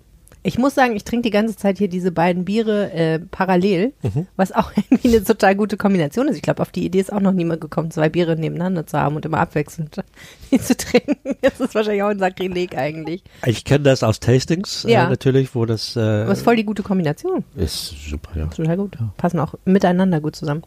Ich 0.44 0.57
muss 0.57 0.74
sagen, 0.74 0.94
ich 0.96 1.05
trinke 1.05 1.22
die 1.22 1.31
ganze 1.31 1.57
Zeit 1.57 1.79
hier 1.79 1.88
diese 1.88 2.12
beiden 2.12 2.44
Biere 2.44 2.92
äh, 2.92 3.18
parallel, 3.18 3.92
was 4.37 4.53
auch 4.53 4.70
irgendwie 4.77 5.09
eine 5.09 5.24
total 5.24 5.57
gute 5.57 5.77
Kombination 5.77 6.29
ist. 6.29 6.37
Ich 6.37 6.42
glaube, 6.42 6.62
auf 6.62 6.70
die 6.70 6.85
Idee 6.87 7.01
ist 7.01 7.12
auch 7.12 7.20
noch 7.20 7.33
niemand 7.33 7.61
gekommen, 7.61 7.90
zwei 7.90 8.09
Biere 8.09 8.37
nebeneinander 8.37 8.87
zu 8.87 8.98
haben 8.98 9.16
und 9.16 9.24
immer 9.27 9.38
abwechselnd 9.40 9.96
die 10.51 10.61
zu 10.61 10.77
trinken. 10.77 11.16
Das 11.42 11.61
ist 11.61 11.74
wahrscheinlich 11.74 12.03
auch 12.03 12.09
ein 12.09 12.18
Sakrileg 12.18 12.77
eigentlich. 12.77 13.22
Ich 13.46 13.64
kenne 13.64 13.85
das 13.85 14.03
aus 14.03 14.20
Tastings 14.20 14.85
Ja. 14.88 15.07
äh, 15.07 15.11
natürlich, 15.11 15.55
wo 15.55 15.66
das 15.66 15.96
äh, 15.96 16.01
Aber 16.01 16.33
ist 16.33 16.42
voll 16.42 16.57
die 16.57 16.64
gute 16.64 16.83
Kombination. 16.83 17.44
ist 17.57 17.94
super, 18.09 18.31
ja. 18.38 18.46
Total 18.46 18.77
gut. 18.77 18.96
Passen 19.16 19.40
auch 19.40 19.55
miteinander 19.64 20.20
gut 20.20 20.37
zusammen. 20.37 20.62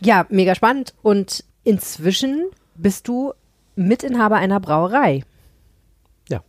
Ja, 0.00 0.26
mega 0.30 0.54
spannend. 0.54 0.94
Und 1.02 1.44
inzwischen 1.64 2.44
bist 2.74 3.06
du 3.08 3.32
Mitinhaber 3.76 4.36
einer 4.36 4.60
Brauerei. 4.60 5.24
Ja. 6.28 6.42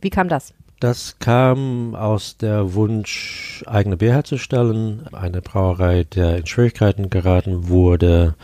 Wie 0.00 0.10
kam 0.10 0.28
das? 0.28 0.52
Das 0.82 1.20
kam 1.20 1.94
aus 1.94 2.38
der 2.38 2.74
Wunsch, 2.74 3.62
eigene 3.68 3.96
Bier 3.96 4.14
herzustellen. 4.14 5.06
Eine 5.12 5.40
Brauerei, 5.40 6.02
der 6.02 6.38
in 6.38 6.46
Schwierigkeiten 6.46 7.08
geraten 7.08 7.68
wurde, 7.68 8.34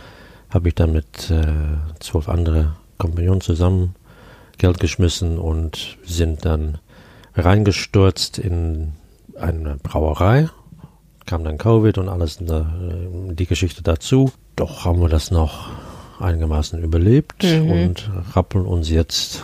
habe 0.49 0.69
ich 0.69 0.77
dann 0.77 0.93
mit 0.93 1.33
äh, 1.33 1.47
zwölf 1.99 2.29
andere 2.29 2.77
Kompagnonen 2.97 3.41
zusammen 3.41 3.97
Geld 4.57 4.79
geschmissen 4.79 5.37
und 5.37 5.99
sind 6.05 6.45
dann 6.45 6.79
reingestürzt 7.35 8.39
in 8.39 8.93
eine 9.37 9.77
Brauerei. 9.83 10.49
Kam 11.27 11.43
dann 11.43 11.59
Covid 11.59 11.99
und 11.99 12.09
alles, 12.09 12.41
äh, 12.41 12.63
die 13.33 13.47
Geschichte 13.47 13.83
dazu. 13.83 14.31
Doch 14.55 14.85
haben 14.85 15.01
wir 15.01 15.09
das 15.09 15.33
noch 15.33 15.71
einigermaßen 16.21 16.81
überlebt 16.85 17.43
und 17.43 18.09
rappeln 18.33 18.65
uns 18.65 18.91
jetzt 18.91 19.43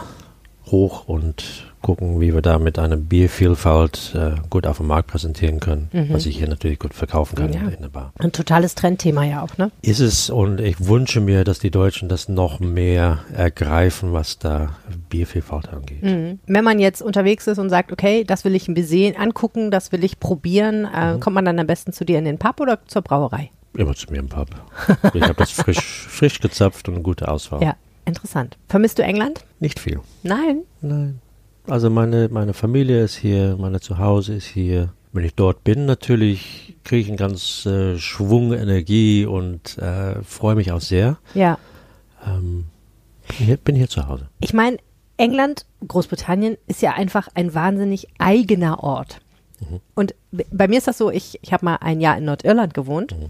hoch 0.75 1.07
und 1.07 1.45
gucken, 1.83 2.21
wie 2.21 2.33
wir 2.33 2.41
da 2.41 2.59
mit 2.59 2.79
einer 2.79 2.97
Biervielfalt 2.97 4.15
äh, 4.15 4.41
gut 4.49 4.67
auf 4.67 4.79
dem 4.79 4.87
Markt 4.87 5.09
präsentieren 5.09 5.61
können, 5.61 5.91
mhm. 5.93 6.13
was 6.13 6.25
ich 6.25 6.39
hier 6.39 6.49
natürlich 6.49 6.79
gut 6.79 6.95
verkaufen 6.95 7.37
kann 7.37 7.53
ja. 7.53 7.61
in 7.61 7.83
der 7.83 7.91
Bar. 7.91 8.13
Ein 8.19 8.33
totales 8.33 8.75
Trendthema 8.75 9.23
ja 9.25 9.43
auch, 9.43 9.59
ne? 9.59 9.71
Ist 9.83 10.01
es 10.01 10.31
und 10.31 10.61
ich 10.61 10.87
wünsche 10.87 11.21
mir, 11.21 11.45
dass 11.45 11.59
die 11.59 11.71
Deutschen 11.71 12.09
das 12.09 12.29
noch 12.29 12.59
mehr 12.59 13.19
ergreifen, 13.35 14.15
was 14.15 14.39
da 14.39 14.71
Biervielfalt 15.11 15.69
angeht. 15.69 16.03
Mhm. 16.03 16.41
Wenn 16.47 16.65
man 16.65 16.79
jetzt 16.79 17.03
unterwegs 17.03 17.47
ist 17.47 17.59
und 17.59 17.69
sagt, 17.69 17.93
okay, 17.93 18.25
das 18.25 18.45
will 18.45 18.55
ich 18.55 18.67
ein 18.67 18.75
bisschen 18.75 19.17
angucken, 19.17 19.71
das 19.71 19.93
will 19.93 20.03
ich 20.05 20.19
probieren, 20.19 20.87
äh, 20.87 21.15
mhm. 21.15 21.21
kommt 21.21 21.35
man 21.35 21.45
dann 21.45 21.59
am 21.59 21.67
besten 21.67 21.93
zu 21.93 22.05
dir 22.05 22.19
in 22.19 22.25
den 22.25 22.39
Pub 22.39 22.61
oder 22.61 22.79
zur 22.87 23.03
Brauerei? 23.03 23.51
Immer 23.77 23.95
zu 23.95 24.11
mir 24.11 24.21
im 24.21 24.29
Pub. 24.29 24.49
ich 25.13 25.23
habe 25.23 25.35
das 25.35 25.51
frisch, 25.51 26.07
frisch 26.09 26.41
gezapft 26.41 26.89
und 26.89 26.95
eine 26.95 27.03
gute 27.03 27.29
Auswahl. 27.29 27.63
Ja, 27.63 27.75
interessant. 28.05 28.57
Vermisst 28.69 28.99
du 28.99 29.03
England? 29.03 29.45
Nicht 29.61 29.81
viel. 29.81 30.01
Nein? 30.23 30.63
Nein. 30.81 31.21
Also 31.67 31.89
meine, 31.91 32.29
meine 32.29 32.53
Familie 32.53 33.03
ist 33.03 33.17
hier, 33.17 33.57
meine 33.59 33.81
Zuhause 33.81 34.35
ist 34.35 34.47
hier. 34.47 34.93
Wenn 35.13 35.25
ich 35.25 35.35
dort 35.35 35.63
bin, 35.65 35.87
natürlich 35.87 36.77
kriege 36.83 37.03
ich 37.03 37.09
einen 37.09 37.17
ganz 37.17 37.65
äh, 37.67 37.99
Schwung, 37.99 38.53
Energie 38.53 39.25
und 39.27 39.79
äh, 39.79 40.23
freue 40.23 40.57
mich 40.57 40.73
auch 40.73 40.81
sehr. 40.81 41.19
Ja. 41.35 41.59
Ähm, 42.27 42.65
bin, 43.29 43.47
hier, 43.47 43.57
bin 43.57 43.77
hier 43.77 43.89
zu 43.89 44.07
Hause. 44.09 44.29
Ich 44.41 44.53
meine, 44.53 44.79
England, 45.17 45.67
Großbritannien 45.87 46.57
ist 46.67 46.83
ja 46.83 46.93
einfach 46.93 47.29
ein 47.35 47.55
wahnsinnig 47.55 48.09
eigener 48.19 48.83
Ort. 48.83 49.21
Mhm. 49.61 49.81
Und 49.95 50.15
bei 50.33 50.69
mir 50.69 50.79
ist 50.79 50.89
das 50.89 50.99
so, 50.99 51.11
ich, 51.11 51.39
ich 51.43 51.53
habe 51.53 51.65
mal 51.65 51.77
ein 51.77 52.01
Jahr 52.01 52.19
in 52.19 52.25
Nordirland 52.25 52.75
gewohnt 52.75 53.13
mhm. 53.13 53.29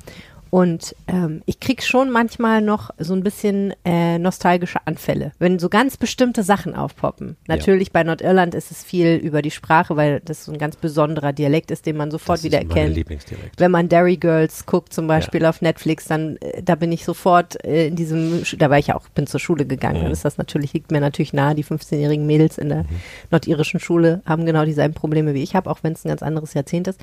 Und 0.54 0.94
ähm, 1.08 1.42
ich 1.46 1.58
krieg 1.58 1.82
schon 1.82 2.12
manchmal 2.12 2.62
noch 2.62 2.90
so 2.98 3.12
ein 3.12 3.24
bisschen 3.24 3.74
äh, 3.84 4.20
nostalgische 4.20 4.78
Anfälle, 4.84 5.32
wenn 5.40 5.58
so 5.58 5.68
ganz 5.68 5.96
bestimmte 5.96 6.44
Sachen 6.44 6.76
aufpoppen. 6.76 7.36
Natürlich 7.48 7.88
ja. 7.88 7.94
bei 7.94 8.04
Nordirland 8.04 8.54
ist 8.54 8.70
es 8.70 8.84
viel 8.84 9.16
über 9.16 9.42
die 9.42 9.50
Sprache, 9.50 9.96
weil 9.96 10.20
das 10.20 10.44
so 10.44 10.52
ein 10.52 10.58
ganz 10.58 10.76
besonderer 10.76 11.32
Dialekt 11.32 11.72
ist, 11.72 11.86
den 11.86 11.96
man 11.96 12.12
sofort 12.12 12.38
das 12.38 12.44
wieder 12.44 12.62
ist 12.62 12.68
erkennt. 12.68 12.94
Lieblingsdialekt. 12.94 13.58
Wenn 13.58 13.72
man 13.72 13.88
Derry 13.88 14.16
Girls 14.16 14.64
guckt 14.64 14.92
zum 14.92 15.08
Beispiel 15.08 15.42
ja. 15.42 15.48
auf 15.48 15.60
Netflix, 15.60 16.04
dann 16.04 16.36
äh, 16.36 16.62
da 16.62 16.76
bin 16.76 16.92
ich 16.92 17.04
sofort 17.04 17.64
äh, 17.64 17.88
in 17.88 17.96
diesem, 17.96 18.44
da 18.56 18.70
war 18.70 18.78
ich 18.78 18.86
ja 18.86 18.94
auch, 18.94 19.08
bin 19.08 19.26
zur 19.26 19.40
Schule 19.40 19.66
gegangen. 19.66 19.98
Mhm. 19.98 20.02
Dann 20.04 20.12
ist 20.12 20.24
das 20.24 20.38
natürlich, 20.38 20.72
liegt 20.72 20.92
mir 20.92 21.00
natürlich 21.00 21.32
nahe, 21.32 21.56
die 21.56 21.64
15-jährigen 21.64 22.26
Mädels 22.26 22.58
in 22.58 22.68
der 22.68 22.84
mhm. 22.84 23.00
nordirischen 23.32 23.80
Schule 23.80 24.22
haben 24.24 24.46
genau 24.46 24.64
dieselben 24.64 24.94
Probleme 24.94 25.34
wie 25.34 25.42
ich 25.42 25.56
habe, 25.56 25.68
auch 25.68 25.80
wenn 25.82 25.94
es 25.94 26.04
ein 26.04 26.10
ganz 26.10 26.22
anderes 26.22 26.54
Jahrzehnt 26.54 26.86
ist. 26.86 27.00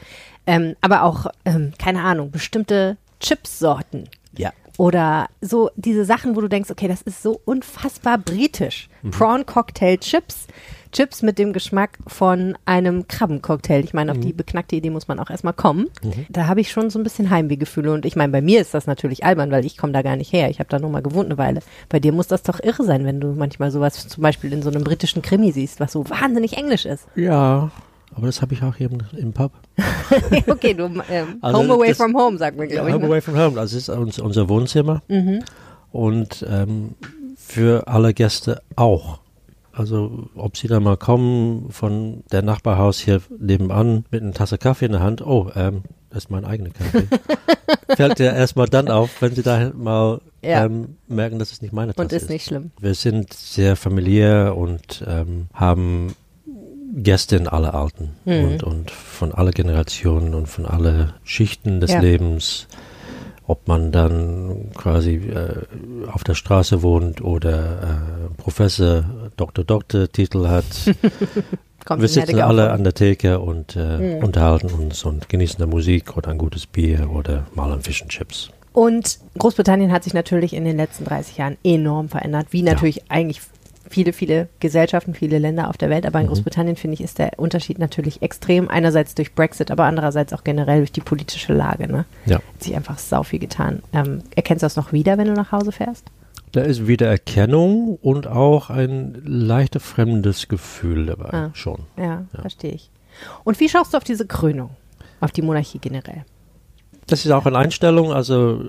Ähm, 0.47 0.77
aber 0.79 1.03
auch, 1.03 1.25
ähm, 1.43 1.73
keine 1.77 2.01
Ahnung, 2.03 2.31
bestimmte 2.31 2.95
Chipsorten. 3.21 4.09
Ja. 4.37 4.51
Oder 4.77 5.27
so 5.41 5.69
diese 5.75 6.05
Sachen, 6.05 6.35
wo 6.35 6.41
du 6.41 6.47
denkst, 6.47 6.71
okay, 6.71 6.87
das 6.87 7.01
ist 7.01 7.21
so 7.21 7.39
unfassbar 7.45 8.17
britisch. 8.17 8.89
Mhm. 9.01 9.11
Prawn 9.11 9.45
Cocktail 9.45 9.97
Chips. 9.97 10.47
Chips 10.91 11.21
mit 11.21 11.39
dem 11.39 11.53
Geschmack 11.53 11.99
von 12.05 12.57
einem 12.65 13.07
Krabbencocktail. 13.07 13.83
Ich 13.83 13.93
meine, 13.93 14.11
auf 14.11 14.17
mhm. 14.17 14.21
die 14.21 14.33
beknackte 14.33 14.75
Idee 14.75 14.89
muss 14.89 15.07
man 15.07 15.19
auch 15.19 15.29
erstmal 15.29 15.53
kommen. 15.53 15.87
Mhm. 16.03 16.25
Da 16.29 16.47
habe 16.47 16.59
ich 16.59 16.71
schon 16.71 16.89
so 16.89 16.99
ein 16.99 17.03
bisschen 17.03 17.29
Heimwehgefühle. 17.29 17.93
Und 17.93 18.05
ich 18.05 18.15
meine, 18.15 18.31
bei 18.31 18.41
mir 18.41 18.59
ist 18.59 18.73
das 18.73 18.87
natürlich 18.87 19.23
albern, 19.23 19.51
weil 19.51 19.65
ich 19.65 19.77
komme 19.77 19.93
da 19.93 20.01
gar 20.01 20.15
nicht 20.15 20.33
her. 20.33 20.49
Ich 20.49 20.59
habe 20.59 20.69
da 20.69 20.79
nur 20.79 20.89
mal 20.89 21.01
gewohnt 21.01 21.27
eine 21.27 21.37
Weile. 21.37 21.61
Bei 21.87 21.99
dir 21.99 22.11
muss 22.11 22.27
das 22.27 22.43
doch 22.43 22.59
irre 22.61 22.83
sein, 22.83 23.05
wenn 23.05 23.21
du 23.21 23.27
manchmal 23.33 23.71
sowas 23.71 24.07
zum 24.07 24.21
Beispiel 24.21 24.51
in 24.51 24.61
so 24.61 24.69
einem 24.69 24.83
britischen 24.83 25.21
Krimi 25.21 25.51
siehst, 25.51 25.79
was 25.79 25.93
so 25.93 26.09
wahnsinnig 26.09 26.57
englisch 26.57 26.85
ist. 26.85 27.05
Ja, 27.15 27.71
aber 28.13 28.25
das 28.27 28.41
habe 28.41 28.53
ich 28.53 28.63
auch 28.63 28.75
hier 28.75 28.89
im, 29.17 29.33
Pub. 29.33 29.51
okay, 30.47 30.73
du 30.73 30.85
ähm, 31.09 31.37
also 31.41 31.59
Home 31.59 31.73
away 31.73 31.89
das, 31.89 31.97
from 31.97 32.15
home, 32.15 32.37
sagen 32.37 32.59
wir, 32.59 32.67
glaube 32.67 32.89
ich. 32.89 32.93
Home 32.93 33.03
ne? 33.03 33.09
away 33.09 33.21
from 33.21 33.37
home, 33.37 33.55
das 33.55 33.73
ist 33.73 33.89
uns, 33.89 34.19
unser 34.19 34.49
Wohnzimmer. 34.49 35.01
Mhm. 35.07 35.43
Und 35.91 36.45
ähm, 36.49 36.95
für 37.37 37.87
alle 37.87 38.13
Gäste 38.13 38.61
auch. 38.75 39.19
Also 39.73 40.29
ob 40.35 40.57
sie 40.57 40.67
da 40.67 40.79
mal 40.79 40.97
kommen 40.97 41.71
von 41.71 42.23
der 42.31 42.41
Nachbarhaus 42.41 42.99
hier 42.99 43.21
nebenan 43.39 44.05
mit 44.11 44.21
einer 44.21 44.33
Tasse 44.33 44.57
Kaffee 44.57 44.85
in 44.85 44.91
der 44.91 45.01
Hand, 45.01 45.25
oh, 45.25 45.49
ähm, 45.55 45.83
das 46.09 46.25
ist 46.25 46.29
mein 46.29 46.43
eigener 46.43 46.71
Kaffee. 46.71 47.07
Fällt 47.95 48.19
dir 48.19 48.33
erstmal 48.33 48.67
dann 48.67 48.89
auf, 48.89 49.21
wenn 49.21 49.33
sie 49.33 49.43
da 49.43 49.71
mal 49.73 50.19
ja. 50.41 50.65
ähm, 50.65 50.97
merken, 51.07 51.39
dass 51.39 51.53
es 51.53 51.61
nicht 51.61 51.73
meine 51.73 51.93
Tasse 51.93 52.05
ist. 52.05 52.13
Und 52.13 52.21
ist 52.21 52.29
nicht 52.29 52.45
schlimm. 52.45 52.71
Wir 52.79 52.93
sind 52.93 53.33
sehr 53.33 53.77
familiär 53.77 54.55
und 54.57 55.03
ähm, 55.07 55.47
haben 55.53 56.15
Gäste 56.93 57.37
in 57.37 57.47
alle 57.47 57.73
Alten 57.73 58.11
mhm. 58.25 58.43
und, 58.43 58.63
und 58.63 58.91
von 58.91 59.33
alle 59.33 59.51
Generationen 59.51 60.33
und 60.33 60.47
von 60.47 60.65
alle 60.65 61.13
Schichten 61.23 61.79
des 61.79 61.91
ja. 61.91 61.99
Lebens. 61.99 62.67
Ob 63.47 63.67
man 63.67 63.91
dann 63.91 64.71
quasi 64.75 65.15
äh, 65.15 65.65
auf 66.09 66.23
der 66.23 66.35
Straße 66.35 66.83
wohnt 66.83 67.21
oder 67.21 67.59
äh, 67.59 68.41
Professor, 68.41 69.03
Doktor, 69.35 69.65
Doktor 69.65 70.09
Titel 70.09 70.47
hat. 70.47 70.65
Wir 71.97 72.07
sitzen 72.07 72.39
alle 72.39 72.71
an 72.71 72.83
der 72.83 72.93
Theke 72.93 73.39
und 73.39 73.75
äh, 73.75 73.97
mhm. 73.97 74.23
unterhalten 74.23 74.67
uns 74.67 75.03
und 75.03 75.27
genießen 75.27 75.57
der 75.57 75.67
Musik 75.67 76.15
oder 76.15 76.29
ein 76.29 76.37
gutes 76.37 76.67
Bier 76.67 77.09
oder 77.11 77.47
mal 77.55 77.73
ein 77.73 77.81
Fish 77.81 78.01
and 78.03 78.11
Chips. 78.11 78.51
Und 78.73 79.19
Großbritannien 79.37 79.91
hat 79.91 80.03
sich 80.03 80.13
natürlich 80.13 80.53
in 80.53 80.63
den 80.63 80.77
letzten 80.77 81.03
30 81.03 81.37
Jahren 81.37 81.57
enorm 81.63 82.07
verändert, 82.07 82.47
wie 82.51 82.61
natürlich 82.61 82.97
ja. 82.97 83.03
eigentlich 83.09 83.41
viele, 83.91 84.13
viele 84.13 84.49
Gesellschaften, 84.59 85.13
viele 85.13 85.37
Länder 85.37 85.69
auf 85.69 85.77
der 85.77 85.89
Welt. 85.89 86.05
Aber 86.05 86.19
in 86.19 86.25
mhm. 86.25 86.29
Großbritannien, 86.29 86.75
finde 86.75 86.95
ich, 86.95 87.01
ist 87.01 87.19
der 87.19 87.37
Unterschied 87.37 87.79
natürlich 87.79 88.21
extrem. 88.21 88.69
Einerseits 88.69 89.15
durch 89.15 89.35
Brexit, 89.35 89.69
aber 89.69 89.85
andererseits 89.85 90.33
auch 90.33 90.43
generell 90.43 90.79
durch 90.79 90.91
die 90.91 91.01
politische 91.01 91.53
Lage. 91.53 91.87
Ne? 91.87 92.05
Ja. 92.25 92.37
Hat 92.37 92.63
sich 92.63 92.75
einfach 92.75 92.97
sau 92.97 93.23
viel 93.23 93.39
getan. 93.39 93.83
Ähm, 93.93 94.23
erkennst 94.35 94.63
du 94.63 94.65
das 94.65 94.75
noch 94.75 94.93
wieder, 94.93 95.17
wenn 95.17 95.27
du 95.27 95.33
nach 95.33 95.51
Hause 95.51 95.71
fährst? 95.71 96.05
Da 96.51 96.61
ist 96.61 96.87
wieder 96.87 97.07
Erkennung 97.07 97.97
und 98.01 98.27
auch 98.27 98.69
ein 98.69 99.21
leichter 99.23 99.79
fremdes 99.79 100.47
Gefühl 100.49 101.05
dabei 101.05 101.29
ah, 101.31 101.49
schon. 101.53 101.83
Ja, 101.97 102.25
ja, 102.33 102.41
verstehe 102.41 102.73
ich. 102.73 102.89
Und 103.43 103.59
wie 103.59 103.69
schaust 103.69 103.93
du 103.93 103.97
auf 103.97 104.03
diese 104.03 104.25
Krönung, 104.25 104.71
auf 105.21 105.31
die 105.31 105.41
Monarchie 105.41 105.79
generell? 105.79 106.25
Das 107.07 107.25
ist 107.25 107.31
auch 107.31 107.45
eine 107.45 107.57
Einstellung. 107.57 108.13
Also 108.13 108.61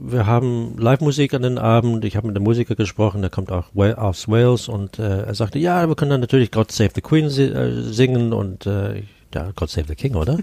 wir 0.00 0.26
haben 0.26 0.76
Live-Musik 0.78 1.34
an 1.34 1.42
den 1.42 1.58
Abend. 1.58 2.04
Ich 2.04 2.16
habe 2.16 2.26
mit 2.26 2.36
dem 2.36 2.44
Musiker 2.44 2.74
gesprochen, 2.74 3.22
der 3.22 3.30
kommt 3.30 3.50
auch 3.50 3.74
aus 3.74 4.28
Wales 4.28 4.68
und 4.68 4.98
äh, 4.98 5.22
er 5.22 5.34
sagte, 5.34 5.58
ja, 5.58 5.88
wir 5.88 5.96
können 5.96 6.10
dann 6.10 6.20
natürlich 6.20 6.50
God 6.50 6.70
Save 6.70 6.90
the 6.94 7.00
Queen 7.00 7.26
äh, 7.26 7.82
singen 7.82 8.32
und 8.32 8.66
äh, 8.66 9.02
ja, 9.34 9.50
God 9.54 9.70
Save 9.70 9.86
the 9.88 9.94
King, 9.94 10.14
oder? 10.14 10.38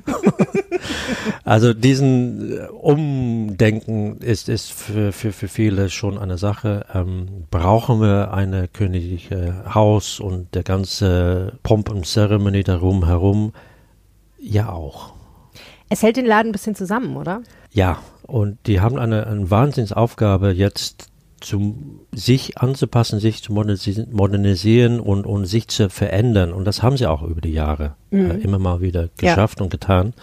also 1.44 1.74
diesen 1.74 2.58
äh, 2.58 2.68
Umdenken 2.68 4.18
ist, 4.18 4.50
ist 4.50 4.72
für, 4.72 5.12
für, 5.12 5.32
für 5.32 5.48
viele 5.48 5.90
schon 5.90 6.18
eine 6.18 6.38
Sache. 6.38 6.86
Ähm, 6.94 7.46
brauchen 7.52 8.02
wir 8.02 8.34
eine 8.34 8.68
königliche 8.68 9.64
Haus 9.74 10.20
und 10.20 10.56
der 10.56 10.64
ganze 10.64 11.54
Pomp 11.64 11.90
und 11.90 12.06
Ceremony 12.06 12.64
darum 12.64 13.06
herum? 13.06 13.54
Ja 14.40 14.72
auch. 14.72 15.19
Es 15.90 16.04
hält 16.04 16.18
den 16.18 16.26
Laden 16.26 16.50
ein 16.50 16.52
bisschen 16.52 16.76
zusammen, 16.76 17.18
oder? 17.18 17.42
Ja, 17.72 18.00
und 18.24 18.58
die 18.68 18.80
haben 18.80 18.98
eine, 18.98 19.26
eine 19.28 19.50
Wahnsinnsaufgabe 19.50 20.52
jetzt 20.52 21.10
zum 21.42 22.02
sich 22.14 22.58
anzupassen, 22.58 23.20
sich 23.20 23.42
zu 23.42 23.54
modernisieren 23.54 25.00
und, 25.00 25.26
und 25.26 25.46
sich 25.46 25.68
zu 25.68 25.90
verändern. 25.90 26.52
Und 26.54 26.66
das 26.66 26.84
haben 26.84 26.98
sie 26.98 27.08
auch 27.08 27.24
über 27.24 27.42
die 27.42 27.54
Jahre 27.54 27.96
mhm. 28.12 28.32
äh, 28.32 28.34
immer 28.36 28.60
mal 28.60 28.82
wieder 28.82 29.10
geschafft 29.18 29.60
ja. 29.60 29.64
und 29.64 29.70
getan. 29.70 30.14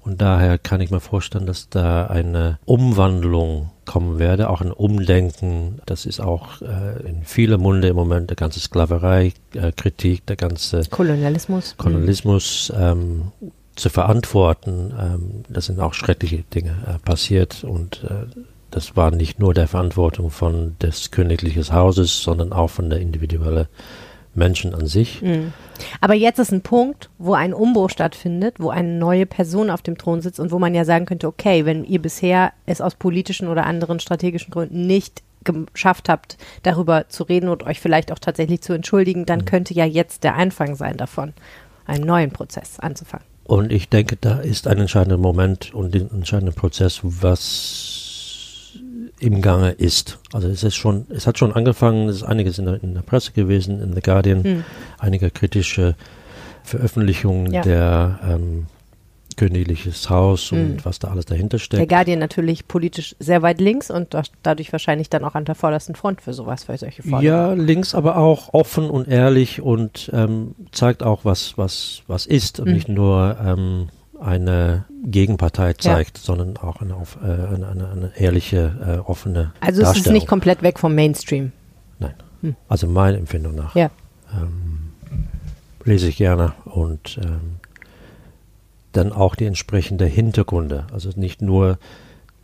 Und 0.00 0.20
daher 0.20 0.58
kann 0.58 0.80
ich 0.80 0.90
mir 0.90 1.00
vorstellen, 1.00 1.46
dass 1.46 1.70
da 1.70 2.06
eine 2.06 2.58
Umwandlung 2.66 3.70
kommen 3.86 4.18
werde, 4.18 4.50
auch 4.50 4.60
ein 4.60 4.70
Umdenken. 4.70 5.80
Das 5.86 6.06
ist 6.06 6.20
auch 6.20 6.60
äh, 6.60 7.08
in 7.08 7.24
viele 7.24 7.58
Munde 7.58 7.88
im 7.88 7.96
Moment 7.96 8.30
der 8.30 8.36
ganze 8.36 8.60
Sklaverei-Kritik, 8.60 10.18
äh, 10.20 10.22
der 10.28 10.36
ganze 10.36 10.82
Kolonialismus. 10.90 11.76
Kolonialismus 11.78 12.72
ähm, 12.76 13.32
zu 13.74 13.88
verantworten. 13.88 14.92
Ähm, 14.98 15.44
das 15.48 15.66
sind 15.66 15.80
auch 15.80 15.94
schreckliche 15.94 16.42
Dinge 16.54 16.76
äh, 16.86 16.98
passiert 16.98 17.64
und 17.64 18.04
äh, 18.04 18.40
das 18.70 18.96
war 18.96 19.10
nicht 19.10 19.38
nur 19.38 19.54
der 19.54 19.68
Verantwortung 19.68 20.30
von 20.30 20.76
des 20.82 21.12
königlichen 21.12 21.72
Hauses, 21.72 22.22
sondern 22.22 22.52
auch 22.52 22.70
von 22.70 22.90
der 22.90 23.00
individuellen 23.00 23.68
Menschen 24.34 24.74
an 24.74 24.86
sich. 24.86 25.22
Mhm. 25.22 25.52
Aber 26.00 26.14
jetzt 26.14 26.40
ist 26.40 26.52
ein 26.52 26.62
Punkt, 26.62 27.08
wo 27.18 27.34
ein 27.34 27.54
Umbruch 27.54 27.90
stattfindet, 27.90 28.56
wo 28.58 28.70
eine 28.70 28.88
neue 28.88 29.26
Person 29.26 29.70
auf 29.70 29.82
dem 29.82 29.96
Thron 29.96 30.20
sitzt 30.20 30.40
und 30.40 30.50
wo 30.50 30.58
man 30.58 30.74
ja 30.74 30.84
sagen 30.84 31.06
könnte, 31.06 31.28
okay, 31.28 31.64
wenn 31.64 31.84
ihr 31.84 32.02
bisher 32.02 32.52
es 32.66 32.80
aus 32.80 32.96
politischen 32.96 33.48
oder 33.48 33.64
anderen 33.64 34.00
strategischen 34.00 34.50
Gründen 34.50 34.86
nicht 34.86 35.22
geschafft 35.44 36.08
habt, 36.08 36.36
darüber 36.62 37.08
zu 37.08 37.24
reden 37.24 37.48
und 37.48 37.62
euch 37.64 37.78
vielleicht 37.78 38.10
auch 38.10 38.18
tatsächlich 38.18 38.62
zu 38.62 38.72
entschuldigen, 38.72 39.26
dann 39.26 39.40
mhm. 39.40 39.44
könnte 39.44 39.74
ja 39.74 39.84
jetzt 39.84 40.24
der 40.24 40.34
Anfang 40.34 40.74
sein 40.74 40.96
davon, 40.96 41.32
einen 41.86 42.04
neuen 42.04 42.30
Prozess 42.30 42.80
anzufangen. 42.80 43.26
Und 43.44 43.70
ich 43.70 43.88
denke, 43.88 44.16
da 44.20 44.38
ist 44.40 44.66
ein 44.66 44.78
entscheidender 44.78 45.18
Moment 45.18 45.74
und 45.74 45.94
ein 45.94 46.10
entscheidender 46.10 46.52
Prozess, 46.52 47.00
was 47.02 48.72
im 49.20 49.42
Gange 49.42 49.70
ist. 49.70 50.18
Also 50.32 50.48
es 50.48 50.64
ist 50.64 50.74
schon, 50.76 51.06
es 51.10 51.26
hat 51.26 51.38
schon 51.38 51.52
angefangen, 51.52 52.08
es 52.08 52.16
ist 52.16 52.22
einiges 52.22 52.58
in 52.58 52.64
der, 52.64 52.82
in 52.82 52.94
der 52.94 53.02
Presse 53.02 53.32
gewesen, 53.32 53.80
in 53.80 53.92
The 53.94 54.00
Guardian, 54.00 54.42
hm. 54.42 54.64
einige 54.98 55.30
kritische 55.30 55.94
Veröffentlichungen 56.62 57.52
ja. 57.52 57.62
der 57.62 58.18
ähm, 58.26 58.66
königliches 59.36 60.08
Haus 60.10 60.52
und 60.52 60.84
was 60.84 60.98
da 60.98 61.08
alles 61.08 61.24
dahinter 61.26 61.56
Der 61.58 61.64
steckt. 61.64 61.88
Guardian 61.88 62.18
natürlich 62.18 62.68
politisch 62.68 63.16
sehr 63.18 63.42
weit 63.42 63.60
links 63.60 63.90
und 63.90 64.16
dadurch 64.42 64.72
wahrscheinlich 64.72 65.10
dann 65.10 65.24
auch 65.24 65.34
an 65.34 65.44
der 65.44 65.54
vordersten 65.54 65.94
Front 65.94 66.20
für 66.22 66.32
sowas, 66.32 66.64
für 66.64 66.76
solche 66.76 67.02
Forderungen. 67.02 67.24
Ja, 67.26 67.52
links 67.54 67.94
aber 67.94 68.16
auch 68.16 68.52
offen 68.54 68.88
und 68.90 69.08
ehrlich 69.08 69.60
und 69.60 70.10
ähm, 70.12 70.54
zeigt 70.72 71.02
auch, 71.02 71.24
was, 71.24 71.56
was, 71.58 72.02
was 72.06 72.26
ist 72.26 72.60
und 72.60 72.68
Mhm. 72.68 72.74
nicht 72.74 72.88
nur 72.88 73.36
ähm, 73.44 73.88
eine 74.20 74.84
Gegenpartei 75.04 75.72
zeigt, 75.74 76.16
sondern 76.18 76.56
auch 76.56 76.80
eine, 76.80 76.94
auf, 76.94 77.18
äh, 77.22 77.26
eine, 77.26 77.68
eine, 77.68 77.90
eine 77.90 78.12
ehrliche, 78.16 79.00
äh, 79.04 79.08
offene 79.10 79.52
Also 79.60 79.82
es 79.82 79.96
ist 79.96 80.10
nicht 80.10 80.26
komplett 80.26 80.62
weg 80.62 80.78
vom 80.78 80.94
Mainstream. 80.94 81.52
Nein, 81.98 82.14
Hm. 82.40 82.56
also 82.68 82.86
meiner 82.86 83.18
Empfindung 83.18 83.54
nach. 83.54 83.74
Ja. 83.74 83.90
Ähm, 84.32 84.92
lese 85.84 86.08
ich 86.08 86.16
gerne 86.16 86.52
und 86.64 87.18
ähm, 87.22 87.56
dann 88.96 89.12
auch 89.12 89.34
die 89.34 89.46
entsprechende 89.46 90.06
Hintergründe. 90.06 90.86
Also 90.92 91.10
nicht 91.16 91.42
nur 91.42 91.78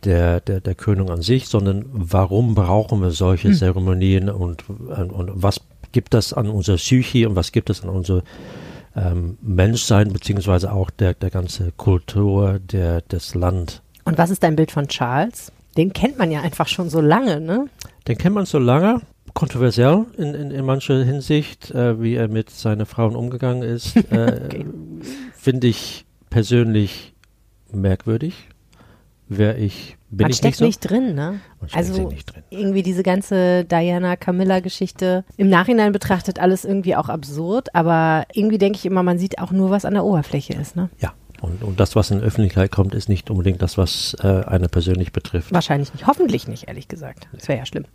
der, 0.03 0.41
der, 0.41 0.61
der 0.61 0.75
Krönung 0.75 1.09
an 1.09 1.21
sich, 1.21 1.47
sondern 1.47 1.85
warum 1.91 2.55
brauchen 2.55 3.01
wir 3.01 3.11
solche 3.11 3.49
Hm. 3.49 3.55
Zeremonien 3.55 4.29
und, 4.29 4.69
und, 4.69 5.11
und 5.11 5.31
was 5.35 5.61
gibt 5.91 6.13
das 6.13 6.33
an 6.33 6.47
unserer 6.47 6.77
Psyche 6.77 7.27
und 7.27 7.35
was 7.35 7.51
gibt 7.51 7.69
es 7.69 7.83
an 7.83 7.89
unser 7.89 8.23
ähm, 8.95 9.37
Menschsein, 9.41 10.11
beziehungsweise 10.11 10.71
auch 10.71 10.89
der, 10.89 11.13
der 11.13 11.29
ganze 11.29 11.71
Kultur, 11.71 12.59
der, 12.59 13.01
das 13.07 13.35
Land. 13.35 13.81
Und 14.05 14.17
was 14.17 14.29
ist 14.29 14.43
dein 14.43 14.55
Bild 14.55 14.71
von 14.71 14.87
Charles? 14.87 15.51
Den 15.77 15.93
kennt 15.93 16.17
man 16.17 16.31
ja 16.31 16.41
einfach 16.41 16.67
schon 16.67 16.89
so 16.89 16.99
lange, 16.99 17.39
ne? 17.39 17.67
Den 18.07 18.17
kennt 18.17 18.35
man 18.35 18.45
so 18.45 18.59
lange, 18.59 19.01
kontroversiell 19.33 20.05
in, 20.17 20.33
in, 20.33 20.51
in 20.51 20.65
mancher 20.65 21.03
Hinsicht, 21.03 21.71
äh, 21.71 22.01
wie 22.01 22.15
er 22.15 22.27
mit 22.27 22.49
seinen 22.49 22.85
Frauen 22.85 23.15
umgegangen 23.15 23.63
ist, 23.63 23.95
äh, 24.11 24.65
finde 25.33 25.67
ich 25.67 26.05
persönlich 26.31 27.13
merkwürdig. 27.71 28.47
Wer 29.33 29.57
ich, 29.57 29.95
bin 30.09 30.25
Man 30.25 30.31
ich 30.31 30.37
steckt 30.37 30.59
nicht 30.59 30.67
nicht, 30.67 30.83
so. 30.83 30.89
drin, 30.89 31.15
ne? 31.15 31.39
Also 31.71 32.09
nicht 32.09 32.33
drin. 32.33 32.43
irgendwie 32.49 32.83
diese 32.83 33.01
ganze 33.01 33.63
Diana-Camilla-Geschichte 33.63 35.23
im 35.37 35.47
Nachhinein 35.47 35.93
betrachtet 35.93 36.37
alles 36.39 36.65
irgendwie 36.65 36.97
auch 36.97 37.07
absurd, 37.07 37.73
aber 37.73 38.25
irgendwie 38.33 38.57
denke 38.57 38.77
ich 38.77 38.85
immer, 38.85 39.03
man 39.03 39.19
sieht 39.19 39.39
auch 39.39 39.51
nur, 39.51 39.69
was 39.69 39.85
an 39.85 39.93
der 39.93 40.03
Oberfläche 40.03 40.53
ist, 40.53 40.75
ne? 40.75 40.89
Ja, 40.99 41.13
und, 41.39 41.63
und 41.63 41.79
das, 41.79 41.95
was 41.95 42.11
in 42.11 42.19
die 42.19 42.25
Öffentlichkeit 42.25 42.71
kommt, 42.71 42.93
ist 42.93 43.07
nicht 43.07 43.29
unbedingt 43.29 43.61
das, 43.61 43.77
was 43.77 44.17
äh, 44.21 44.27
eine 44.27 44.67
persönlich 44.67 45.13
betrifft. 45.13 45.53
Wahrscheinlich 45.53 45.93
nicht. 45.93 46.07
Hoffentlich 46.07 46.47
nicht, 46.49 46.67
ehrlich 46.67 46.89
gesagt. 46.89 47.29
Das 47.31 47.47
wäre 47.47 47.59
ja 47.59 47.65
schlimm. 47.65 47.85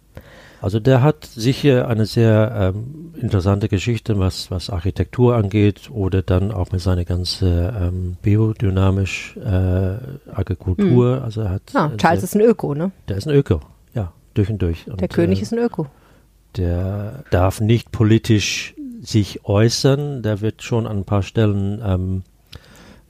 Also 0.67 0.81
der 0.81 1.01
hat 1.01 1.25
sicher 1.27 1.87
eine 1.87 2.07
sehr 2.07 2.73
ähm, 2.75 3.15
interessante 3.15 3.69
Geschichte, 3.69 4.19
was, 4.19 4.51
was 4.51 4.69
Architektur 4.69 5.37
angeht 5.37 5.93
oder 5.93 6.23
dann 6.23 6.51
auch 6.51 6.73
mit 6.73 6.81
seiner 6.81 7.05
ganzen 7.05 7.49
ähm, 7.49 8.17
biodynamisch 8.21 9.37
äh, 9.37 9.97
Agrikultur. 10.35 11.23
Also 11.23 11.43
er 11.43 11.51
hat 11.51 11.63
Ja, 11.73 11.87
äh, 11.87 11.97
Charles 11.99 12.23
sehr, 12.23 12.25
ist 12.25 12.35
ein 12.35 12.41
Öko, 12.41 12.75
ne? 12.75 12.91
der 13.07 13.17
ist 13.17 13.29
ein 13.29 13.35
Öko, 13.37 13.61
ja, 13.95 14.13
durch 14.35 14.51
und 14.51 14.61
durch. 14.61 14.91
Und, 14.91 15.01
Der 15.01 15.07
König 15.07 15.39
äh, 15.39 15.43
ist 15.43 15.53
ein 15.53 15.61
Öko. 15.61 15.87
Der 16.57 17.23
darf 17.31 17.61
nicht 17.61 17.93
politisch 17.93 18.75
sich 19.03 19.45
äußern. 19.45 20.25
Der 20.25 20.41
wird 20.41 20.65
schon 20.65 20.89
an 20.89 20.97
ein 20.97 21.05
paar 21.05 21.23
Stellen 21.23 21.81
ähm, 21.87 22.23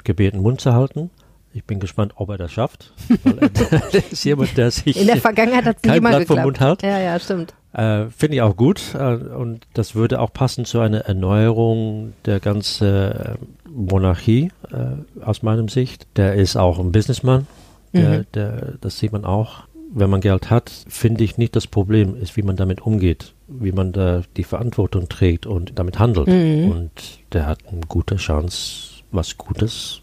gebeten, 0.04 0.40
Mund 0.40 0.60
zu 0.60 0.74
halten. 0.74 1.08
Ich 1.56 1.64
bin 1.64 1.80
gespannt, 1.80 2.12
ob 2.16 2.28
er 2.28 2.36
das 2.36 2.52
schafft. 2.52 2.92
Weil 3.24 3.38
er, 3.38 4.04
ist 4.12 4.24
jemand, 4.24 4.54
der 4.58 4.70
sich 4.70 5.00
In 5.00 5.06
der 5.06 5.16
Vergangenheit 5.16 5.64
hat 5.64 5.76
es 5.76 5.82
kein 5.82 6.02
Blatt 6.02 6.26
vom. 6.26 6.42
Mund 6.42 6.60
hält. 6.60 6.82
Ja, 6.82 6.98
ja, 7.00 7.18
stimmt. 7.18 7.54
Äh, 7.72 8.06
Finde 8.14 8.36
ich 8.36 8.42
auch 8.42 8.54
gut. 8.56 8.94
Äh, 8.94 9.14
und 9.14 9.66
das 9.72 9.94
würde 9.94 10.20
auch 10.20 10.30
passen 10.34 10.66
zu 10.66 10.80
einer 10.80 10.98
Erneuerung 11.06 12.12
der 12.26 12.40
ganzen 12.40 12.86
äh, 13.12 13.34
Monarchie 13.70 14.50
äh, 14.70 15.22
aus 15.24 15.42
meiner 15.42 15.66
Sicht. 15.70 16.06
Der 16.16 16.34
ist 16.34 16.56
auch 16.56 16.78
ein 16.78 16.92
Businessman. 16.92 17.46
Der, 17.94 18.18
Mhm. 18.18 18.26
der, 18.34 18.74
das 18.82 18.98
sieht 18.98 19.12
man 19.12 19.24
auch. 19.24 19.60
Wenn 19.94 20.10
man 20.10 20.20
Geld 20.20 20.50
hat, 20.50 20.70
finde 20.88 21.24
ich 21.24 21.38
nicht 21.38 21.56
das 21.56 21.66
Problem 21.66 22.16
ist, 22.20 22.36
wie 22.36 22.42
man 22.42 22.56
damit 22.56 22.82
umgeht, 22.82 23.32
wie 23.48 23.72
man 23.72 23.92
da 23.92 24.20
die 24.36 24.44
Verantwortung 24.44 25.08
trägt 25.08 25.46
und 25.46 25.78
damit 25.78 25.98
handelt. 25.98 26.26
Mhm. 26.28 26.70
Und 26.70 26.90
der 27.32 27.46
hat 27.46 27.60
eine 27.72 27.80
gute 27.88 28.16
Chance, 28.16 29.02
was 29.10 29.38
Gutes 29.38 30.02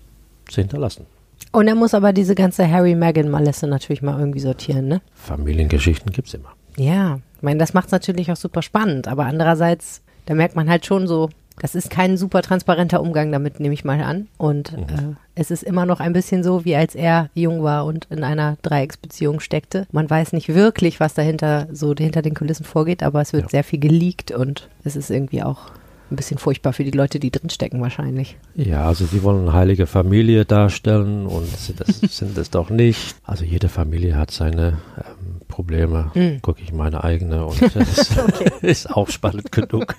zu 0.49 0.61
hinterlassen. 0.61 1.05
Und 1.53 1.67
er 1.69 1.75
muss 1.75 1.93
aber 1.93 2.11
diese 2.11 2.35
ganze 2.35 2.69
Harry-Meghan-Malesse 2.69 3.67
natürlich 3.67 4.01
mal 4.01 4.19
irgendwie 4.19 4.39
sortieren, 4.41 4.87
ne? 4.87 5.01
Familiengeschichten 5.13 6.11
gibt 6.11 6.27
es 6.27 6.33
immer. 6.33 6.49
Ja, 6.77 7.19
ich 7.37 7.43
meine, 7.43 7.59
das 7.59 7.73
macht 7.73 7.85
es 7.85 7.91
natürlich 7.91 8.31
auch 8.31 8.35
super 8.35 8.61
spannend, 8.61 9.07
aber 9.07 9.25
andererseits, 9.25 10.01
da 10.25 10.33
merkt 10.33 10.55
man 10.55 10.69
halt 10.69 10.85
schon 10.85 11.07
so, 11.07 11.29
das 11.59 11.75
ist 11.75 11.91
kein 11.91 12.17
super 12.17 12.41
transparenter 12.41 12.99
Umgang 12.99 13.31
damit, 13.31 13.59
nehme 13.59 13.75
ich 13.75 13.85
mal 13.85 14.01
an. 14.01 14.27
Und 14.39 14.71
Mhm. 14.75 14.79
äh, 14.83 15.15
es 15.35 15.51
ist 15.51 15.61
immer 15.61 15.85
noch 15.85 15.99
ein 15.99 16.11
bisschen 16.13 16.43
so, 16.43 16.65
wie 16.65 16.75
als 16.75 16.95
er 16.95 17.29
jung 17.35 17.61
war 17.61 17.85
und 17.85 18.07
in 18.09 18.23
einer 18.23 18.57
Dreiecksbeziehung 18.63 19.39
steckte. 19.39 19.85
Man 19.91 20.09
weiß 20.09 20.33
nicht 20.33 20.49
wirklich, 20.55 20.99
was 20.99 21.13
dahinter 21.13 21.67
so 21.71 21.93
hinter 21.95 22.23
den 22.23 22.33
Kulissen 22.33 22.65
vorgeht, 22.65 23.03
aber 23.03 23.21
es 23.21 23.33
wird 23.33 23.43
Ja. 23.43 23.49
sehr 23.49 23.63
viel 23.63 23.79
geleakt 23.79 24.31
und 24.31 24.67
es 24.83 24.95
ist 24.95 25.11
irgendwie 25.11 25.43
auch 25.43 25.69
ein 26.11 26.15
bisschen 26.15 26.37
furchtbar 26.37 26.73
für 26.73 26.83
die 26.83 26.91
Leute, 26.91 27.19
die 27.19 27.31
drinstecken 27.31 27.81
wahrscheinlich. 27.81 28.37
Ja, 28.55 28.85
also 28.85 29.05
sie 29.05 29.23
wollen 29.23 29.41
eine 29.43 29.53
heilige 29.53 29.87
Familie 29.87 30.45
darstellen 30.45 31.25
und 31.25 31.47
sie- 31.47 31.73
das 31.73 31.99
sind 32.17 32.37
es 32.37 32.49
doch 32.51 32.69
nicht. 32.69 33.15
Also 33.23 33.45
jede 33.45 33.69
Familie 33.69 34.15
hat 34.17 34.29
seine 34.31 34.77
ähm, 34.97 35.41
Probleme. 35.47 36.11
Hm. 36.13 36.41
Gucke 36.41 36.61
ich 36.61 36.71
meine 36.73 37.03
eigene 37.03 37.45
und 37.45 37.59
das 37.75 38.11
ist 38.61 38.89
auch 38.91 39.09
spannend 39.09 39.51
genug. 39.51 39.95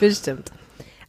Bestimmt. 0.00 0.50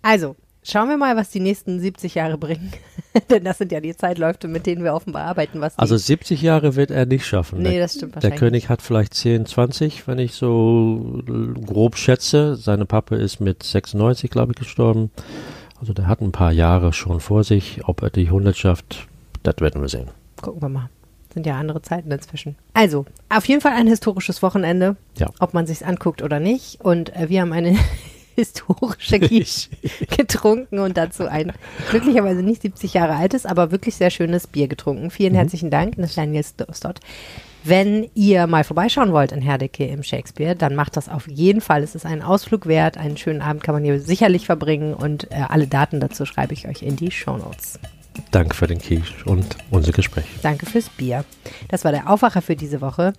Also, 0.02 0.36
schauen 0.64 0.90
wir 0.90 0.98
mal, 0.98 1.16
was 1.18 1.30
die 1.30 1.40
nächsten 1.40 1.80
70 1.80 2.16
Jahre 2.16 2.38
bringen. 2.38 2.72
Denn 3.30 3.44
das 3.44 3.58
sind 3.58 3.72
ja 3.72 3.80
die 3.80 3.96
Zeitläufe, 3.96 4.48
mit 4.48 4.66
denen 4.66 4.84
wir 4.84 4.94
offenbar 4.94 5.24
arbeiten. 5.24 5.60
Was 5.62 5.78
Also 5.80 5.98
70 5.98 6.42
Jahre 6.42 6.76
wird 6.76 6.92
er 6.92 7.06
nicht 7.06 7.26
schaffen. 7.26 7.62
Nee, 7.62 7.72
der, 7.72 7.82
das 7.82 7.94
stimmt 7.96 8.12
der 8.16 8.24
wahrscheinlich. 8.24 8.40
König 8.40 8.70
hat 8.70 8.82
vielleicht 8.82 9.14
10, 9.14 9.46
20, 9.46 10.08
wenn 10.08 10.20
ich 10.20 10.34
so 10.34 11.22
grob 11.66 11.98
schätze. 11.98 12.56
Seine 12.56 12.86
Pappe 12.86 13.16
ist 13.16 13.40
mit 13.40 13.64
96, 13.64 14.30
glaube 14.30 14.52
ich, 14.54 14.60
gestorben. 14.60 15.12
Also 15.80 15.94
der 15.94 16.08
hat 16.08 16.22
ein 16.22 16.32
paar 16.32 16.52
Jahre 16.52 16.94
schon 16.94 17.20
vor 17.20 17.44
sich. 17.44 17.82
Ob 17.88 18.02
er 18.04 18.10
die 18.10 18.26
100 18.28 18.56
schafft, 18.56 19.08
das 19.44 19.56
werden 19.60 19.82
wir 19.82 19.90
sehen. 19.90 20.10
Gucken 20.42 20.62
wir 20.62 20.70
mal. 20.70 20.90
Sind 21.34 21.46
ja 21.46 21.58
andere 21.58 21.82
Zeiten 21.84 22.10
dazwischen. 22.10 22.56
Also, 22.74 23.06
auf 23.30 23.46
jeden 23.46 23.62
Fall 23.62 23.74
ein 23.74 23.86
historisches 23.86 24.42
Wochenende, 24.42 24.96
Ja. 25.18 25.28
ob 25.40 25.54
man 25.54 25.68
sich's 25.68 25.84
anguckt 25.84 26.24
oder 26.24 26.40
nicht. 26.40 26.82
Und 26.84 27.16
äh, 27.16 27.30
wir 27.30 27.42
haben 27.42 27.54
eine 27.54 27.78
historische 28.38 29.20
Quiche 29.20 29.70
getrunken 30.16 30.80
und 30.80 30.96
dazu 30.96 31.28
ein 31.28 31.52
glücklicherweise 31.90 32.44
nicht 32.44 32.62
70 32.62 32.94
Jahre 32.94 33.16
altes, 33.16 33.46
aber 33.46 33.72
wirklich 33.72 33.96
sehr 33.96 34.12
schönes 34.12 34.48
Bier 34.48 34.68
getrunken. 34.68 35.10
Vielen 35.10 35.34
herzlichen 35.34 35.72
Dank, 35.72 35.98
Nathaniel 35.98 36.44
Stott. 36.44 37.00
Wenn 37.64 38.10
ihr 38.14 38.48
mal 38.48 38.64
vorbeischauen 38.64 39.12
wollt 39.12 39.32
in 39.32 39.42
Herdecke 39.42 39.86
im 39.88 40.04
Shakespeare, 40.04 40.56
dann 40.56 40.76
macht 40.76 40.96
das 40.96 41.10
auf 41.10 41.28
jeden 41.28 41.60
Fall. 41.60 41.84
Es 41.84 41.96
ist 41.96 42.06
ein 42.06 42.22
Ausflug 42.22 42.68
wert. 42.68 42.98
Einen 42.98 43.18
schönen 43.18 43.42
Abend 43.42 43.64
kann 43.64 43.76
man 43.76 43.84
hier 43.84 44.00
sicherlich 44.00 44.46
verbringen 44.46 44.94
und 44.94 45.30
äh, 45.32 45.44
alle 45.50 45.68
Daten 45.68 46.00
dazu 46.00 46.26
schreibe 46.26 46.54
ich 46.54 46.68
euch 46.68 46.84
in 46.84 46.96
die 46.96 47.12
Shownotes. 47.12 47.80
Danke 48.32 48.56
für 48.56 48.68
den 48.68 48.80
Quiche 48.80 49.14
und 49.26 49.58
unser 49.70 49.92
Gespräch. 49.92 50.26
Danke 50.44 50.66
fürs 50.66 50.90
Bier. 50.90 51.26
Das 51.68 51.84
war 51.84 51.92
der 51.92 52.10
Aufwacher 52.10 52.42
für 52.42 52.56
diese 52.56 52.82
Woche. 52.82 53.14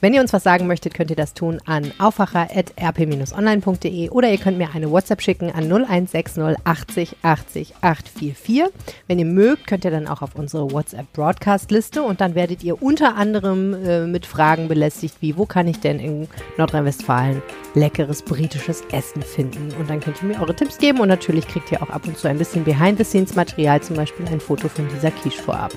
Wenn 0.00 0.14
ihr 0.14 0.20
uns 0.20 0.32
was 0.32 0.44
sagen 0.44 0.68
möchtet, 0.68 0.94
könnt 0.94 1.10
ihr 1.10 1.16
das 1.16 1.34
tun 1.34 1.58
an 1.66 1.92
aufwacher.rp-online.de 1.98 4.10
oder 4.10 4.30
ihr 4.30 4.38
könnt 4.38 4.56
mir 4.56 4.68
eine 4.72 4.92
WhatsApp 4.92 5.20
schicken 5.20 5.50
an 5.50 5.64
0160 5.64 6.56
80 6.62 7.16
80 7.22 7.74
844. 7.80 8.66
Wenn 9.08 9.18
ihr 9.18 9.24
mögt, 9.24 9.66
könnt 9.66 9.84
ihr 9.84 9.90
dann 9.90 10.06
auch 10.06 10.22
auf 10.22 10.36
unsere 10.36 10.70
WhatsApp-Broadcast-Liste 10.70 12.04
und 12.04 12.20
dann 12.20 12.36
werdet 12.36 12.62
ihr 12.62 12.80
unter 12.80 13.16
anderem 13.16 13.74
äh, 13.74 14.06
mit 14.06 14.24
Fragen 14.24 14.68
belästigt, 14.68 15.16
wie 15.18 15.36
wo 15.36 15.46
kann 15.46 15.66
ich 15.66 15.80
denn 15.80 15.98
in 15.98 16.28
Nordrhein-Westfalen 16.58 17.42
leckeres 17.74 18.22
britisches 18.22 18.84
Essen 18.92 19.22
finden. 19.22 19.72
Und 19.80 19.90
dann 19.90 19.98
könnt 19.98 20.22
ihr 20.22 20.28
mir 20.28 20.40
eure 20.40 20.54
Tipps 20.54 20.78
geben 20.78 21.00
und 21.00 21.08
natürlich 21.08 21.48
kriegt 21.48 21.72
ihr 21.72 21.82
auch 21.82 21.90
ab 21.90 22.06
und 22.06 22.16
zu 22.16 22.28
ein 22.28 22.38
bisschen 22.38 22.62
Behind-the-Scenes-Material, 22.62 23.82
zum 23.82 23.96
Beispiel 23.96 24.28
ein 24.28 24.38
Foto 24.38 24.68
von 24.68 24.86
dieser 24.94 25.10
Quiche 25.10 25.42
vorab. 25.42 25.72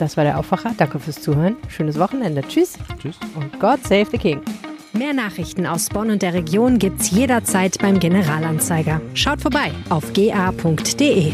Das 0.00 0.16
war 0.16 0.24
der 0.24 0.38
Aufwacher. 0.38 0.72
Danke 0.78 0.98
fürs 0.98 1.20
Zuhören. 1.20 1.56
Schönes 1.68 1.98
Wochenende. 1.98 2.40
Tschüss. 2.42 2.78
Tschüss. 3.00 3.18
Und 3.34 3.60
God 3.60 3.86
save 3.86 4.06
the 4.10 4.18
King. 4.18 4.40
Mehr 4.94 5.12
Nachrichten 5.12 5.66
aus 5.66 5.88
Bonn 5.90 6.10
und 6.10 6.22
der 6.22 6.32
Region 6.32 6.78
gibt's 6.78 7.10
jederzeit 7.10 7.78
beim 7.78 8.00
Generalanzeiger. 8.00 9.00
Schaut 9.14 9.42
vorbei 9.42 9.70
auf 9.90 10.12
ga.de. 10.14 11.32